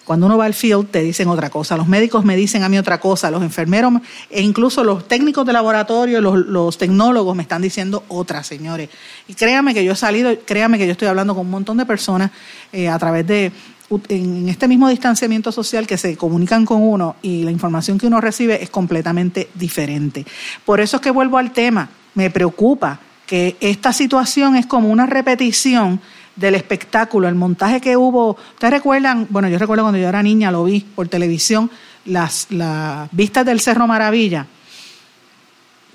Cuando 0.09 0.25
uno 0.25 0.39
va 0.39 0.47
al 0.47 0.55
field 0.55 0.89
te 0.89 1.03
dicen 1.03 1.29
otra 1.29 1.51
cosa, 1.51 1.77
los 1.77 1.87
médicos 1.87 2.25
me 2.25 2.35
dicen 2.35 2.63
a 2.63 2.71
mí 2.71 2.79
otra 2.79 2.99
cosa, 2.99 3.31
los 3.31 3.43
enfermeros 3.43 3.93
e 4.31 4.41
incluso 4.41 4.83
los 4.83 5.07
técnicos 5.07 5.45
de 5.45 5.53
laboratorio, 5.53 6.23
los, 6.23 6.79
tecnólogos 6.79 7.37
me 7.37 7.43
están 7.43 7.61
diciendo 7.61 8.05
otra, 8.09 8.43
señores. 8.43 8.89
Y 9.29 9.35
créame 9.35 9.75
que 9.75 9.85
yo 9.85 9.93
he 9.93 9.97
salido, 9.97 10.35
créame 10.47 10.79
que 10.79 10.87
yo 10.87 10.93
estoy 10.93 11.09
hablando 11.09 11.35
con 11.35 11.45
un 11.45 11.51
montón 11.51 11.77
de 11.77 11.85
personas 11.85 12.31
eh, 12.73 12.89
a 12.89 12.99
través 12.99 13.27
de 13.27 13.53
en 14.09 14.49
este 14.49 14.67
mismo 14.67 14.89
distanciamiento 14.89 15.53
social 15.53 15.87
que 15.87 15.99
se 15.99 16.17
comunican 16.17 16.65
con 16.65 16.83
uno 16.83 17.17
y 17.21 17.43
la 17.43 17.51
información 17.51 17.99
que 17.99 18.07
uno 18.07 18.19
recibe 18.19 18.63
es 18.63 18.71
completamente 18.71 19.51
diferente. 19.57 20.25
Por 20.65 20.81
eso 20.81 20.97
es 20.97 21.03
que 21.03 21.11
vuelvo 21.11 21.37
al 21.37 21.53
tema, 21.53 21.91
me 22.15 22.31
preocupa 22.31 22.99
que 23.27 23.59
esta 23.61 23.93
situación 23.93 24.57
es 24.57 24.65
como 24.65 24.89
una 24.89 25.05
repetición 25.05 26.01
del 26.39 26.55
espectáculo, 26.55 27.29
el 27.29 27.35
montaje 27.35 27.81
que 27.81 27.97
hubo. 27.97 28.37
¿Ustedes 28.55 28.73
recuerdan? 28.73 29.27
Bueno, 29.29 29.49
yo 29.49 29.59
recuerdo 29.59 29.83
cuando 29.83 29.99
yo 29.99 30.09
era 30.09 30.23
niña, 30.23 30.51
lo 30.53 30.65
vi 30.65 30.81
por 30.81 31.09
televisión, 31.09 31.71
las, 32.05 32.47
las 32.51 33.09
vistas 33.13 33.45
del 33.45 33.61
Cerro 33.61 33.87
Maravilla. 33.87 34.47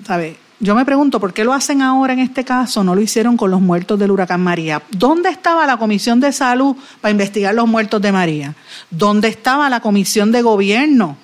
¿Sabe? 0.06 0.36
Yo 0.60 0.74
me 0.74 0.84
pregunto, 0.84 1.18
¿por 1.18 1.32
qué 1.32 1.44
lo 1.44 1.52
hacen 1.52 1.82
ahora 1.82 2.12
en 2.12 2.20
este 2.20 2.44
caso? 2.44 2.84
No 2.84 2.94
lo 2.94 3.00
hicieron 3.00 3.36
con 3.36 3.50
los 3.50 3.60
muertos 3.60 3.98
del 3.98 4.10
huracán 4.10 4.42
María. 4.42 4.82
¿Dónde 4.90 5.30
estaba 5.30 5.66
la 5.66 5.78
Comisión 5.78 6.20
de 6.20 6.32
Salud 6.32 6.76
para 7.00 7.10
investigar 7.10 7.54
los 7.54 7.66
muertos 7.66 8.00
de 8.00 8.12
María? 8.12 8.54
¿Dónde 8.90 9.28
estaba 9.28 9.68
la 9.68 9.80
Comisión 9.80 10.30
de 10.30 10.42
Gobierno 10.42 11.16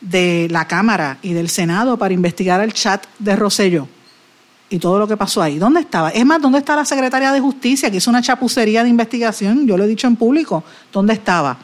de 0.00 0.48
la 0.50 0.66
Cámara 0.66 1.18
y 1.22 1.32
del 1.32 1.48
Senado 1.48 1.96
para 1.96 2.14
investigar 2.14 2.60
el 2.60 2.72
chat 2.72 3.04
de 3.18 3.36
Rosselló? 3.36 3.88
Y 4.72 4.78
todo 4.78 4.98
lo 4.98 5.06
que 5.06 5.18
pasó 5.18 5.42
ahí. 5.42 5.58
¿Dónde 5.58 5.80
estaba? 5.80 6.08
Es 6.08 6.24
más, 6.24 6.40
¿dónde 6.40 6.58
está 6.58 6.74
la 6.74 6.86
secretaria 6.86 7.30
de 7.30 7.40
Justicia 7.40 7.90
que 7.90 7.98
hizo 7.98 8.08
una 8.08 8.22
chapucería 8.22 8.82
de 8.82 8.88
investigación? 8.88 9.66
Yo 9.66 9.76
lo 9.76 9.84
he 9.84 9.86
dicho 9.86 10.06
en 10.06 10.16
público. 10.16 10.64
¿Dónde 10.90 11.12
estaba? 11.12 11.58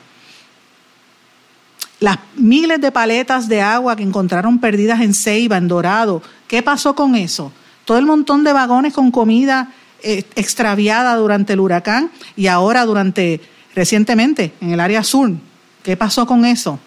Las 2.00 2.18
miles 2.36 2.78
de 2.82 2.92
paletas 2.92 3.48
de 3.48 3.62
agua 3.62 3.96
que 3.96 4.02
encontraron 4.02 4.58
perdidas 4.58 5.00
en 5.00 5.14
Ceiba, 5.14 5.56
en 5.56 5.68
Dorado. 5.68 6.22
¿Qué 6.46 6.62
pasó 6.62 6.94
con 6.94 7.14
eso? 7.14 7.50
Todo 7.86 7.96
el 7.96 8.04
montón 8.04 8.44
de 8.44 8.52
vagones 8.52 8.92
con 8.92 9.10
comida 9.10 9.72
eh, 10.02 10.24
extraviada 10.36 11.16
durante 11.16 11.54
el 11.54 11.60
huracán 11.60 12.10
y 12.36 12.48
ahora 12.48 12.84
durante, 12.84 13.40
recientemente, 13.74 14.52
en 14.60 14.72
el 14.72 14.80
área 14.80 15.02
sur. 15.02 15.30
¿Qué 15.82 15.96
pasó 15.96 16.26
con 16.26 16.44
eso? 16.44 16.78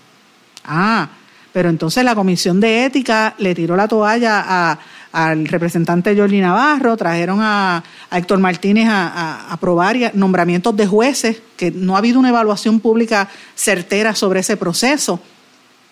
Ah, 0.64 1.10
pero 1.52 1.70
entonces 1.70 2.06
la 2.06 2.14
Comisión 2.14 2.60
de 2.60 2.86
Ética 2.86 3.34
le 3.40 3.56
tiró 3.56 3.76
la 3.76 3.88
toalla 3.88 4.46
a 4.48 4.80
al 5.12 5.48
representante 5.48 6.16
Jordi 6.16 6.40
Navarro, 6.40 6.96
trajeron 6.96 7.40
a, 7.42 7.84
Héctor 8.12 8.40
Martínez 8.40 8.88
a, 8.90 9.52
aprobar 9.52 9.98
nombramientos 10.14 10.76
de 10.76 10.88
jueces, 10.88 11.42
que 11.58 11.72
no 11.72 11.96
ha 11.96 12.00
habido 12.00 12.20
una 12.20 12.30
evaluación 12.30 12.80
pública 12.80 13.28
certera 13.56 14.16
sobre 14.16 14.40
ese 14.40 14.58
proceso. 14.58 15.20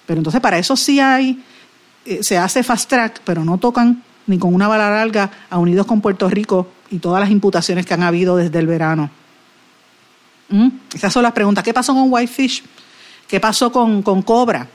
Pero 0.05 0.19
entonces 0.19 0.41
para 0.41 0.57
eso 0.57 0.75
sí 0.75 0.99
hay, 0.99 1.43
eh, 2.05 2.23
se 2.23 2.37
hace 2.37 2.63
fast 2.63 2.89
track, 2.89 3.21
pero 3.23 3.43
no 3.43 3.57
tocan 3.57 4.03
ni 4.27 4.37
con 4.37 4.53
una 4.53 4.67
bala 4.67 4.89
larga 4.89 5.29
a 5.49 5.57
Unidos 5.57 5.85
con 5.85 6.01
Puerto 6.01 6.29
Rico 6.29 6.67
y 6.91 6.99
todas 6.99 7.19
las 7.19 7.29
imputaciones 7.29 7.85
que 7.85 7.93
han 7.93 8.03
habido 8.03 8.37
desde 8.37 8.59
el 8.59 8.67
verano. 8.67 9.09
¿Mm? 10.49 10.69
Esas 10.93 11.13
son 11.13 11.23
las 11.23 11.33
preguntas. 11.33 11.63
¿Qué 11.63 11.73
pasó 11.73 11.93
con 11.93 12.11
Whitefish? 12.11 12.63
¿Qué 13.27 13.39
pasó 13.39 13.71
con, 13.71 14.01
con 14.01 14.21
Cobra? 14.21 14.67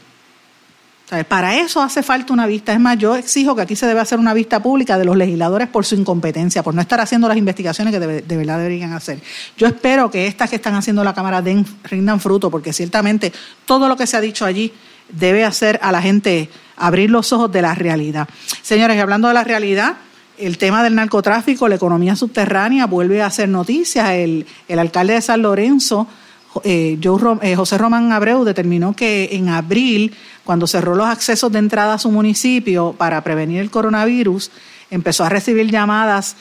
Para 1.29 1.61
eso 1.61 1.83
hace 1.83 2.03
falta 2.03 2.33
una 2.33 2.47
vista. 2.47 2.73
Es 2.73 2.81
más, 2.81 2.97
yo 2.97 3.14
exijo 3.14 3.55
que 3.55 3.62
aquí 3.62 3.77
se 3.77 3.87
debe 3.87 4.01
hacer 4.01 4.19
una 4.19 4.33
vista 4.33 4.62
pública 4.62 4.97
de 4.99 5.05
los 5.05 5.17
legisladores 5.17 5.69
por 5.69 5.85
su 5.85 5.95
incompetencia, 5.95 6.62
por 6.62 6.75
no 6.75 6.81
estar 6.81 6.99
haciendo 6.99 7.29
las 7.29 7.37
investigaciones 7.37 7.93
que 7.93 8.01
de, 8.01 8.37
verdad 8.37 8.57
deberían 8.57 8.93
hacer. 8.95 9.21
Yo 9.57 9.67
espero 9.67 10.11
que 10.11 10.27
estas 10.27 10.49
que 10.49 10.57
están 10.57 10.75
haciendo 10.75 11.05
la 11.05 11.12
Cámara 11.12 11.43
den, 11.43 11.67
rindan 11.85 12.21
fruto, 12.21 12.51
porque 12.51 12.73
ciertamente 12.73 13.33
todo 13.67 13.87
lo 13.87 13.97
que 13.97 14.07
se 14.07 14.17
ha 14.17 14.21
dicho 14.21 14.47
allí 14.47 14.73
debe 15.11 15.45
hacer 15.45 15.79
a 15.83 15.93
la 15.93 16.01
gente 16.01 16.49
abrir 16.77 17.11
los 17.11 17.33
ojos 17.35 17.53
de 17.53 17.61
la 17.61 17.75
realidad. 17.75 18.27
Señores, 18.62 18.99
hablando 18.99 19.29
de 19.29 19.35
la 19.35 19.45
realidad, 19.45 19.97
el 20.38 20.57
tema 20.57 20.83
del 20.83 20.95
narcotráfico, 20.95 21.69
la 21.69 21.75
economía 21.75 22.17
subterránea 22.17 22.87
vuelve 22.87 23.21
a 23.21 23.27
hacer 23.27 23.51
noticias. 23.51 24.09
El, 24.11 24.47
el 24.69 24.79
alcalde 24.79 25.12
de 25.12 25.21
San 25.21 25.43
Lorenzo 25.43 26.09
eh, 26.62 26.99
eh, 27.43 27.57
José 27.57 27.79
Román 27.79 28.12
Abreu 28.12 28.45
determinó 28.45 28.95
que 28.95 29.31
en 29.33 29.49
abril, 29.49 30.14
cuando 30.45 30.67
cerró 30.67 30.95
los 30.95 31.07
accesos 31.07 31.51
de 31.51 31.59
entrada 31.59 31.95
a 31.95 31.99
su 31.99 32.11
municipio 32.11 32.95
para 32.97 33.23
prevenir 33.25 33.61
el 33.61 33.71
coronavirus, 33.71 34.51
empezó 34.91 35.24
a 35.24 35.28
recibir 35.28 35.70
llamadas 35.70 36.37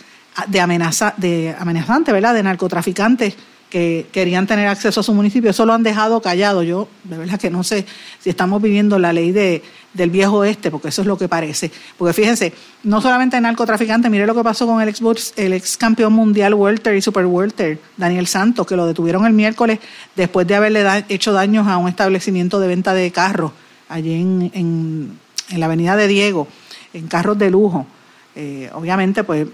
de 0.47 0.61
amenaza, 0.61 1.13
de 1.17 1.55
amenazantes, 1.57 2.13
¿verdad? 2.13 2.33
De 2.33 2.43
narcotraficantes 2.43 3.35
que 3.73 4.05
querían 4.11 4.45
tener 4.45 4.67
acceso 4.67 4.99
a 4.99 5.03
su 5.03 5.15
municipio. 5.15 5.49
Eso 5.49 5.65
lo 5.65 5.73
han 5.73 5.81
dejado 5.81 6.21
callado. 6.21 6.61
Yo, 6.61 6.87
de 7.05 7.17
verdad 7.17 7.39
que 7.39 7.49
no 7.49 7.63
sé 7.63 7.87
si 8.19 8.29
estamos 8.29 8.61
viviendo 8.61 8.99
la 8.99 9.11
ley 9.11 9.31
de, 9.31 9.63
del 9.95 10.11
viejo 10.11 10.37
oeste, 10.37 10.69
porque 10.69 10.89
eso 10.89 11.01
es 11.01 11.07
lo 11.07 11.17
que 11.17 11.27
parece. 11.27 11.71
Porque 11.97 12.13
fíjense, 12.13 12.53
no 12.83 13.01
solamente 13.01 13.41
narcotraficante, 13.41 14.11
mire 14.11 14.27
lo 14.27 14.35
que 14.35 14.43
pasó 14.43 14.67
con 14.67 14.79
el 14.79 14.89
ex, 14.89 15.01
el 15.37 15.53
ex 15.53 15.75
campeón 15.75 16.13
mundial 16.13 16.53
Welter 16.53 16.95
y 16.95 17.01
Super 17.01 17.25
Welter, 17.25 17.79
Daniel 17.97 18.27
Santos, 18.27 18.67
que 18.67 18.75
lo 18.75 18.85
detuvieron 18.85 19.25
el 19.25 19.33
miércoles 19.33 19.79
después 20.15 20.45
de 20.45 20.53
haberle 20.53 21.05
hecho 21.09 21.33
daños 21.33 21.67
a 21.67 21.77
un 21.77 21.89
establecimiento 21.89 22.59
de 22.59 22.67
venta 22.67 22.93
de 22.93 23.09
carros 23.09 23.53
allí 23.89 24.13
en, 24.13 24.51
en, 24.53 25.19
en 25.49 25.59
la 25.59 25.65
avenida 25.65 25.95
de 25.95 26.07
Diego, 26.07 26.47
en 26.93 27.07
carros 27.07 27.39
de 27.39 27.49
lujo. 27.49 27.87
Eh, 28.35 28.69
obviamente, 28.73 29.23
pues 29.23 29.47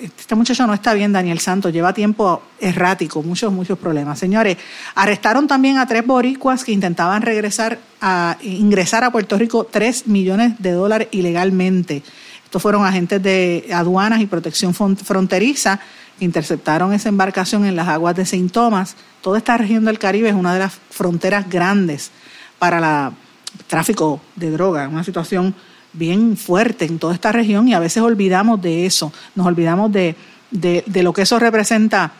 este 0.00 0.34
muchacho 0.34 0.66
no 0.66 0.72
está 0.72 0.94
bien, 0.94 1.12
Daniel 1.12 1.38
Santos, 1.38 1.72
lleva 1.72 1.92
tiempo 1.92 2.42
errático, 2.58 3.22
muchos, 3.22 3.52
muchos 3.52 3.78
problemas. 3.78 4.18
Señores, 4.18 4.56
arrestaron 4.94 5.46
también 5.46 5.78
a 5.78 5.86
tres 5.86 6.06
boricuas 6.06 6.64
que 6.64 6.72
intentaban 6.72 7.22
regresar 7.22 7.78
a 8.00 8.38
ingresar 8.42 9.04
a 9.04 9.12
Puerto 9.12 9.36
Rico 9.36 9.66
tres 9.70 10.06
millones 10.06 10.54
de 10.58 10.72
dólares 10.72 11.08
ilegalmente. 11.10 12.02
Estos 12.44 12.62
fueron 12.62 12.84
agentes 12.84 13.22
de 13.22 13.68
aduanas 13.72 14.20
y 14.20 14.26
protección 14.26 14.74
fronteriza 14.74 15.80
que 16.18 16.24
interceptaron 16.24 16.92
esa 16.92 17.08
embarcación 17.08 17.64
en 17.64 17.76
las 17.76 17.88
aguas 17.88 18.16
de 18.16 18.24
Saint 18.24 18.52
Thomas. 18.52 18.96
Toda 19.20 19.38
esta 19.38 19.56
región 19.56 19.84
del 19.84 19.98
Caribe 19.98 20.28
es 20.28 20.34
una 20.34 20.52
de 20.52 20.60
las 20.60 20.72
fronteras 20.90 21.48
grandes 21.48 22.10
para 22.58 23.08
el 23.08 23.64
tráfico 23.66 24.20
de 24.36 24.50
droga, 24.50 24.88
una 24.88 25.04
situación 25.04 25.54
bien 25.92 26.36
fuerte 26.36 26.84
en 26.84 26.98
toda 26.98 27.14
esta 27.14 27.32
región 27.32 27.68
y 27.68 27.74
a 27.74 27.78
veces 27.78 28.02
olvidamos 28.02 28.60
de 28.62 28.86
eso, 28.86 29.12
nos 29.34 29.46
olvidamos 29.46 29.92
de, 29.92 30.16
de, 30.50 31.02
lo 31.02 31.12
que 31.12 31.22
eso 31.22 31.38
representa 31.38 32.12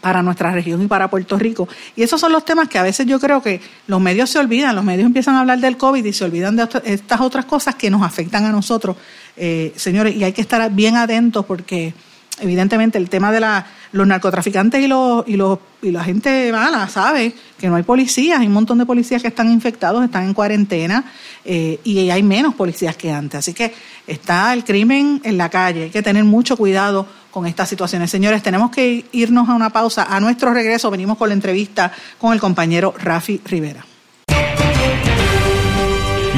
para 0.00 0.22
nuestra 0.22 0.50
región 0.50 0.82
y 0.82 0.86
para 0.86 1.10
Puerto 1.10 1.38
Rico. 1.38 1.68
Y 1.94 2.02
esos 2.02 2.20
son 2.20 2.32
los 2.32 2.44
temas 2.44 2.68
que 2.68 2.78
a 2.78 2.82
veces 2.82 3.06
yo 3.06 3.20
creo 3.20 3.42
que 3.42 3.60
los 3.86 4.00
medios 4.00 4.30
se 4.30 4.38
olvidan, 4.38 4.74
los 4.74 4.84
medios 4.84 5.06
empiezan 5.06 5.34
a 5.34 5.40
hablar 5.40 5.58
del 5.58 5.76
COVID 5.76 6.04
y 6.04 6.12
se 6.12 6.24
olvidan 6.24 6.56
de 6.56 6.68
estas 6.84 7.20
otras 7.20 7.44
cosas 7.44 7.74
que 7.74 7.90
nos 7.90 8.02
afectan 8.02 8.44
a 8.44 8.52
nosotros, 8.52 8.96
eh, 9.36 9.72
señores, 9.76 10.16
y 10.16 10.24
hay 10.24 10.32
que 10.32 10.40
estar 10.40 10.70
bien 10.72 10.96
atentos 10.96 11.44
porque 11.44 11.92
evidentemente 12.40 12.98
el 12.98 13.08
tema 13.08 13.32
de 13.32 13.40
la, 13.40 13.66
los 13.92 14.06
narcotraficantes 14.06 14.82
y, 14.82 14.86
los, 14.86 15.26
y, 15.26 15.36
los, 15.36 15.58
y 15.82 15.90
la 15.90 16.04
gente 16.04 16.50
mala 16.52 16.88
sabe 16.88 17.32
que 17.58 17.68
no 17.68 17.76
hay 17.76 17.82
policías, 17.82 18.40
hay 18.40 18.46
un 18.46 18.52
montón 18.52 18.78
de 18.78 18.86
policías 18.86 19.22
que 19.22 19.28
están 19.28 19.50
infectados, 19.50 20.04
están 20.04 20.24
en 20.24 20.34
cuarentena 20.34 21.04
eh, 21.44 21.78
y 21.84 22.10
hay 22.10 22.22
menos 22.22 22.54
policías 22.54 22.96
que 22.96 23.10
antes. 23.10 23.38
Así 23.38 23.52
que 23.52 23.72
está 24.06 24.52
el 24.52 24.64
crimen 24.64 25.20
en 25.24 25.38
la 25.38 25.48
calle, 25.48 25.84
hay 25.84 25.90
que 25.90 26.02
tener 26.02 26.24
mucho 26.24 26.56
cuidado 26.56 27.06
con 27.30 27.46
estas 27.46 27.68
situaciones. 27.68 28.10
Señores, 28.10 28.42
tenemos 28.42 28.70
que 28.70 29.04
irnos 29.12 29.48
a 29.48 29.54
una 29.54 29.70
pausa. 29.70 30.06
A 30.10 30.20
nuestro 30.20 30.52
regreso 30.52 30.90
venimos 30.90 31.16
con 31.16 31.28
la 31.28 31.34
entrevista 31.34 31.92
con 32.18 32.32
el 32.32 32.40
compañero 32.40 32.94
Rafi 32.98 33.40
Rivera. 33.44 33.84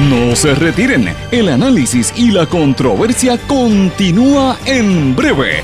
No 0.09 0.35
se 0.35 0.55
retiren, 0.55 1.13
el 1.31 1.49
análisis 1.49 2.13
y 2.17 2.31
la 2.31 2.47
controversia 2.47 3.37
continúa 3.47 4.57
en 4.65 5.15
breve, 5.15 5.63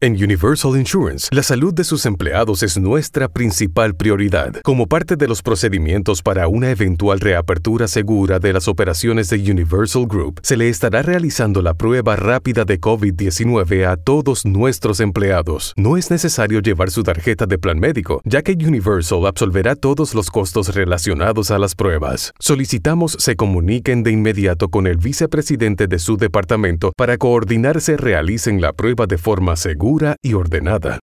En 0.00 0.12
Universal 0.12 0.78
Insurance, 0.78 1.26
la 1.32 1.42
salud 1.42 1.74
de 1.74 1.82
sus 1.82 2.06
empleados 2.06 2.62
es 2.62 2.78
nuestra 2.78 3.26
principal 3.26 3.96
prioridad. 3.96 4.60
Como 4.62 4.86
parte 4.86 5.16
de 5.16 5.26
los 5.26 5.42
procedimientos 5.42 6.22
para 6.22 6.46
una 6.46 6.70
eventual 6.70 7.18
reapertura 7.18 7.88
segura 7.88 8.38
de 8.38 8.52
las 8.52 8.68
operaciones 8.68 9.28
de 9.28 9.38
Universal 9.50 10.06
Group, 10.06 10.38
se 10.44 10.56
le 10.56 10.68
estará 10.68 11.02
realizando 11.02 11.62
la 11.62 11.74
prueba 11.74 12.14
rápida 12.14 12.64
de 12.64 12.80
COVID-19 12.80 13.88
a 13.88 13.96
todos 13.96 14.46
nuestros 14.46 15.00
empleados. 15.00 15.72
No 15.76 15.96
es 15.96 16.12
necesario 16.12 16.60
llevar 16.60 16.92
su 16.92 17.02
tarjeta 17.02 17.46
de 17.46 17.58
plan 17.58 17.80
médico, 17.80 18.20
ya 18.24 18.42
que 18.42 18.52
Universal 18.52 19.26
absolverá 19.26 19.74
todos 19.74 20.14
los 20.14 20.30
costos 20.30 20.76
relacionados 20.76 21.50
a 21.50 21.58
las 21.58 21.74
pruebas. 21.74 22.32
Solicitamos 22.38 23.16
se 23.18 23.34
comuniquen 23.34 24.04
de 24.04 24.12
inmediato 24.12 24.68
con 24.68 24.86
el 24.86 24.98
vicepresidente 24.98 25.88
de 25.88 25.98
su 25.98 26.16
departamento 26.16 26.92
para 26.96 27.18
coordinar 27.18 27.80
se 27.80 27.96
realicen 27.96 28.60
la 28.60 28.72
prueba 28.72 29.08
de 29.08 29.18
forma 29.18 29.56
segura 29.56 29.87
y 30.22 30.34
ordenada. 30.34 31.00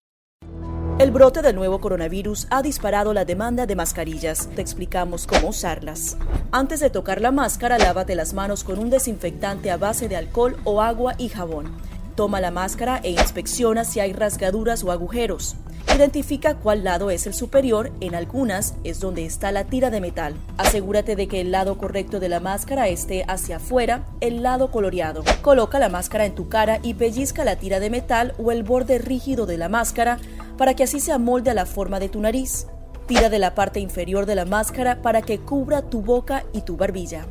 El 1.00 1.12
brote 1.12 1.42
del 1.42 1.56
nuevo 1.56 1.80
coronavirus 1.80 2.48
ha 2.50 2.62
disparado 2.62 3.14
la 3.14 3.24
demanda 3.24 3.66
de 3.66 3.76
mascarillas. 3.76 4.50
Te 4.56 4.62
explicamos 4.62 5.26
cómo 5.26 5.50
usarlas. 5.50 6.18
Antes 6.52 6.82
de 6.82 6.90
tocar 6.90 7.22
la 7.22 7.32
máscara, 7.32 7.78
lávate 7.78 8.14
las 8.14 8.34
manos 8.34 8.64
con 8.64 8.80
un 8.80 8.90
desinfectante 8.90 9.72
a 9.72 9.78
base 9.78 10.10
de 10.10 10.18
alcohol 10.18 10.58
o 10.66 10.82
agua 10.82 11.16
y 11.18 11.30
jabón. 11.30 11.72
Toma 12.16 12.40
la 12.40 12.52
máscara 12.52 13.00
e 13.04 13.12
inspecciona 13.12 13.86
si 13.86 14.00
hay 14.00 14.14
rasgaduras 14.14 14.84
o 14.84 14.92
agujeros. 14.92 15.56
Identifica 15.94 16.56
cuál 16.56 16.84
lado 16.84 17.10
es 17.10 17.28
el 17.28 17.34
superior, 17.34 17.92
en 18.02 18.16
algunas 18.16 18.76
es 18.84 19.00
donde 19.00 19.26
está 19.26 19.52
la 19.52 19.66
tira 19.66 19.90
de 19.90 20.00
metal. 20.00 20.36
Asegúrate 20.58 21.16
de 21.16 21.28
que 21.28 21.42
el 21.42 21.52
lado 21.52 21.78
correcto 21.78 22.20
de 22.20 22.30
la 22.30 22.40
máscara 22.40 22.88
esté 22.88 23.26
hacia 23.28 23.58
afuera, 23.58 24.04
el 24.22 24.44
lado 24.44 24.72
coloreado. 24.72 25.24
Coloca 25.42 25.80
la 25.80 25.90
máscara 25.90 26.26
en 26.26 26.36
tu 26.36 26.50
cara 26.50 26.80
y 26.84 26.94
pellizca 26.94 27.44
la 27.44 27.58
tira 27.58 27.80
de 27.80 27.90
metal 27.90 28.34
o 28.38 28.52
el 28.52 28.64
borde 28.64 29.00
rígido 29.00 29.46
de 29.46 29.58
la 29.58 29.70
máscara 29.70 30.20
para 30.58 30.76
que 30.76 30.84
así 30.84 31.00
se 31.00 31.12
amolde 31.12 31.52
a 31.52 31.56
la 31.56 31.66
forma 31.66 32.00
de 32.00 32.10
tu 32.10 32.22
nariz. 32.22 32.68
Tira 33.08 33.30
de 33.30 33.40
la 33.40 33.54
parte 33.54 33.80
inferior 33.80 34.26
de 34.26 34.36
la 34.36 34.46
máscara 34.46 35.02
para 35.02 35.22
que 35.22 35.40
cubra 35.40 35.82
tu 35.82 36.02
boca 36.02 36.44
y 36.54 36.62
tu 36.62 36.78
barbilla. 36.78 37.26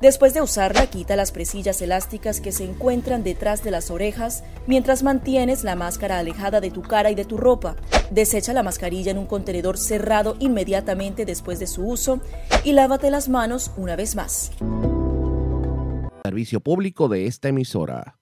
Después 0.00 0.34
de 0.34 0.42
usarla, 0.42 0.88
quita 0.88 1.14
las 1.14 1.30
presillas 1.30 1.80
elásticas 1.80 2.40
que 2.40 2.50
se 2.50 2.64
encuentran 2.64 3.22
detrás 3.22 3.62
de 3.62 3.70
las 3.70 3.90
orejas 3.90 4.42
mientras 4.66 5.02
mantienes 5.02 5.62
la 5.62 5.76
máscara 5.76 6.18
alejada 6.18 6.60
de 6.60 6.70
tu 6.70 6.82
cara 6.82 7.10
y 7.10 7.14
de 7.14 7.24
tu 7.24 7.36
ropa. 7.36 7.76
Desecha 8.10 8.52
la 8.52 8.62
mascarilla 8.62 9.12
en 9.12 9.18
un 9.18 9.26
contenedor 9.26 9.78
cerrado 9.78 10.36
inmediatamente 10.40 11.24
después 11.24 11.58
de 11.60 11.66
su 11.66 11.86
uso 11.86 12.20
y 12.64 12.72
lávate 12.72 13.10
las 13.10 13.28
manos 13.28 13.70
una 13.76 13.94
vez 13.94 14.16
más. 14.16 14.50
Servicio 16.24 16.60
público 16.60 17.08
de 17.08 17.26
esta 17.26 17.48
emisora. 17.48 18.21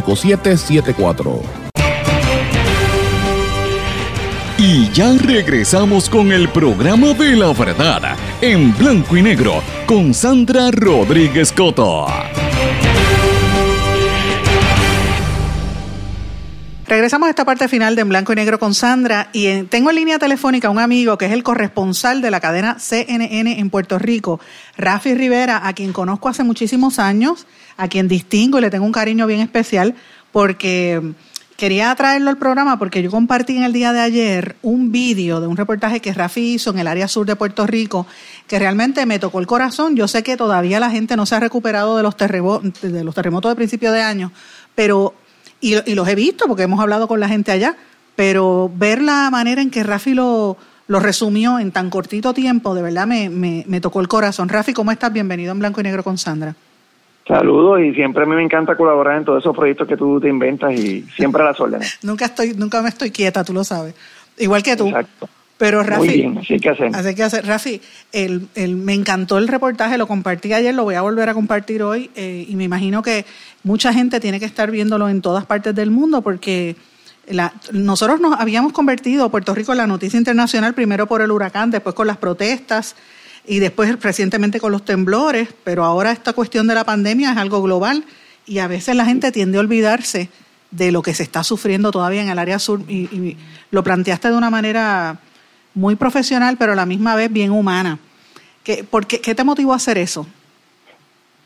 Y 4.57 4.91
ya 4.91 5.11
regresamos 5.17 6.07
con 6.07 6.31
el 6.31 6.47
programa 6.49 7.13
de 7.13 7.35
la 7.35 7.51
verdad 7.51 8.15
en 8.41 8.77
blanco 8.77 9.17
y 9.17 9.23
negro 9.23 9.63
con 9.87 10.13
Sandra 10.13 10.69
Rodríguez 10.71 11.51
Coto. 11.51 12.05
Regresamos 16.91 17.27
a 17.27 17.29
esta 17.29 17.45
parte 17.45 17.69
final 17.69 17.95
de 17.95 18.01
En 18.01 18.09
Blanco 18.09 18.33
y 18.33 18.35
Negro 18.35 18.59
con 18.59 18.73
Sandra 18.73 19.29
y 19.31 19.63
tengo 19.63 19.91
en 19.91 19.95
línea 19.95 20.19
telefónica 20.19 20.67
a 20.67 20.71
un 20.71 20.77
amigo 20.77 21.17
que 21.17 21.25
es 21.25 21.31
el 21.31 21.41
corresponsal 21.41 22.21
de 22.21 22.29
la 22.31 22.41
cadena 22.41 22.79
CNN 22.79 23.59
en 23.61 23.69
Puerto 23.69 23.97
Rico, 23.97 24.41
Rafi 24.75 25.15
Rivera, 25.15 25.65
a 25.65 25.71
quien 25.71 25.93
conozco 25.93 26.27
hace 26.27 26.43
muchísimos 26.43 26.99
años, 26.99 27.47
a 27.81 27.87
quien 27.87 28.07
distingo 28.07 28.59
y 28.59 28.61
le 28.61 28.69
tengo 28.69 28.85
un 28.85 28.91
cariño 28.91 29.25
bien 29.25 29.39
especial 29.39 29.95
porque 30.31 31.01
quería 31.57 31.93
traerlo 31.95 32.29
al 32.29 32.37
programa 32.37 32.77
porque 32.77 33.01
yo 33.01 33.09
compartí 33.09 33.57
en 33.57 33.63
el 33.63 33.73
día 33.73 33.91
de 33.91 34.01
ayer 34.01 34.55
un 34.61 34.91
vídeo 34.91 35.41
de 35.41 35.47
un 35.47 35.57
reportaje 35.57 35.99
que 35.99 36.13
Rafi 36.13 36.53
hizo 36.53 36.69
en 36.69 36.77
el 36.77 36.85
área 36.85 37.07
sur 37.07 37.25
de 37.25 37.35
Puerto 37.35 37.65
Rico 37.65 38.05
que 38.45 38.59
realmente 38.59 39.03
me 39.07 39.17
tocó 39.17 39.39
el 39.39 39.47
corazón. 39.47 39.95
Yo 39.95 40.07
sé 40.07 40.21
que 40.21 40.37
todavía 40.37 40.79
la 40.79 40.91
gente 40.91 41.15
no 41.15 41.25
se 41.25 41.33
ha 41.33 41.39
recuperado 41.39 41.97
de 41.97 42.03
los, 42.03 42.15
terremotos 42.15 42.71
de, 42.83 43.03
los 43.03 43.15
terremotos 43.15 43.51
de 43.51 43.55
principio 43.55 43.91
de 43.91 44.03
año, 44.03 44.31
pero 44.75 45.15
y, 45.59 45.73
los 45.95 46.07
he 46.07 46.13
visto 46.13 46.45
porque 46.45 46.63
hemos 46.63 46.79
hablado 46.79 47.07
con 47.07 47.19
la 47.19 47.27
gente 47.27 47.51
allá, 47.51 47.75
pero 48.15 48.71
ver 48.75 49.01
la 49.01 49.27
manera 49.31 49.59
en 49.59 49.71
que 49.71 49.81
Rafi 49.81 50.13
lo, 50.13 50.55
lo 50.85 50.99
resumió 50.99 51.57
en 51.57 51.71
tan 51.71 51.89
cortito 51.89 52.35
tiempo, 52.35 52.75
de 52.75 52.83
verdad 52.83 53.07
me, 53.07 53.31
me, 53.31 53.63
me 53.67 53.81
tocó 53.81 54.01
el 54.01 54.07
corazón. 54.07 54.49
Rafi, 54.49 54.71
¿cómo 54.71 54.91
estás? 54.91 55.11
Bienvenido 55.11 55.51
en 55.51 55.57
Blanco 55.57 55.81
y 55.81 55.83
Negro 55.83 56.03
con 56.03 56.19
Sandra. 56.19 56.55
Saludos 57.31 57.79
y 57.79 57.93
siempre 57.93 58.23
a 58.23 58.25
mí 58.25 58.35
me 58.35 58.43
encanta 58.43 58.75
colaborar 58.75 59.17
en 59.17 59.23
todos 59.23 59.41
esos 59.41 59.55
proyectos 59.55 59.87
que 59.87 59.95
tú 59.95 60.19
te 60.19 60.27
inventas 60.27 60.73
y 60.73 61.03
siempre 61.15 61.41
a 61.41 61.45
las 61.45 61.59
órdenes. 61.61 61.97
nunca 62.03 62.25
estoy, 62.25 62.53
nunca 62.55 62.81
me 62.81 62.89
estoy 62.89 63.09
quieta, 63.09 63.45
tú 63.45 63.53
lo 63.53 63.63
sabes. 63.63 63.95
Igual 64.37 64.61
que 64.61 64.75
tú. 64.75 64.87
Exacto. 64.87 65.29
Pero 65.57 65.81
Rafi, 65.81 66.07
Muy 66.07 66.13
bien, 66.13 66.37
así 66.39 66.59
que 66.59 66.69
hacemos. 66.71 66.97
Así 66.97 67.15
que 67.15 67.23
hacer. 67.23 67.45
Rafi, 67.45 67.79
el, 68.11 68.47
el, 68.55 68.75
me 68.75 68.93
encantó 68.93 69.37
el 69.37 69.47
reportaje, 69.47 69.97
lo 69.97 70.07
compartí 70.07 70.51
ayer, 70.51 70.75
lo 70.75 70.83
voy 70.83 70.95
a 70.95 71.03
volver 71.03 71.29
a 71.29 71.33
compartir 71.33 71.83
hoy 71.83 72.09
eh, 72.15 72.45
y 72.49 72.55
me 72.57 72.65
imagino 72.65 73.01
que 73.01 73.23
mucha 73.63 73.93
gente 73.93 74.19
tiene 74.19 74.37
que 74.37 74.45
estar 74.45 74.69
viéndolo 74.69 75.07
en 75.07 75.21
todas 75.21 75.45
partes 75.45 75.73
del 75.73 75.89
mundo 75.89 76.21
porque 76.21 76.75
la, 77.29 77.53
nosotros 77.71 78.19
nos 78.19 78.37
habíamos 78.41 78.73
convertido 78.73 79.29
Puerto 79.29 79.55
Rico 79.55 79.71
en 79.71 79.77
la 79.77 79.87
noticia 79.87 80.17
internacional 80.17 80.73
primero 80.73 81.07
por 81.07 81.21
el 81.21 81.31
huracán, 81.31 81.71
después 81.71 81.95
con 81.95 82.07
las 82.07 82.17
protestas 82.17 82.95
y 83.45 83.59
después 83.59 84.01
recientemente 84.01 84.59
con 84.59 84.71
los 84.71 84.85
temblores, 84.85 85.49
pero 85.63 85.83
ahora 85.83 86.11
esta 86.11 86.33
cuestión 86.33 86.67
de 86.67 86.75
la 86.75 86.83
pandemia 86.83 87.31
es 87.31 87.37
algo 87.37 87.61
global 87.61 88.03
y 88.45 88.59
a 88.59 88.67
veces 88.67 88.95
la 88.95 89.05
gente 89.05 89.31
tiende 89.31 89.57
a 89.57 89.61
olvidarse 89.61 90.29
de 90.71 90.91
lo 90.91 91.01
que 91.01 91.13
se 91.13 91.23
está 91.23 91.43
sufriendo 91.43 91.91
todavía 91.91 92.21
en 92.21 92.29
el 92.29 92.39
área 92.39 92.59
sur 92.59 92.79
y, 92.87 93.37
lo 93.71 93.83
planteaste 93.83 94.29
de 94.29 94.35
una 94.35 94.49
manera 94.49 95.19
muy 95.73 95.95
profesional, 95.95 96.57
pero 96.59 96.73
a 96.73 96.75
la 96.75 96.85
misma 96.85 97.15
vez 97.15 97.31
bien 97.31 97.51
humana. 97.51 97.99
¿Qué, 98.63 98.83
por 98.83 99.07
qué, 99.07 99.21
¿Qué 99.21 99.33
te 99.33 99.45
motivó 99.45 99.71
a 99.71 99.77
hacer 99.77 99.97
eso? 99.97 100.27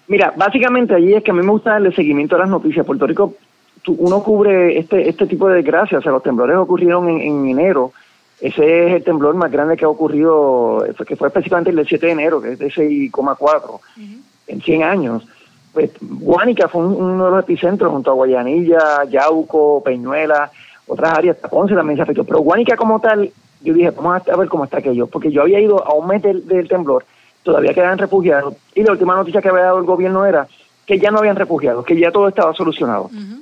Mira, 0.08 0.34
básicamente 0.36 0.94
allí 0.94 1.14
es 1.14 1.24
que 1.24 1.32
a 1.32 1.34
mí 1.34 1.42
me 1.42 1.52
gusta 1.52 1.72
darle 1.72 1.94
seguimiento 1.94 2.36
a 2.36 2.40
las 2.40 2.50
noticias. 2.50 2.86
Puerto 2.86 3.08
Rico, 3.08 3.36
tú, 3.82 3.96
uno 4.00 4.22
cubre 4.24 4.78
este 4.78 5.08
este 5.10 5.26
tipo 5.26 5.48
de 5.48 5.56
desgracias. 5.56 6.00
O 6.00 6.02
sea, 6.02 6.12
los 6.12 6.24
temblores 6.24 6.58
ocurrieron 6.58 7.10
en, 7.10 7.22
en, 7.22 7.48
enero. 7.48 7.92
Ese 8.40 8.88
es 8.88 8.94
el 8.94 9.04
temblor 9.04 9.36
más 9.36 9.52
grande 9.52 9.78
que 9.78 9.86
ha 9.86 9.90
ocurrido, 9.90 10.86
que 11.08 11.16
fue 11.16 11.28
específicamente 11.28 11.70
el 11.70 11.78
del 11.78 11.88
7 11.88 12.06
de 12.06 12.12
enero, 12.12 12.42
que 12.42 12.54
es 12.54 12.60
de 12.60 12.68
6,4 12.68 13.12
uh 13.16 13.80
-huh. 13.98 14.22
en 14.48 14.62
100 14.62 14.84
años. 14.84 15.26
Pues 15.74 15.92
Guánica 16.02 16.68
fue 16.68 16.86
un, 16.86 16.96
uno 16.96 17.26
de 17.26 17.32
los 17.32 17.44
epicentros 17.44 17.92
junto 17.92 18.12
a 18.12 18.14
Guayanilla, 18.14 19.06
Yauco, 19.06 19.82
Peñuela, 19.84 20.52
otras 20.88 21.18
áreas, 21.18 21.38
Ponce 21.50 21.76
también 21.76 21.98
se 21.98 22.04
afectó. 22.04 22.24
Pero 22.24 22.40
Guánica 22.40 22.76
como 22.76 23.00
tal, 23.00 23.32
yo 23.62 23.74
dije, 23.74 23.92
vamos 23.92 24.28
a 24.28 24.36
ver 24.36 24.48
cómo 24.48 24.66
está 24.66 24.78
aquello, 24.78 25.08
porque 25.08 25.32
yo 25.32 25.42
había 25.42 25.60
ido 25.60 25.86
a 25.86 25.94
un 25.94 26.08
mes 26.08 26.22
del, 26.22 26.46
del 26.48 26.68
temblor, 26.68 27.06
todavía 27.44 27.74
quedaban 27.74 27.98
refugiados, 27.98 28.56
y 28.74 28.84
la 28.84 28.92
última 28.92 29.16
noticia 29.16 29.42
que 29.42 29.50
había 29.50 29.64
dado 29.64 29.80
el 29.80 29.86
gobierno 29.86 30.26
era 30.26 30.48
que 30.86 31.00
ya 31.00 31.10
no 31.10 31.20
habían 31.20 31.36
refugiados, 31.36 31.86
que 31.86 31.98
ya 31.98 32.12
todo 32.12 32.28
estaba 32.28 32.54
solucionado. 32.54 33.06
Uh 33.06 33.12
-huh. 33.12 33.42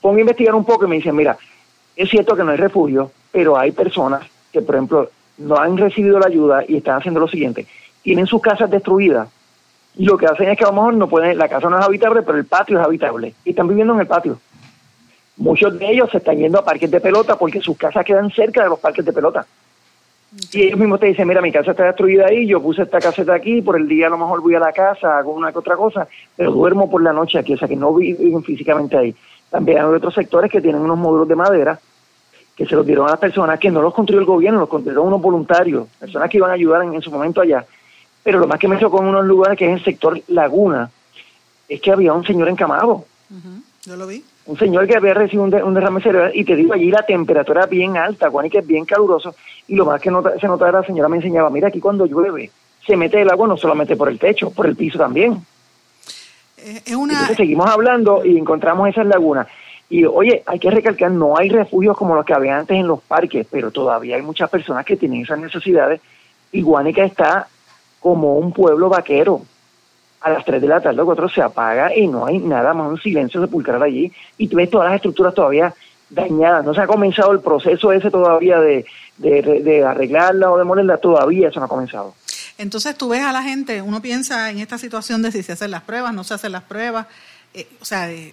Pongo 0.00 0.16
a 0.16 0.20
investigar 0.20 0.54
un 0.54 0.64
poco 0.64 0.84
y 0.84 0.88
me 0.88 0.96
dicen, 0.96 1.14
mira, 1.16 1.36
es 1.96 2.10
cierto 2.10 2.36
que 2.36 2.44
no 2.44 2.50
hay 2.50 2.56
refugio, 2.56 3.10
pero 3.30 3.58
hay 3.58 3.72
personas 3.72 4.22
que, 4.52 4.62
por 4.62 4.74
ejemplo, 4.74 5.10
no 5.38 5.56
han 5.56 5.76
recibido 5.76 6.18
la 6.18 6.26
ayuda 6.26 6.64
y 6.66 6.76
están 6.76 6.98
haciendo 6.98 7.20
lo 7.20 7.28
siguiente, 7.28 7.66
tienen 8.02 8.26
sus 8.26 8.42
casas 8.42 8.70
destruidas, 8.70 9.28
y 9.96 10.06
lo 10.06 10.16
que 10.16 10.26
hacen 10.26 10.48
es 10.48 10.56
que 10.56 10.64
a 10.64 10.68
lo 10.68 10.74
mejor 10.74 10.94
no 10.94 11.08
pueden, 11.08 11.36
la 11.36 11.48
casa 11.48 11.68
no 11.68 11.78
es 11.78 11.84
habitable, 11.84 12.22
pero 12.22 12.38
el 12.38 12.46
patio 12.46 12.78
es 12.78 12.84
habitable, 12.84 13.34
y 13.44 13.50
están 13.50 13.68
viviendo 13.68 13.94
en 13.94 14.00
el 14.00 14.06
patio. 14.06 14.38
Muchos 15.36 15.78
de 15.78 15.90
ellos 15.90 16.10
se 16.10 16.18
están 16.18 16.36
yendo 16.36 16.58
a 16.58 16.64
parques 16.64 16.90
de 16.90 17.00
pelota 17.00 17.36
porque 17.36 17.60
sus 17.60 17.76
casas 17.76 18.04
quedan 18.04 18.30
cerca 18.30 18.62
de 18.62 18.68
los 18.68 18.78
parques 18.78 19.04
de 19.04 19.12
pelota. 19.12 19.46
Y 20.52 20.62
ellos 20.62 20.78
mismos 20.78 21.00
te 21.00 21.06
dicen, 21.06 21.28
mira, 21.28 21.42
mi 21.42 21.52
casa 21.52 21.72
está 21.72 21.84
destruida 21.84 22.26
ahí, 22.26 22.46
yo 22.46 22.62
puse 22.62 22.82
esta 22.82 23.00
caseta 23.00 23.34
aquí, 23.34 23.60
por 23.60 23.76
el 23.76 23.86
día 23.86 24.06
a 24.06 24.10
lo 24.10 24.18
mejor 24.18 24.40
voy 24.40 24.54
a 24.54 24.60
la 24.60 24.72
casa, 24.72 25.18
hago 25.18 25.32
una 25.32 25.52
que 25.52 25.58
otra 25.58 25.76
cosa, 25.76 26.08
pero 26.36 26.52
duermo 26.52 26.90
por 26.90 27.02
la 27.02 27.12
noche 27.12 27.38
aquí, 27.38 27.52
o 27.54 27.58
sea 27.58 27.68
que 27.68 27.76
no 27.76 27.94
viven 27.94 28.42
físicamente 28.42 28.96
ahí. 28.96 29.14
También 29.52 29.78
hay 29.78 29.84
otros 29.84 30.14
sectores 30.14 30.50
que 30.50 30.60
tienen 30.60 30.80
unos 30.80 30.98
módulos 30.98 31.28
de 31.28 31.36
madera 31.36 31.78
que 32.56 32.66
se 32.66 32.74
los 32.74 32.84
dieron 32.84 33.06
a 33.06 33.10
las 33.10 33.20
personas 33.20 33.60
que 33.60 33.70
no 33.70 33.80
los 33.80 33.94
construyó 33.94 34.18
el 34.18 34.26
gobierno, 34.26 34.58
los 34.58 34.68
construyeron 34.68 35.06
unos 35.06 35.22
voluntarios, 35.22 35.86
personas 36.00 36.28
que 36.28 36.38
iban 36.38 36.50
a 36.50 36.54
ayudar 36.54 36.82
en, 36.82 36.94
en 36.94 37.02
su 37.02 37.10
momento 37.10 37.40
allá. 37.40 37.64
Pero 38.24 38.40
lo 38.40 38.48
más 38.48 38.58
que 38.58 38.66
me 38.66 38.78
chocó 38.78 39.00
en 39.00 39.08
unos 39.08 39.26
lugares 39.26 39.56
que 39.56 39.70
es 39.70 39.78
el 39.78 39.84
sector 39.84 40.20
Laguna, 40.28 40.90
es 41.68 41.80
que 41.80 41.92
había 41.92 42.12
un 42.12 42.24
señor 42.24 42.48
encamado. 42.48 43.04
Uh 43.30 43.34
-huh. 43.34 43.62
Yo 43.84 43.96
lo 43.96 44.06
vi 44.06 44.24
un 44.46 44.58
señor 44.58 44.86
que 44.86 44.96
había 44.96 45.14
recibido 45.14 45.44
un, 45.44 45.50
de, 45.50 45.62
un, 45.62 45.74
derrame 45.74 46.00
cerebral 46.00 46.32
y 46.34 46.44
te 46.44 46.56
digo 46.56 46.72
allí 46.72 46.90
la 46.90 47.02
temperatura 47.02 47.66
bien 47.66 47.96
alta, 47.96 48.30
Juan, 48.30 48.46
y 48.46 48.50
que 48.50 48.58
es 48.58 48.66
bien 48.66 48.84
caluroso 48.84 49.34
y 49.68 49.76
lo 49.76 49.84
más 49.84 50.00
que 50.00 50.10
nota, 50.10 50.38
se 50.38 50.46
notaba 50.48 50.80
la 50.80 50.86
señora 50.86 51.08
me 51.08 51.16
enseñaba, 51.16 51.50
mira 51.50 51.68
aquí 51.68 51.78
cuando 51.78 52.06
llueve 52.06 52.50
se 52.84 52.96
mete 52.96 53.22
el 53.22 53.30
agua 53.30 53.46
no 53.46 53.56
solamente 53.56 53.96
por 53.96 54.08
el 54.08 54.18
techo, 54.18 54.50
por 54.50 54.66
el 54.66 54.74
piso 54.74 54.98
también. 54.98 55.40
Eh, 56.64 56.82
seguimos 57.36 57.68
hablando 57.68 58.24
y 58.24 58.38
encontramos 58.38 58.88
esas 58.88 59.06
lagunas. 59.06 59.48
Y 59.90 60.04
oye, 60.04 60.42
hay 60.46 60.58
que 60.58 60.70
recalcar, 60.70 61.10
no 61.10 61.36
hay 61.36 61.50
refugios 61.50 61.96
como 61.96 62.14
los 62.14 62.24
que 62.24 62.32
había 62.32 62.58
antes 62.58 62.76
en 62.76 62.86
los 62.86 63.02
parques, 63.02 63.46
pero 63.50 63.70
todavía 63.70 64.16
hay 64.16 64.22
muchas 64.22 64.48
personas 64.48 64.86
que 64.86 64.96
tienen 64.96 65.22
esas 65.22 65.38
necesidades 65.38 66.00
y 66.50 66.62
Guánica 66.62 67.04
está 67.04 67.48
como 68.00 68.36
un 68.36 68.52
pueblo 68.52 68.88
vaquero 68.88 69.42
a 70.20 70.30
las 70.30 70.44
3 70.44 70.62
de 70.62 70.68
la 70.68 70.80
tarde 70.80 71.02
o 71.02 71.04
4 71.04 71.28
se 71.28 71.42
apaga 71.42 71.94
y 71.94 72.06
no 72.06 72.24
hay 72.26 72.38
nada 72.38 72.72
más, 72.72 72.90
un 72.90 73.00
silencio 73.00 73.40
sepulcral 73.40 73.82
allí 73.82 74.10
y 74.38 74.48
tú 74.48 74.56
ves 74.56 74.70
todas 74.70 74.86
las 74.86 74.96
estructuras 74.96 75.34
todavía 75.34 75.74
dañadas. 76.08 76.64
No 76.64 76.72
se 76.72 76.80
ha 76.80 76.86
comenzado 76.86 77.32
el 77.32 77.40
proceso 77.40 77.92
ese 77.92 78.10
todavía 78.10 78.60
de, 78.60 78.86
de, 79.18 79.42
de 79.42 79.84
arreglarla 79.84 80.50
o 80.50 80.58
demolerla, 80.58 80.98
todavía 80.98 81.48
eso 81.48 81.58
no 81.58 81.66
ha 81.66 81.68
comenzado. 81.68 82.14
Entonces 82.62 82.96
tú 82.96 83.08
ves 83.08 83.22
a 83.22 83.32
la 83.32 83.42
gente, 83.42 83.82
uno 83.82 84.00
piensa 84.00 84.50
en 84.50 84.58
esta 84.58 84.78
situación 84.78 85.20
de 85.20 85.32
si 85.32 85.42
se 85.42 85.52
hacen 85.52 85.70
las 85.72 85.82
pruebas, 85.82 86.14
no 86.14 86.22
se 86.22 86.34
hacen 86.34 86.52
las 86.52 86.62
pruebas, 86.62 87.06
eh, 87.54 87.66
o 87.80 87.84
sea, 87.84 88.10
eh, 88.10 88.32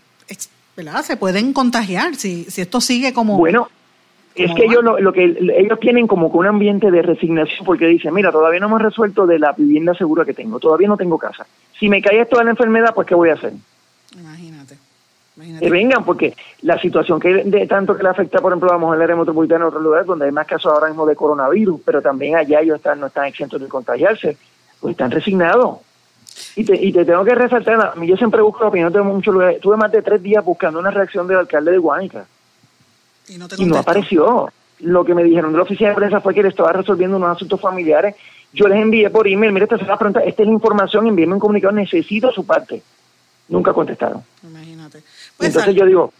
¿verdad? 0.77 1.03
Se 1.03 1.17
pueden 1.17 1.51
contagiar 1.51 2.15
si, 2.15 2.45
si 2.45 2.61
esto 2.61 2.79
sigue 2.79 3.11
como... 3.11 3.37
Bueno, 3.37 3.69
es 4.35 4.53
que 4.53 4.65
ellos 4.65 4.83
lo, 4.83 4.99
lo, 4.99 5.11
que 5.11 5.35
ellos 5.57 5.79
tienen 5.79 6.07
como 6.07 6.31
que 6.31 6.37
un 6.37 6.45
ambiente 6.45 6.91
de 6.91 7.01
resignación 7.01 7.65
porque 7.65 7.87
dicen, 7.87 8.13
mira, 8.13 8.31
todavía 8.31 8.59
no 8.59 8.67
hemos 8.67 8.81
resuelto 8.81 9.25
de 9.25 9.39
la 9.39 9.51
vivienda 9.51 9.93
segura 9.95 10.23
que 10.23 10.33
tengo, 10.33 10.59
todavía 10.59 10.87
no 10.87 10.95
tengo 10.95 11.17
casa. 11.17 11.45
Si 11.77 11.89
me 11.89 12.01
cae 12.01 12.21
esto 12.21 12.37
de 12.37 12.45
la 12.45 12.51
enfermedad, 12.51 12.93
pues 12.93 13.07
¿qué 13.07 13.15
voy 13.15 13.29
a 13.29 13.33
hacer? 13.33 13.53
Imagínate. 14.17 14.58
Imagínate. 15.39 15.65
Que 15.65 15.71
vengan, 15.71 16.03
porque 16.03 16.35
la 16.63 16.77
situación 16.81 17.17
que 17.17 17.29
de 17.45 17.65
tanto 17.65 17.95
que 17.95 18.03
le 18.03 18.09
afecta, 18.09 18.39
por 18.39 18.51
ejemplo, 18.51 18.69
vamos 18.69 18.93
al 18.93 19.01
área 19.01 19.15
metropolitana 19.15 19.61
en 19.61 19.67
otros 19.69 19.81
lugares 19.81 20.05
donde 20.05 20.25
hay 20.25 20.33
más 20.33 20.45
casos 20.45 20.69
ahora 20.69 20.87
mismo 20.87 21.05
de 21.05 21.15
coronavirus, 21.15 21.79
pero 21.85 22.01
también 22.01 22.35
allá 22.35 22.59
ellos 22.59 22.75
están, 22.75 22.99
no 22.99 23.07
están 23.07 23.25
exentos 23.25 23.61
de 23.61 23.69
contagiarse, 23.69 24.35
pues 24.81 24.91
están 24.91 25.11
resignados. 25.11 25.77
Y 26.57 26.65
te, 26.65 26.75
y 26.75 26.91
te 26.91 27.05
tengo 27.05 27.23
que 27.23 27.35
resaltar, 27.35 27.93
a 27.93 27.95
mí 27.95 28.05
yo 28.05 28.17
siempre 28.17 28.41
busco 28.41 28.63
la 28.63 28.69
opinión 28.69 28.91
de 28.91 29.01
muchos 29.01 29.33
lugares. 29.33 29.61
Tuve 29.61 29.77
más 29.77 29.91
de 29.93 30.01
tres 30.01 30.21
días 30.21 30.43
buscando 30.43 30.79
una 30.79 30.91
reacción 30.91 31.25
del 31.25 31.37
alcalde 31.37 31.71
de 31.71 31.77
Guánica. 31.77 32.25
Y 33.29 33.37
no, 33.37 33.47
y 33.57 33.65
no 33.65 33.77
apareció. 33.77 34.51
Lo 34.79 35.05
que 35.05 35.15
me 35.15 35.23
dijeron 35.23 35.53
de 35.53 35.57
la 35.57 35.63
oficina 35.63 35.91
de 35.91 35.95
prensa 35.95 36.19
fue 36.19 36.33
que 36.33 36.43
le 36.43 36.49
estaba 36.49 36.73
resolviendo 36.73 37.15
unos 37.15 37.35
asuntos 37.35 37.61
familiares. 37.61 38.15
Yo 38.51 38.67
les 38.67 38.81
envié 38.81 39.09
por 39.09 39.25
email, 39.25 39.53
mire, 39.53 39.65
esta 39.65 39.77
es 39.77 39.87
la 39.87 39.97
pregunta, 39.97 40.21
esta 40.21 40.41
es 40.41 40.47
la 40.47 40.53
información, 40.53 41.07
envíenme 41.07 41.35
un 41.35 41.39
comunicado, 41.39 41.73
necesito 41.73 42.29
su 42.31 42.45
parte. 42.45 42.81
Nunca 43.49 43.73
contestaron. 43.73 44.23
Imagínate. 44.43 45.01
Pues 45.37 45.49
Entonces 45.49 45.75
yo 45.75 45.85
digo, 45.85 46.13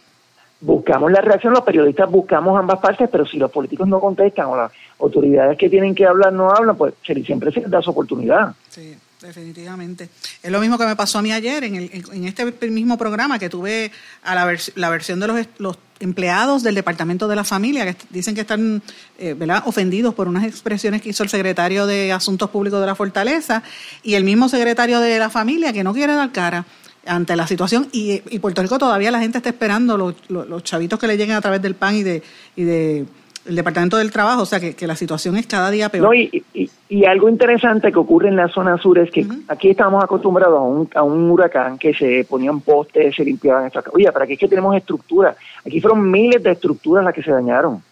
buscamos 0.60 1.10
la 1.10 1.20
reacción, 1.20 1.52
los 1.52 1.62
periodistas 1.62 2.10
buscamos 2.10 2.58
ambas 2.58 2.78
partes, 2.80 3.08
pero 3.10 3.24
si 3.24 3.38
los 3.38 3.50
políticos 3.50 3.88
no 3.88 4.00
contestan 4.00 4.46
o 4.46 4.56
las 4.56 4.72
autoridades 4.98 5.56
que 5.56 5.70
tienen 5.70 5.94
que 5.94 6.06
hablar 6.06 6.32
no 6.32 6.50
hablan, 6.50 6.76
pues 6.76 6.94
siempre 7.02 7.52
se 7.52 7.60
les 7.60 7.70
da 7.70 7.80
su 7.80 7.90
oportunidad. 7.90 8.54
Sí 8.68 8.96
definitivamente. 9.20 10.08
Es 10.42 10.50
lo 10.50 10.60
mismo 10.60 10.78
que 10.78 10.86
me 10.86 10.96
pasó 10.96 11.18
a 11.18 11.22
mí 11.22 11.32
ayer 11.32 11.64
en, 11.64 11.76
el, 11.76 12.04
en 12.12 12.24
este 12.24 12.70
mismo 12.70 12.96
programa 12.96 13.38
que 13.38 13.48
tuve 13.48 13.92
a 14.22 14.34
la, 14.34 14.44
vers 14.44 14.72
la 14.76 14.88
versión 14.88 15.20
de 15.20 15.26
los, 15.26 15.46
los, 15.58 15.78
empleados 16.00 16.62
del 16.62 16.74
Departamento 16.74 17.28
de 17.28 17.36
la 17.36 17.44
Familia 17.44 17.84
que 17.84 17.94
dicen 18.08 18.34
que 18.34 18.40
están 18.40 18.82
eh, 19.18 19.34
¿verdad? 19.34 19.62
ofendidos 19.66 20.14
por 20.14 20.28
unas 20.28 20.44
expresiones 20.44 21.02
que 21.02 21.10
hizo 21.10 21.22
el 21.22 21.28
secretario 21.28 21.86
de 21.86 22.10
Asuntos 22.10 22.48
Públicos 22.48 22.80
de 22.80 22.86
la 22.86 22.94
Fortaleza 22.94 23.62
y 24.02 24.14
el 24.14 24.24
mismo 24.24 24.48
secretario 24.48 25.00
de 25.00 25.18
la 25.18 25.28
Familia 25.28 25.74
que 25.74 25.84
no 25.84 25.92
quiere 25.92 26.14
dar 26.14 26.32
cara 26.32 26.64
ante 27.06 27.36
la 27.36 27.46
situación 27.46 27.88
y, 27.92 28.22
y 28.30 28.38
Puerto 28.38 28.62
Rico 28.62 28.78
todavía 28.78 29.10
la 29.10 29.20
gente 29.20 29.38
está 29.38 29.50
esperando 29.50 29.96
los, 29.96 30.14
los, 30.28 30.48
los 30.48 30.62
chavitos 30.62 30.98
que 30.98 31.06
le 31.06 31.16
lleguen 31.16 31.36
a 31.36 31.40
través 31.40 31.62
del 31.62 31.74
PAN 31.74 31.96
y 31.96 32.02
de, 32.02 32.22
y 32.56 32.64
de 32.64 33.06
el 33.46 33.56
Departamento 33.56 33.96
del 33.96 34.10
Trabajo, 34.10 34.42
o 34.42 34.46
sea 34.46 34.60
que, 34.60 34.74
que, 34.74 34.86
la 34.86 34.96
situación 34.96 35.36
es 35.36 35.46
cada 35.46 35.70
día 35.70 35.88
peor. 35.88 36.04
No, 36.04 36.14
y, 36.14 36.44
y, 36.52 36.70
y, 36.88 37.04
algo 37.06 37.28
interesante 37.28 37.90
que 37.90 37.98
ocurre 37.98 38.28
en 38.28 38.36
la 38.36 38.48
zona 38.48 38.76
sur 38.76 38.98
es 38.98 39.10
que 39.10 39.22
uh 39.22 39.28
-huh. 39.28 39.42
aquí 39.48 39.70
estamos 39.70 40.02
acostumbrados 40.04 40.58
a 40.58 40.62
un, 40.62 40.88
a 40.94 41.02
un 41.02 41.30
huracán 41.30 41.78
que 41.78 41.94
se 41.94 42.26
ponían 42.28 42.60
postes, 42.60 43.14
se 43.16 43.24
limpiaban 43.24 43.66
estas 43.66 43.84
Oye, 43.92 44.10
pero 44.12 44.24
aquí 44.24 44.34
es 44.34 44.38
que 44.38 44.48
tenemos 44.48 44.76
estructuras. 44.76 45.36
Aquí 45.66 45.80
fueron 45.80 46.10
miles 46.10 46.42
de 46.42 46.50
estructuras 46.52 47.04
las 47.04 47.14
que 47.14 47.22
se 47.22 47.30
dañaron. 47.30 47.82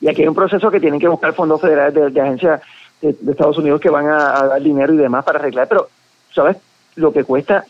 Y 0.00 0.08
aquí 0.08 0.22
hay 0.22 0.28
un 0.28 0.34
proceso 0.34 0.70
que 0.70 0.80
tienen 0.80 0.98
que 0.98 1.08
buscar 1.08 1.34
fondos 1.34 1.60
federales 1.60 1.94
de, 1.94 2.10
de 2.10 2.20
agencias 2.20 2.62
de, 3.00 3.14
de, 3.20 3.32
Estados 3.32 3.58
Unidos 3.58 3.80
que 3.80 3.90
van 3.90 4.06
a, 4.06 4.40
a, 4.40 4.46
dar 4.46 4.62
dinero 4.62 4.94
y 4.94 4.96
demás 4.96 5.24
para 5.24 5.38
arreglar. 5.38 5.68
Pero, 5.68 5.88
¿sabes? 6.32 6.56
Lo 6.96 7.12
que 7.12 7.24
cuesta 7.24 7.64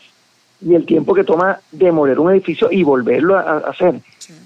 y 0.61 0.75
el 0.75 0.85
tiempo 0.85 1.13
que 1.13 1.23
toma 1.23 1.59
demoler 1.71 2.19
un 2.19 2.31
edificio 2.31 2.71
y 2.71 2.83
volverlo 2.83 3.37
a, 3.37 3.57
hacer. 3.57 3.95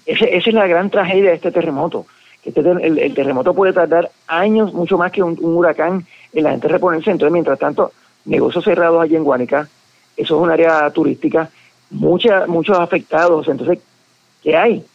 esa 0.05 0.25
es 0.25 0.53
la 0.53 0.67
gran 0.67 0.89
tragedia 0.89 1.29
de 1.29 1.35
este 1.35 1.51
terremoto. 1.51 2.05
Que 2.43 2.49
este 2.49 2.61
el, 2.61 3.13
terremoto 3.13 3.53
puede 3.53 3.73
tardar 3.73 4.09
años, 4.27 4.73
mucho 4.73 4.97
más 4.97 5.11
que 5.11 5.21
un, 5.21 5.37
huracán, 5.41 6.05
en 6.33 6.43
la 6.43 6.51
gente 6.51 6.67
reponerse. 6.67 7.11
Entonces, 7.11 7.33
mientras 7.33 7.59
tanto, 7.59 7.91
negocios 8.25 8.63
cerrados 8.63 9.01
allí 9.01 9.15
en 9.15 9.23
Guánica, 9.23 9.67
eso 10.15 10.35
es 10.35 10.41
un 10.41 10.49
área 10.49 10.89
turística, 10.91 11.49
mucha, 11.89 12.47
muchos 12.47 12.77
afectados. 12.77 13.47
Entonces, 13.47 13.79
¿qué 14.41 14.55
hay? 14.55 14.85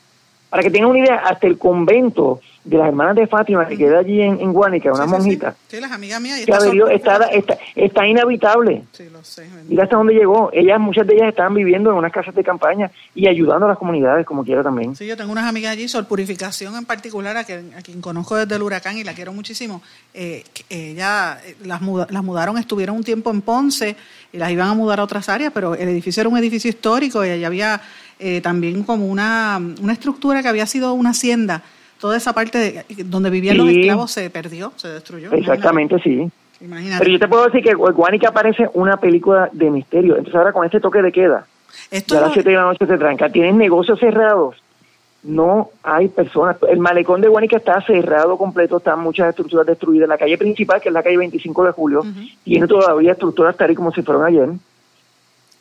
Para 0.48 0.62
que 0.62 0.70
tengan 0.70 0.90
una 0.90 1.00
idea, 1.00 1.16
hasta 1.16 1.46
el 1.46 1.58
convento 1.58 2.40
de 2.64 2.78
las 2.78 2.88
hermanas 2.88 3.14
de 3.14 3.26
Fátima, 3.26 3.66
que 3.68 3.76
queda 3.76 3.98
allí 3.98 4.22
en, 4.22 4.40
en 4.40 4.52
Guánica, 4.52 4.90
una 4.90 5.04
monjita. 5.04 5.54
Sí, 5.68 5.78
las 5.80 5.92
amigas 5.92 6.18
mías. 6.20 6.38
está, 6.40 7.26
está, 7.26 7.58
está, 7.76 8.06
inhabitable. 8.06 8.84
Sí, 8.92 9.10
lo 9.12 9.22
sé. 9.22 9.46
Mira 9.68 9.84
hasta 9.84 9.96
dónde 9.96 10.14
llegó. 10.14 10.48
Ellas, 10.52 10.80
muchas 10.80 11.06
de 11.06 11.14
ellas 11.14 11.28
estaban 11.28 11.52
viviendo 11.52 11.90
en 11.90 11.96
unas 11.96 12.10
casas 12.10 12.34
de 12.34 12.42
campaña 12.42 12.90
y 13.14 13.28
ayudando 13.28 13.66
a 13.66 13.68
las 13.68 13.78
comunidades 13.78 14.24
como 14.24 14.44
quiera 14.44 14.62
también. 14.62 14.96
Sí, 14.96 15.06
yo 15.06 15.14
tengo 15.14 15.30
unas 15.30 15.44
amigas 15.44 15.72
allí, 15.72 15.88
Sol 15.88 16.06
Purificación 16.06 16.74
en 16.74 16.86
particular, 16.86 17.36
a 17.36 17.44
quien, 17.44 17.74
a 17.74 17.82
quien 17.82 18.00
conozco 18.00 18.36
desde 18.36 18.56
el 18.56 18.62
huracán 18.62 18.96
y 18.96 19.04
la 19.04 19.12
quiero 19.12 19.34
muchísimo. 19.34 19.82
Eh, 20.14 20.42
ella 20.70 21.38
eh, 21.44 21.56
las, 21.64 21.82
las 21.82 22.22
mudaron, 22.24 22.56
estuvieron 22.56 22.96
un 22.96 23.04
tiempo 23.04 23.30
en 23.30 23.42
Ponce 23.42 23.94
y 24.32 24.38
las 24.38 24.50
iban 24.50 24.68
a 24.68 24.74
mudar 24.74 25.00
a 25.00 25.04
otras 25.04 25.28
áreas, 25.28 25.52
pero 25.52 25.74
el 25.74 25.88
edificio 25.88 26.22
era 26.22 26.30
un 26.30 26.38
edificio 26.38 26.70
histórico 26.70 27.22
y 27.26 27.28
allá 27.28 27.46
había 27.46 27.80
eh, 28.18 28.40
también 28.40 28.84
como 28.84 29.06
una, 29.06 29.60
una 29.82 29.92
estructura 29.92 30.40
que 30.40 30.48
había 30.48 30.64
sido 30.64 30.94
una 30.94 31.10
hacienda 31.10 31.62
toda 32.00 32.16
esa 32.16 32.32
parte 32.32 32.84
donde 33.06 33.30
vivían 33.30 33.56
los 33.56 33.68
esclavos 33.68 34.10
se 34.10 34.30
perdió, 34.30 34.72
se 34.76 34.88
destruyó. 34.88 35.32
Exactamente, 35.32 35.98
sí. 36.00 36.30
Pero 36.58 37.10
yo 37.10 37.18
te 37.18 37.28
puedo 37.28 37.44
decir 37.44 37.62
que 37.62 37.74
Guanica 37.74 38.32
parece 38.32 38.68
una 38.74 38.96
película 38.96 39.50
de 39.52 39.70
misterio. 39.70 40.16
Entonces 40.16 40.34
ahora 40.34 40.52
con 40.52 40.64
este 40.64 40.80
toque 40.80 41.02
de 41.02 41.12
queda, 41.12 41.46
Esto 41.90 42.16
a 42.16 42.22
las 42.22 42.32
7 42.32 42.48
de 42.48 42.56
la 42.56 42.62
noche 42.62 42.86
se 42.86 42.96
tranca, 42.96 43.28
tienen 43.28 43.58
negocios 43.58 43.98
cerrados, 43.98 44.56
no 45.22 45.70
hay 45.82 46.08
personas. 46.08 46.56
El 46.68 46.78
malecón 46.78 47.20
de 47.20 47.28
Guanica 47.28 47.56
está 47.56 47.80
cerrado 47.82 48.36
completo, 48.36 48.76
están 48.76 49.00
muchas 49.00 49.30
estructuras 49.30 49.66
destruidas. 49.66 50.08
La 50.08 50.18
calle 50.18 50.38
principal, 50.38 50.80
que 50.80 50.90
es 50.90 50.92
la 50.92 51.02
calle 51.02 51.16
25 51.16 51.64
de 51.64 51.72
julio, 51.72 52.04
tiene 52.44 52.66
todavía 52.66 53.12
estructuras 53.12 53.56
tal 53.56 53.70
y 53.70 53.74
como 53.74 53.92
si 53.92 54.02
fueron 54.02 54.24
ayer. 54.24 54.50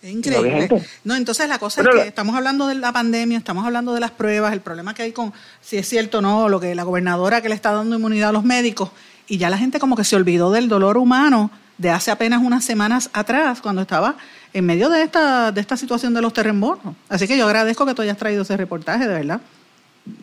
Es 0.03 0.11
increíble. 0.11 0.67
No, 1.05 1.15
entonces 1.15 1.47
la 1.47 1.57
cosa 1.59 1.81
es 1.81 1.87
que 1.87 2.07
estamos 2.09 2.35
hablando 2.35 2.67
de 2.67 2.75
la 2.75 2.91
pandemia, 2.91 3.37
estamos 3.37 3.65
hablando 3.65 3.93
de 3.93 4.01
las 4.01 4.11
pruebas, 4.11 4.51
el 4.51 4.59
problema 4.59 4.93
que 4.93 5.03
hay 5.03 5.13
con 5.13 5.31
si 5.61 5.77
es 5.77 5.87
cierto 5.87 6.17
o 6.17 6.21
no, 6.21 6.49
lo 6.49 6.59
que 6.59 6.75
la 6.75 6.83
gobernadora 6.83 7.41
que 7.41 7.47
le 7.47 7.55
está 7.55 7.71
dando 7.71 7.95
inmunidad 7.95 8.29
a 8.29 8.31
los 8.33 8.43
médicos, 8.43 8.91
y 9.29 9.37
ya 9.37 9.49
la 9.49 9.57
gente 9.57 9.79
como 9.79 9.95
que 9.95 10.03
se 10.03 10.17
olvidó 10.17 10.51
del 10.51 10.67
dolor 10.67 10.97
humano 10.97 11.51
de 11.77 11.89
hace 11.89 12.11
apenas 12.11 12.41
unas 12.43 12.65
semanas 12.65 13.09
atrás, 13.13 13.61
cuando 13.61 13.81
estaba 13.81 14.15
en 14.51 14.65
medio 14.65 14.89
de 14.89 15.03
esta, 15.03 15.53
de 15.53 15.61
esta 15.61 15.77
situación 15.77 16.13
de 16.13 16.21
los 16.21 16.33
terremotos. 16.33 16.93
Así 17.07 17.25
que 17.25 17.37
yo 17.37 17.45
agradezco 17.45 17.85
que 17.85 17.93
tú 17.93 18.01
hayas 18.01 18.17
traído 18.17 18.41
ese 18.41 18.57
reportaje, 18.57 19.07
de 19.07 19.13
verdad. 19.13 19.39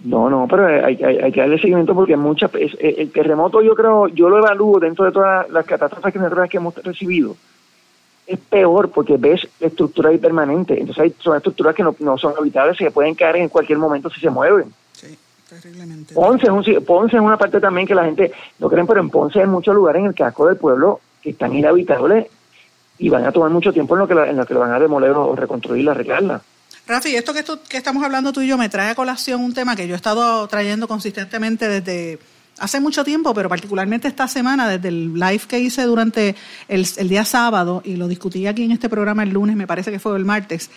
No, 0.05 0.29
no, 0.29 0.47
pero 0.47 0.85
hay, 0.85 0.99
que 0.99 1.41
darle 1.41 1.59
seguimiento 1.59 1.95
porque 1.95 2.19
muchas, 2.19 2.51
el 2.55 3.11
terremoto 3.13 3.63
yo 3.63 3.75
creo, 3.75 4.09
yo 4.09 4.29
lo 4.29 4.41
evalúo 4.41 4.79
dentro 4.79 5.07
de 5.07 5.13
todas 5.13 5.49
las 5.49 5.65
catástrofes 5.65 6.13
que 6.51 6.57
hemos 6.59 6.75
recibido 6.85 7.35
es 8.31 8.39
peor 8.39 8.91
porque 8.91 9.17
ves 9.17 9.47
estructura 9.59 10.11
permanente. 10.19 10.79
Entonces 10.79 11.03
hay, 11.03 11.15
son 11.19 11.37
estructuras 11.37 11.75
que 11.75 11.83
no, 11.83 12.17
son 12.17 12.35
habitables 12.39 12.81
y 12.81 12.85
que 12.85 12.91
pueden 12.93 13.17
caer 13.17 13.37
en 13.37 13.49
cualquier 13.49 13.79
momento 13.79 14.09
si 14.09 14.21
se 14.21 14.31
mueven. 14.31 14.73
Sí, 14.93 15.19
terriblemente. 15.49 16.15
Ponce 16.15 16.47
es, 16.47 16.53
un, 16.53 16.85
Ponce 16.85 17.17
es 17.17 17.23
una 17.23 17.37
parte 17.37 17.59
también 17.61 17.89
que 17.89 17.95
la 17.95 18.05
gente 18.05 18.31
no 18.61 18.69
creen, 18.69 18.87
pero 18.87 19.01
en 19.01 19.11
Ponce 19.11 19.41
hay 19.41 19.49
muchos 19.49 19.75
lugares 19.75 20.01
en 20.01 20.07
el 20.07 20.15
casco 20.15 20.47
del 20.47 20.57
pueblo 20.57 21.01
que 21.21 21.31
están 21.31 21.53
inhabitables 21.57 22.29
y 22.99 23.09
van 23.09 23.27
a 23.27 23.33
tomar 23.33 23.51
mucho 23.51 23.73
tiempo 23.73 23.97
en 23.97 23.99
lo 23.99 24.07
que, 24.07 24.15
en 24.15 24.37
lo, 24.37 24.47
que 24.47 24.55
lo 24.55 24.61
van 24.61 24.73
a 24.73 24.79
demoler 24.79 25.11
o 25.11 25.35
reconstruir, 25.35 25.91
arreglarla. 25.91 26.41
Rafi, 26.87 27.17
esto 27.17 27.33
que, 27.33 27.41
esto 27.41 27.59
que 27.69 27.79
estamos 27.79 28.05
hablando 28.05 28.33
tú 28.33 28.43
y 28.43 28.47
yo 28.47 28.57
me 28.57 28.69
trae 28.69 28.91
a 28.91 28.95
colación 28.95 29.41
un 29.41 29.55
tema 29.55 29.75
que 29.75 29.89
yo 29.89 29.95
he 29.95 29.97
estado 29.97 30.47
trayendo 30.47 30.87
consistentemente 30.87 31.69
desde 31.69 32.21
hace 32.61 32.79
mucho 32.79 33.03
tiempo, 33.03 33.35
pero 33.35 33.49
particularmente 33.49 34.07
esta 34.07 34.29
semana, 34.29 34.69
desde 34.69 34.89
el 34.89 35.15
live 35.15 35.43
que 35.49 35.59
hice 35.59 35.83
durante 35.83 36.37
el, 36.69 36.85
día 37.09 37.25
sábado, 37.25 37.83
y 37.85 37.97
lo 37.97 38.07
discutí 38.07 38.47
aquí 38.47 38.63
en 38.63 38.73
este 38.73 38.89
programa 38.89 39.23
el 39.23 39.31
lunes, 39.31 39.57
me 39.57 39.67
parece 39.67 39.91
que 39.91 39.99
fue 39.99 40.17
el 40.17 40.25
martes, 40.25 40.71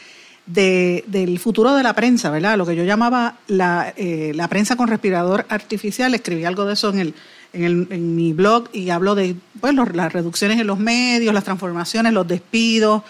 de, 0.46 1.04
del 1.08 1.40
futuro 1.40 1.74
de 1.76 1.84
la 1.84 1.94
prensa, 1.94 2.30
¿verdad? 2.30 2.58
Lo 2.58 2.66
que 2.66 2.76
yo 2.76 2.84
llamaba 2.84 3.38
la, 3.48 3.94
eh, 3.96 4.32
la 4.36 4.48
prensa 4.48 4.76
con 4.76 4.88
respirador 4.88 5.46
artificial, 5.50 6.14
escribí 6.14 6.44
algo 6.44 6.66
de 6.66 6.74
eso 6.74 6.90
en, 6.90 7.00
el, 7.00 7.14
en, 7.54 7.64
el, 7.64 7.88
en 7.92 8.16
mi 8.16 8.34
blog 8.34 8.70
y 8.74 8.90
hablo 8.90 9.16
de 9.16 9.36
pues, 9.62 9.74
las 9.74 10.12
reducciones 10.12 10.60
en 10.60 10.68
los 10.68 10.80
medios, 10.80 11.34
las 11.34 11.46
transformaciones, 11.46 12.12
los 12.12 12.28
despidos, 12.28 13.04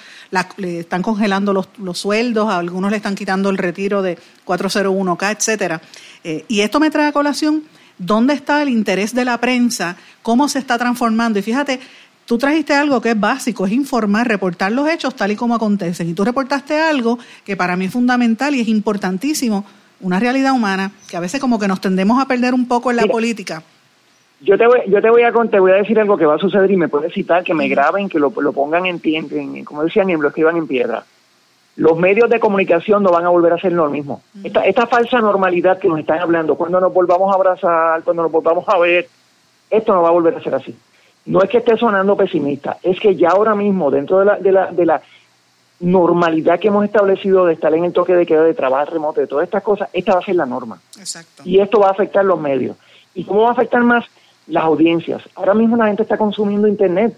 le 0.57 0.81
están 0.81 1.01
congelando 1.01 1.53
los, 1.53 1.69
los, 1.77 1.97
sueldos, 1.97 2.49
a 2.49 2.57
algunos 2.57 2.91
le 2.91 2.97
están 2.97 3.15
quitando 3.15 3.49
el 3.49 3.57
retiro 3.57 4.01
de 4.01 4.17
401k, 4.45 5.37
etcétera. 5.37 5.81
Eh, 6.23 6.45
y 6.47 6.61
esto 6.61 6.79
me 6.79 6.91
trae 6.91 7.07
a 7.07 7.11
colación 7.13 7.63
dónde 7.97 8.33
está 8.33 8.61
el 8.61 8.69
interés 8.69 9.13
de 9.13 9.25
la 9.25 9.39
prensa, 9.39 9.97
cómo 10.21 10.47
se 10.47 10.59
está 10.59 10.77
transformando. 10.77 11.39
Y 11.39 11.41
fíjate, 11.41 11.79
tú 12.25 12.37
trajiste 12.37 12.73
algo 12.73 13.01
que 13.01 13.11
es 13.11 13.19
básico, 13.19 13.65
es 13.65 13.71
informar, 13.71 14.27
reportar 14.27 14.71
los 14.71 14.89
hechos 14.89 15.15
tal 15.15 15.31
y 15.31 15.35
como 15.35 15.55
acontecen. 15.55 16.09
Y 16.09 16.13
tú 16.13 16.23
reportaste 16.23 16.79
algo 16.79 17.19
que 17.45 17.55
para 17.55 17.75
mí 17.75 17.85
es 17.85 17.93
fundamental 17.93 18.55
y 18.55 18.61
es 18.61 18.67
importantísimo, 18.67 19.65
una 20.01 20.19
realidad 20.19 20.53
humana, 20.53 20.91
que 21.09 21.17
a 21.17 21.19
veces 21.19 21.39
como 21.39 21.59
que 21.59 21.67
nos 21.67 21.81
tendemos 21.81 22.21
a 22.21 22.27
perder 22.27 22.53
un 22.53 22.67
poco 22.67 22.91
en 22.91 22.97
la 22.97 23.05
política. 23.05 23.63
Yo 24.41 24.57
te 24.57 24.67
voy, 24.67 24.79
yo 24.89 25.01
te 25.01 25.09
voy 25.09 25.23
a 25.23 25.31
contar, 25.31 25.61
voy 25.61 25.71
a 25.71 25.75
decir 25.75 25.97
algo 25.97 26.17
que 26.17 26.25
va 26.25 26.35
a 26.35 26.39
suceder 26.39 26.69
y 26.69 26.75
me 26.75 26.89
puedes 26.89 27.13
citar, 27.13 27.45
que 27.45 27.53
me 27.53 27.69
graben, 27.69 28.09
que 28.09 28.19
lo, 28.19 28.31
pongan 28.31 28.85
en, 28.85 28.99
en, 29.01 29.63
como 29.63 29.83
decían, 29.83 30.09
y 30.09 30.17
lo 30.17 30.27
escriban 30.27 30.57
en 30.57 30.67
piedra 30.67 31.05
los 31.75 31.97
medios 31.97 32.29
de 32.29 32.39
comunicación 32.39 33.01
no 33.01 33.11
van 33.11 33.25
a 33.25 33.29
volver 33.29 33.53
a 33.53 33.57
ser 33.57 33.71
lo 33.73 33.89
mismo. 33.89 34.21
Esta, 34.43 34.61
esta 34.65 34.85
falsa 34.85 35.19
normalidad 35.19 35.79
que 35.79 35.87
nos 35.87 35.99
están 35.99 36.19
hablando, 36.19 36.55
cuando 36.55 36.79
nos 36.79 36.93
volvamos 36.93 37.31
a 37.31 37.35
abrazar, 37.35 38.03
cuando 38.03 38.23
nos 38.23 38.31
volvamos 38.31 38.67
a 38.67 38.77
ver, 38.77 39.07
esto 39.69 39.93
no 39.93 40.03
va 40.03 40.09
a 40.09 40.13
volver 40.13 40.35
a 40.35 40.43
ser 40.43 40.53
así. 40.53 40.75
No 41.25 41.41
es 41.41 41.49
que 41.49 41.59
esté 41.59 41.77
sonando 41.77 42.15
pesimista, 42.15 42.77
es 42.83 42.99
que 42.99 43.15
ya 43.15 43.29
ahora 43.29 43.55
mismo, 43.55 43.89
dentro 43.89 44.19
de 44.19 44.25
la, 44.25 44.37
de 44.37 44.51
la, 44.51 44.71
de 44.71 44.85
la 44.85 45.01
normalidad 45.79 46.59
que 46.59 46.67
hemos 46.67 46.85
establecido 46.85 47.45
de 47.45 47.53
estar 47.53 47.73
en 47.73 47.85
el 47.85 47.93
toque 47.93 48.13
de 48.13 48.25
queda, 48.25 48.43
de 48.43 48.53
trabajo 48.53 48.91
remoto, 48.91 49.21
de 49.21 49.27
todas 49.27 49.45
estas 49.45 49.63
cosas, 49.63 49.89
esta 49.93 50.13
va 50.13 50.19
a 50.19 50.25
ser 50.25 50.35
la 50.35 50.45
norma. 50.45 50.79
Exacto. 50.99 51.43
Y 51.45 51.59
esto 51.59 51.79
va 51.79 51.87
a 51.87 51.91
afectar 51.91 52.23
los 52.23 52.39
medios. 52.39 52.77
¿Y 53.15 53.23
cómo 53.23 53.43
va 53.43 53.49
a 53.49 53.53
afectar 53.53 53.81
más? 53.83 54.05
Las 54.47 54.63
audiencias. 54.65 55.23
Ahora 55.35 55.53
mismo 55.53 55.77
la 55.77 55.87
gente 55.87 56.03
está 56.03 56.17
consumiendo 56.17 56.67
Internet 56.67 57.15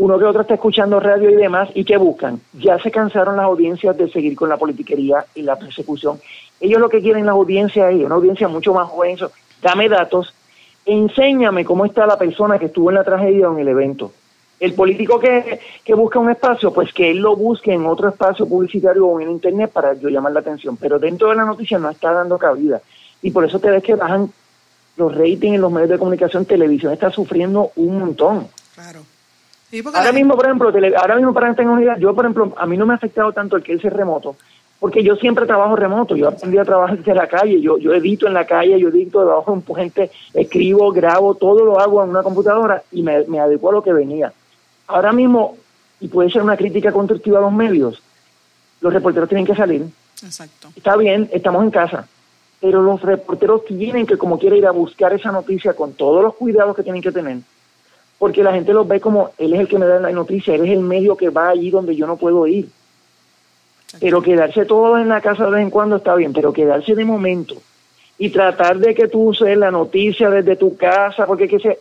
uno 0.00 0.18
que 0.18 0.24
otro 0.24 0.40
está 0.40 0.54
escuchando 0.54 0.98
radio 0.98 1.28
y 1.28 1.34
demás, 1.34 1.68
¿y 1.74 1.84
qué 1.84 1.98
buscan? 1.98 2.40
Ya 2.54 2.78
se 2.78 2.90
cansaron 2.90 3.36
las 3.36 3.44
audiencias 3.44 3.94
de 3.98 4.10
seguir 4.10 4.34
con 4.34 4.48
la 4.48 4.56
politiquería 4.56 5.26
y 5.34 5.42
la 5.42 5.56
persecución. 5.56 6.18
Ellos 6.58 6.80
lo 6.80 6.88
que 6.88 7.02
quieren 7.02 7.26
la 7.26 7.32
audiencia 7.32 7.90
es 7.90 8.02
una 8.02 8.14
audiencia 8.14 8.48
mucho 8.48 8.72
más 8.72 8.88
joven, 8.88 9.18
dame 9.60 9.90
datos, 9.90 10.32
enséñame 10.86 11.66
cómo 11.66 11.84
está 11.84 12.06
la 12.06 12.16
persona 12.16 12.58
que 12.58 12.66
estuvo 12.66 12.88
en 12.88 12.94
la 12.94 13.04
tragedia 13.04 13.50
o 13.50 13.52
en 13.52 13.58
el 13.58 13.68
evento. 13.68 14.10
El 14.58 14.72
político 14.72 15.20
que, 15.20 15.60
que 15.84 15.92
busca 15.92 16.18
un 16.18 16.30
espacio, 16.30 16.72
pues 16.72 16.94
que 16.94 17.10
él 17.10 17.18
lo 17.18 17.36
busque 17.36 17.74
en 17.74 17.84
otro 17.84 18.08
espacio 18.08 18.48
publicitario 18.48 19.06
o 19.06 19.20
en 19.20 19.30
internet 19.30 19.70
para 19.70 19.92
yo 19.92 20.08
llamar 20.08 20.32
la 20.32 20.40
atención, 20.40 20.78
pero 20.78 20.98
dentro 20.98 21.28
de 21.28 21.36
la 21.36 21.44
noticia 21.44 21.78
no 21.78 21.90
está 21.90 22.10
dando 22.10 22.38
cabida. 22.38 22.80
Y 23.20 23.32
por 23.32 23.44
eso 23.44 23.58
te 23.58 23.70
ves 23.70 23.82
que 23.82 23.96
bajan 23.96 24.32
los 24.96 25.14
ratings 25.14 25.56
en 25.56 25.60
los 25.60 25.70
medios 25.70 25.90
de 25.90 25.98
comunicación, 25.98 26.46
televisión 26.46 26.90
está 26.90 27.10
sufriendo 27.10 27.72
un 27.76 27.98
montón. 27.98 28.48
Claro 28.74 29.00
ahora 29.94 30.12
mismo, 30.12 30.34
por 30.34 30.46
ejemplo, 30.46 30.72
ahora 30.96 31.16
mismo 31.16 31.32
para 31.32 31.50
que 31.50 31.54
tengan 31.54 32.00
yo, 32.00 32.14
por 32.14 32.24
ejemplo, 32.24 32.52
a 32.56 32.66
mí 32.66 32.76
no 32.76 32.86
me 32.86 32.92
ha 32.92 32.96
afectado 32.96 33.32
tanto 33.32 33.56
el 33.56 33.62
que 33.62 33.72
él 33.72 33.80
sea 33.80 33.90
remoto, 33.90 34.36
porque 34.80 35.02
yo 35.04 35.14
siempre 35.16 35.46
trabajo 35.46 35.76
remoto, 35.76 36.16
yo 36.16 36.28
aprendí 36.28 36.58
a 36.58 36.64
trabajar 36.64 36.98
desde 36.98 37.14
la 37.14 37.28
calle, 37.28 37.60
yo, 37.60 37.78
yo 37.78 37.94
edito 37.94 38.26
en 38.26 38.34
la 38.34 38.46
calle, 38.46 38.80
yo 38.80 38.88
edito 38.88 39.20
debajo 39.20 39.52
de 39.52 39.58
un 39.58 39.62
puente, 39.62 40.10
escribo, 40.34 40.90
grabo, 40.90 41.34
todo 41.34 41.64
lo 41.64 41.78
hago 41.78 42.02
en 42.02 42.10
una 42.10 42.22
computadora 42.22 42.82
y 42.90 43.02
me, 43.02 43.24
me 43.26 43.38
adecuo 43.38 43.70
a 43.70 43.74
lo 43.74 43.82
que 43.82 43.92
venía. 43.92 44.32
Ahora 44.88 45.12
mismo, 45.12 45.56
y 46.00 46.08
puede 46.08 46.30
ser 46.30 46.42
una 46.42 46.56
crítica 46.56 46.90
constructiva 46.90 47.38
a 47.38 47.42
los 47.42 47.52
medios, 47.52 48.02
los 48.80 48.92
reporteros 48.92 49.28
tienen 49.28 49.46
que 49.46 49.54
salir. 49.54 49.86
Exacto. 50.24 50.68
Está 50.74 50.96
bien, 50.96 51.28
estamos 51.32 51.62
en 51.62 51.70
casa, 51.70 52.08
pero 52.60 52.82
los 52.82 53.00
reporteros 53.02 53.64
tienen 53.66 54.06
que, 54.06 54.18
como 54.18 54.38
quiera, 54.38 54.56
ir 54.56 54.66
a 54.66 54.72
buscar 54.72 55.12
esa 55.12 55.30
noticia 55.30 55.74
con 55.74 55.92
todos 55.92 56.22
los 56.22 56.34
cuidados 56.34 56.74
que 56.74 56.82
tienen 56.82 57.02
que 57.02 57.12
tener 57.12 57.38
porque 58.20 58.42
la 58.42 58.52
gente 58.52 58.74
los 58.74 58.86
ve 58.86 59.00
como 59.00 59.30
él 59.38 59.54
es 59.54 59.60
el 59.60 59.66
que 59.66 59.78
me 59.78 59.86
da 59.86 59.98
la 59.98 60.10
noticia, 60.10 60.54
él 60.54 60.66
es 60.66 60.72
el 60.72 60.80
medio 60.80 61.16
que 61.16 61.30
va 61.30 61.48
allí 61.48 61.70
donde 61.70 61.96
yo 61.96 62.06
no 62.06 62.18
puedo 62.18 62.46
ir. 62.46 62.68
Pero 63.98 64.20
quedarse 64.20 64.66
todo 64.66 64.98
en 64.98 65.08
la 65.08 65.22
casa 65.22 65.46
de 65.46 65.52
vez 65.52 65.62
en 65.62 65.70
cuando 65.70 65.96
está 65.96 66.14
bien, 66.14 66.34
pero 66.34 66.52
quedarse 66.52 66.94
de 66.94 67.04
momento 67.06 67.54
y 68.18 68.28
tratar 68.28 68.78
de 68.78 68.94
que 68.94 69.08
tú 69.08 69.30
uses 69.30 69.56
la 69.56 69.70
noticia 69.70 70.28
desde 70.28 70.54
tu 70.56 70.76
casa, 70.76 71.24
porque 71.24 71.48
que 71.48 71.60
se, 71.60 71.78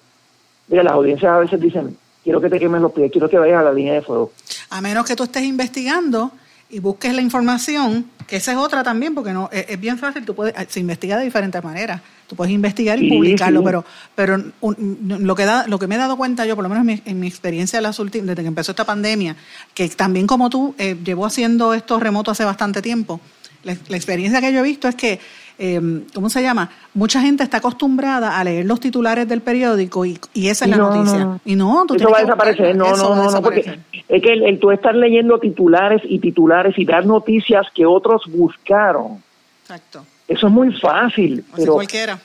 mira, 0.70 0.82
las 0.82 0.94
audiencias 0.94 1.30
a 1.30 1.40
veces 1.40 1.60
dicen, 1.60 1.98
quiero 2.24 2.40
que 2.40 2.50
te 2.50 2.58
quemen 2.58 2.82
los 2.82 2.94
pies, 2.94 3.12
quiero 3.12 3.30
que 3.30 3.38
vayas 3.38 3.60
a 3.60 3.64
la 3.64 3.74
línea 3.74 3.96
de 3.96 4.02
fuego. 4.02 4.32
A 4.70 4.80
menos 4.80 5.06
que 5.06 5.18
tú 5.18 5.24
estés 5.24 5.44
investigando 5.44 6.32
y 6.70 6.80
busques 6.80 7.14
la 7.14 7.22
información, 7.22 8.06
que 8.28 8.36
esa 8.36 8.52
es 8.52 8.58
otra 8.58 8.84
también, 8.84 9.16
porque 9.16 9.34
no 9.34 9.50
es, 9.52 9.66
es 9.70 9.80
bien 9.80 9.98
fácil, 9.98 10.24
tú 10.24 10.36
puedes, 10.36 10.54
se 10.70 10.80
investiga 10.80 11.18
de 11.18 11.26
diferentes 11.26 11.64
maneras. 11.64 12.02
Tú 12.28 12.36
puedes 12.36 12.54
investigar 12.54 13.00
y 13.02 13.10
Sí, 13.10 13.16
publicarlo, 13.16 13.62
sí. 13.62 13.66
pero 13.66 13.86
pero 14.16 14.44
un- 14.62 14.98
lo 15.22 15.34
que 15.36 15.46
da, 15.46 15.66
lo 15.66 15.80
que 15.80 15.88
me 15.88 15.96
he 15.96 15.98
dado 15.98 16.16
cuenta 16.16 16.46
yo, 16.46 16.56
por 16.56 16.62
lo 16.64 16.70
menos 16.70 16.82
en 16.82 16.86
mi, 16.88 17.02
en 17.06 17.20
mi 17.20 17.28
experiencia 17.28 17.80
de 17.80 17.84
las 17.84 17.98
últimas, 17.98 18.28
desde 18.28 18.44
que 18.44 18.48
empezó 18.48 18.72
esta 18.72 18.86
pandemia, 18.86 19.36
que 19.74 19.90
también 19.90 20.28
como 20.28 20.48
tú 20.52 20.76
eh, 20.78 20.96
llevo 21.04 21.26
haciendo 21.26 21.74
esto 21.74 22.00
remoto 22.00 22.30
hace 22.30 22.46
bastante 22.46 22.84
tiempo, 22.84 23.20
la, 23.64 23.76
la 23.88 23.98
experiencia 23.98 24.40
que 24.42 24.54
yo 24.54 24.60
he 24.60 24.64
visto 24.64 24.88
es 24.88 24.94
que, 24.94 25.20
eh, 25.60 26.04
¿cómo 26.16 26.30
se 26.30 26.42
llama? 26.42 26.70
Mucha 26.94 27.22
gente 27.22 27.44
está 27.44 27.58
acostumbrada 27.58 28.40
a 28.40 28.44
leer 28.44 28.66
los 28.66 28.80
titulares 28.80 29.28
del 29.28 29.42
periódico 29.42 30.06
y, 30.06 30.18
y 30.34 30.48
esa 30.48 30.66
es 30.66 30.72
la 30.72 30.78
No, 30.78 30.90
no, 30.90 30.96
noticia. 30.96 31.20
no. 31.26 31.40
Y 31.46 31.56
no, 31.56 31.86
tú 31.88 31.96
Eso 31.96 32.10
va 32.10 32.18
a 32.20 32.22
desaparecer. 32.22 32.76
No, 32.76 32.96
no, 32.96 33.16
no, 33.16 33.30
no, 33.32 33.42
porque 33.42 33.80
es 34.08 34.22
que 34.24 34.34
el, 34.34 34.44
el 34.44 34.60
tú 34.60 34.72
estar 34.72 34.96
leyendo 34.96 35.38
titulares 35.40 36.02
y 36.06 36.20
titulares 36.20 36.78
y 36.80 36.86
dar 36.86 37.06
noticias 37.06 37.68
que 37.76 37.86
otros 37.86 38.24
buscaron, 38.28 39.22
Exacto. 39.64 40.06
eso 40.28 40.48
es 40.48 40.54
muy 40.54 40.74
fácil. 40.80 41.44
Así 41.52 41.62
Pero, 41.62 41.74
cualquiera. 41.74 42.20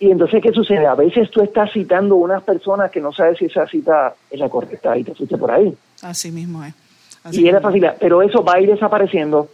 y 0.00 0.10
entonces, 0.10 0.42
¿qué 0.42 0.52
sucede? 0.52 0.86
A 0.86 0.94
veces 0.94 1.30
tú 1.30 1.42
estás 1.42 1.72
citando 1.72 2.16
unas 2.16 2.42
personas 2.42 2.90
que 2.90 3.00
no 3.00 3.12
sabes 3.12 3.38
si 3.38 3.44
esa 3.46 3.66
cita 3.66 4.14
es 4.30 4.40
la 4.40 4.48
correcta 4.48 4.96
y 4.98 5.04
te 5.04 5.14
fuiste 5.14 5.36
por 5.38 5.50
ahí. 5.50 5.72
Así 6.02 6.30
mismo 6.32 6.64
es. 6.64 6.74
Así 7.22 7.40
y 7.40 7.44
mismo. 7.44 7.60
facilidad. 7.60 7.96
Pero 8.00 8.22
eso 8.22 8.42
va 8.42 8.54
a 8.54 8.60
ir 8.60 8.70
desapareciendo. 8.70 9.48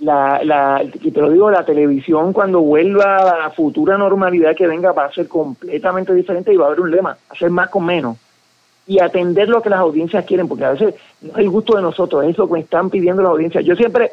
La, 0.00 0.40
la, 0.44 0.82
y 0.82 1.10
te 1.10 1.20
lo 1.20 1.30
digo, 1.30 1.50
la 1.50 1.64
televisión 1.64 2.32
cuando 2.32 2.60
vuelva 2.60 3.16
a 3.16 3.38
la 3.38 3.50
futura 3.50 3.98
normalidad 3.98 4.54
que 4.54 4.68
venga 4.68 4.92
va 4.92 5.06
a 5.06 5.12
ser 5.12 5.26
completamente 5.26 6.14
diferente 6.14 6.52
y 6.52 6.56
va 6.56 6.64
a 6.64 6.68
haber 6.68 6.80
un 6.80 6.90
lema, 6.92 7.16
hacer 7.30 7.50
más 7.50 7.68
con 7.68 7.84
menos 7.84 8.16
y 8.88 9.00
atender 9.00 9.48
lo 9.50 9.60
que 9.60 9.68
las 9.68 9.80
audiencias 9.80 10.24
quieren, 10.24 10.48
porque 10.48 10.64
a 10.64 10.70
veces 10.72 10.94
no 11.20 11.32
es 11.32 11.38
el 11.38 11.50
gusto 11.50 11.76
de 11.76 11.82
nosotros, 11.82 12.24
es 12.24 12.38
lo 12.38 12.48
que 12.48 12.60
están 12.60 12.88
pidiendo 12.88 13.22
las 13.22 13.32
audiencias. 13.32 13.62
Yo 13.64 13.76
siempre, 13.76 14.12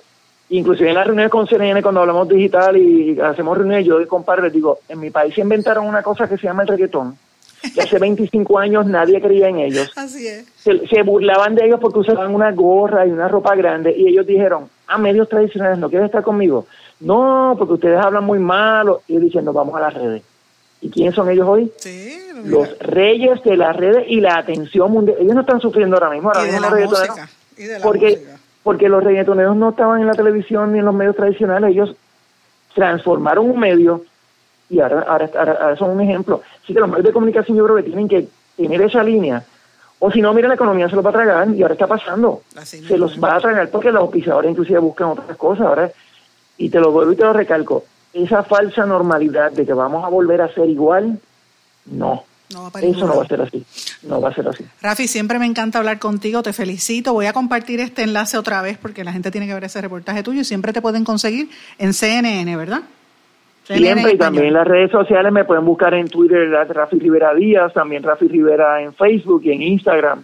inclusive 0.49 0.89
en 0.89 0.95
las 0.95 1.07
reuniones 1.07 1.31
con 1.31 1.47
CNN, 1.47 1.81
cuando 1.81 2.01
hablamos 2.01 2.27
digital 2.27 2.75
y 2.75 3.17
hacemos 3.21 3.57
reuniones, 3.57 3.85
yo 3.85 3.97
de 3.97 4.05
compadre 4.05 4.43
les 4.43 4.53
digo, 4.53 4.79
en 4.89 4.99
mi 4.99 5.11
país 5.11 5.33
se 5.33 5.41
inventaron 5.41 5.87
una 5.87 6.03
cosa 6.03 6.27
que 6.27 6.37
se 6.37 6.43
llama 6.47 6.63
el 6.63 6.67
reggaetón, 6.67 7.17
que 7.73 7.81
hace 7.81 7.97
25 7.97 8.59
años 8.59 8.85
nadie 8.85 9.21
creía 9.21 9.47
en 9.47 9.59
ellos 9.59 9.91
Así 9.95 10.27
es. 10.27 10.45
se, 10.57 10.85
se 10.87 11.01
burlaban 11.03 11.55
de 11.55 11.65
ellos 11.65 11.79
porque 11.79 11.99
usaban 11.99 12.35
una 12.35 12.51
gorra 12.51 13.07
y 13.07 13.11
una 13.11 13.29
ropa 13.29 13.55
grande 13.55 13.95
y 13.97 14.09
ellos 14.09 14.27
dijeron, 14.27 14.69
a 14.87 14.97
medios 14.97 15.27
tradicionales, 15.29 15.77
¿no 15.79 15.89
quieres 15.89 16.05
estar 16.07 16.23
conmigo? 16.23 16.65
No, 16.99 17.55
porque 17.57 17.73
ustedes 17.73 17.99
hablan 17.99 18.23
muy 18.23 18.39
malo. 18.39 19.01
Y 19.07 19.13
ellos 19.13 19.25
diciendo, 19.25 19.51
vamos 19.53 19.75
a 19.75 19.81
las 19.81 19.93
redes. 19.93 20.23
¿Y 20.81 20.89
quiénes 20.89 21.15
son 21.15 21.29
ellos 21.29 21.47
hoy? 21.47 21.71
Sí, 21.77 22.17
Los 22.45 22.77
reyes 22.79 23.41
de 23.43 23.57
las 23.57 23.75
redes 23.75 24.05
y 24.07 24.21
la 24.21 24.37
atención 24.37 24.91
mundial. 24.91 25.17
Ellos 25.19 25.33
no 25.35 25.41
están 25.41 25.59
sufriendo 25.61 25.95
ahora 25.95 26.09
mismo. 26.11 26.29
Ahora 26.29 26.43
mismo 26.43 26.59
los 26.61 26.69
reggaetoneros- 26.71 27.81
porque, 27.81 28.09
música. 28.11 28.37
porque 28.63 28.89
los 28.89 29.03
reggaetoneros 29.03 29.55
no 29.55 29.69
estaban 29.69 30.01
en 30.01 30.07
la 30.07 30.13
televisión 30.13 30.73
ni 30.73 30.79
en 30.79 30.85
los 30.85 30.93
medios 30.93 31.15
tradicionales. 31.15 31.71
Ellos 31.71 31.95
transformaron 32.73 33.49
un 33.49 33.59
medio 33.59 34.03
y 34.69 34.79
ahora, 34.79 35.05
ahora, 35.07 35.29
ahora- 35.37 35.57
ahora 35.61 35.75
son 35.77 35.91
un 35.91 36.01
ejemplo. 36.01 36.41
Así 36.63 36.73
que 36.73 36.79
los 36.79 36.89
medios 36.89 37.05
de 37.05 37.13
comunicación 37.13 37.57
yo 37.57 37.63
creo 37.63 37.75
que 37.77 37.83
tienen 37.83 38.07
que 38.07 38.27
tener 38.57 38.81
esa 38.81 39.03
línea. 39.03 39.43
O 40.05 40.11
si 40.11 40.21
no, 40.21 40.35
mira, 40.35 40.47
la 40.47 40.53
economía 40.53 40.87
se 40.87 40.95
los 40.95 41.03
va 41.03 41.09
a 41.09 41.13
tragar 41.13 41.49
y 41.49 41.63
ahora 41.63 41.73
está 41.73 41.87
pasando. 41.87 42.43
Así 42.55 42.85
Se 42.85 42.95
los 42.95 43.19
va 43.19 43.37
a 43.37 43.39
tragar 43.39 43.69
porque 43.71 43.91
los 43.91 44.03
auspiciadores 44.03 44.51
inclusive 44.51 44.77
buscan 44.77 45.07
otras 45.07 45.35
cosas. 45.35 45.65
Ahora, 45.65 45.91
y 46.59 46.69
te 46.69 46.79
lo 46.79 46.91
vuelvo 46.91 47.13
y 47.13 47.15
te 47.15 47.23
lo 47.23 47.33
recalco, 47.33 47.85
esa 48.13 48.43
falsa 48.43 48.85
normalidad 48.85 49.51
de 49.51 49.65
que 49.65 49.73
vamos 49.73 50.05
a 50.05 50.09
volver 50.09 50.41
a 50.41 50.53
ser 50.53 50.69
igual, 50.69 51.19
no. 51.85 52.23
No 52.53 52.71
Eso 52.79 53.07
no 53.07 53.17
va 53.17 53.23
a 53.23 53.27
ser 53.27 53.41
así. 53.41 53.65
No 54.03 54.21
va 54.21 54.29
a 54.29 54.35
ser 54.35 54.47
así. 54.47 54.63
Rafi, 54.79 55.07
siempre 55.07 55.39
me 55.39 55.47
encanta 55.47 55.79
hablar 55.79 55.97
contigo, 55.97 56.43
te 56.43 56.53
felicito. 56.53 57.11
Voy 57.11 57.25
a 57.25 57.33
compartir 57.33 57.79
este 57.79 58.03
enlace 58.03 58.37
otra 58.37 58.61
vez 58.61 58.77
porque 58.77 59.03
la 59.03 59.11
gente 59.11 59.31
tiene 59.31 59.47
que 59.47 59.55
ver 59.55 59.63
ese 59.63 59.81
reportaje 59.81 60.21
tuyo 60.21 60.41
y 60.41 60.45
siempre 60.45 60.71
te 60.71 60.83
pueden 60.83 61.03
conseguir 61.03 61.49
en 61.79 61.95
CNN, 61.95 62.55
¿verdad? 62.55 62.83
Siempre 63.65 64.13
y 64.13 64.17
también 64.17 64.45
en 64.45 64.53
las 64.53 64.67
redes 64.67 64.91
sociales 64.91 65.31
me 65.31 65.43
pueden 65.43 65.65
buscar 65.65 65.93
en 65.95 66.07
Twitter 66.07 66.49
Rafi 66.49 66.99
Rivera 66.99 67.33
Díaz, 67.33 67.73
también 67.73 68.03
Rafi 68.03 68.27
Rivera 68.27 68.81
en 68.81 68.93
Facebook 68.93 69.41
y 69.43 69.51
en 69.51 69.63
Instagram, 69.63 70.23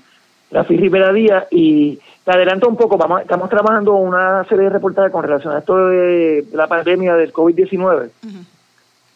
Rafi 0.51 0.77
Rivera 0.77 1.11
Díaz. 1.11 1.47
Y 1.49 1.99
te 2.23 2.31
adelanto 2.31 2.69
un 2.69 2.77
poco, 2.77 2.97
vamos, 2.97 3.21
estamos 3.21 3.49
trabajando 3.49 3.95
una 3.95 4.43
serie 4.43 4.65
de 4.65 4.69
reportajes 4.69 5.11
con 5.11 5.23
relación 5.23 5.55
a 5.55 5.59
esto 5.59 5.87
de 5.87 6.45
la 6.53 6.67
pandemia 6.67 7.15
del 7.15 7.33
COVID-19. 7.33 8.09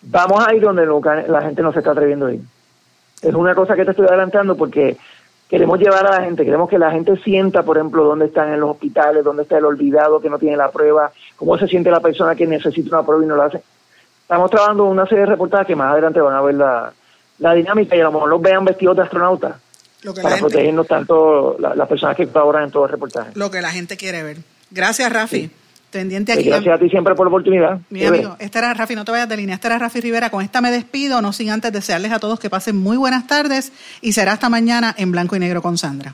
Vamos 0.01 0.47
a 0.47 0.55
ir 0.55 0.61
donde 0.61 0.88
nunca 0.88 1.23
la 1.28 1.43
gente 1.43 1.61
no 1.61 1.71
se 1.71 1.80
está 1.80 1.91
atreviendo 1.91 2.26
a 2.26 2.34
ir. 2.34 2.41
Es 3.21 3.34
una 3.34 3.53
cosa 3.53 3.76
que 3.76 3.86
te 3.86 3.91
estoy 3.91 4.07
adelantando 4.07 4.57
porque 4.57 4.97
queremos 5.47 5.80
llevar 5.80 6.07
a 6.07 6.19
la 6.19 6.26
gente, 6.26 6.43
queremos 6.43 6.67
que 6.67 6.80
la 6.80 6.89
gente 6.89 7.15
sienta, 7.17 7.61
por 7.61 7.78
ejemplo, 7.78 8.03
dónde 8.03 8.26
están 8.26 8.51
en 8.51 8.59
los 8.59 8.71
hospitales, 8.71 9.23
dónde 9.23 9.43
está 9.43 9.59
el 9.59 9.65
olvidado 9.65 10.19
que 10.19 10.32
no 10.32 10.39
tiene 10.39 10.57
la 10.57 10.71
prueba, 10.71 11.11
cómo 11.36 11.57
se 11.59 11.67
siente 11.67 11.91
la 11.91 11.99
persona 11.99 12.36
que 12.36 12.47
necesita 12.47 12.97
una 12.97 13.05
prueba 13.05 13.23
y 13.23 13.28
no 13.28 13.36
la 13.36 13.45
hace. 13.45 13.61
Estamos 14.26 14.49
trabajando 14.49 14.86
una 14.86 15.05
serie 15.05 15.19
de 15.26 15.26
reportajes 15.28 15.67
que 15.67 15.76
más 15.76 15.91
adelante 15.91 16.19
van 16.19 16.36
a 16.36 16.41
ver 16.41 16.55
la, 16.55 16.91
la 17.38 17.53
dinámica 17.53 17.95
y 17.95 17.99
a 17.99 18.05
lo 18.05 18.11
mejor 18.11 18.30
los 18.30 18.41
vean 18.41 18.65
vestidos 18.65 18.97
de 18.97 19.03
astronautas 19.03 19.55
para 20.03 20.30
gente, 20.30 20.39
protegernos 20.39 20.88
tanto 20.88 21.55
la- 21.59 21.76
las 21.76 21.88
personas 21.88 22.15
que 22.17 22.28
colaboran 22.28 22.63
en 22.63 22.71
todo 22.71 22.86
el 22.86 22.91
reportaje. 22.91 23.32
lo 23.36 23.51
que 23.51 23.61
la 23.61 23.69
gente 23.69 23.97
quiere 23.97 24.23
ver. 24.23 24.38
Gracias, 24.71 25.11
Rafi. 25.13 25.51
Pendiente 25.91 26.34
Y 26.34 26.39
aquí. 26.39 26.49
gracias 26.49 26.76
a 26.76 26.80
ti 26.80 26.89
siempre 26.89 27.13
por 27.15 27.28
la 27.28 27.30
oportunidad. 27.30 27.80
Mi 27.91 28.03
amigo, 28.03 28.36
este 28.39 28.57
era 28.57 28.73
Rafi, 28.73 28.95
no 28.95 29.05
te 29.05 29.11
vayas 29.11 29.30
de 29.30 29.38
línea, 29.38 29.55
este 29.55 29.67
era 29.67 29.78
Rafi 29.78 30.01
Rivera. 30.01 30.30
Con 30.32 30.43
esta 30.43 30.59
me 30.59 30.71
despido, 30.71 31.21
no 31.21 31.32
sin 31.32 31.51
antes 31.51 31.71
desearles 31.71 32.11
a 32.11 32.19
todos 32.19 32.39
que 32.39 32.49
pasen 32.49 32.76
muy 32.76 32.97
buenas 32.97 33.28
tardes 33.28 33.71
y 34.01 34.13
será 34.13 34.34
hasta 34.34 34.49
mañana 34.49 34.93
en 34.97 35.11
Blanco 35.11 35.36
y 35.36 35.39
Negro 35.39 35.61
con 35.61 35.78
Sandra. 35.78 36.13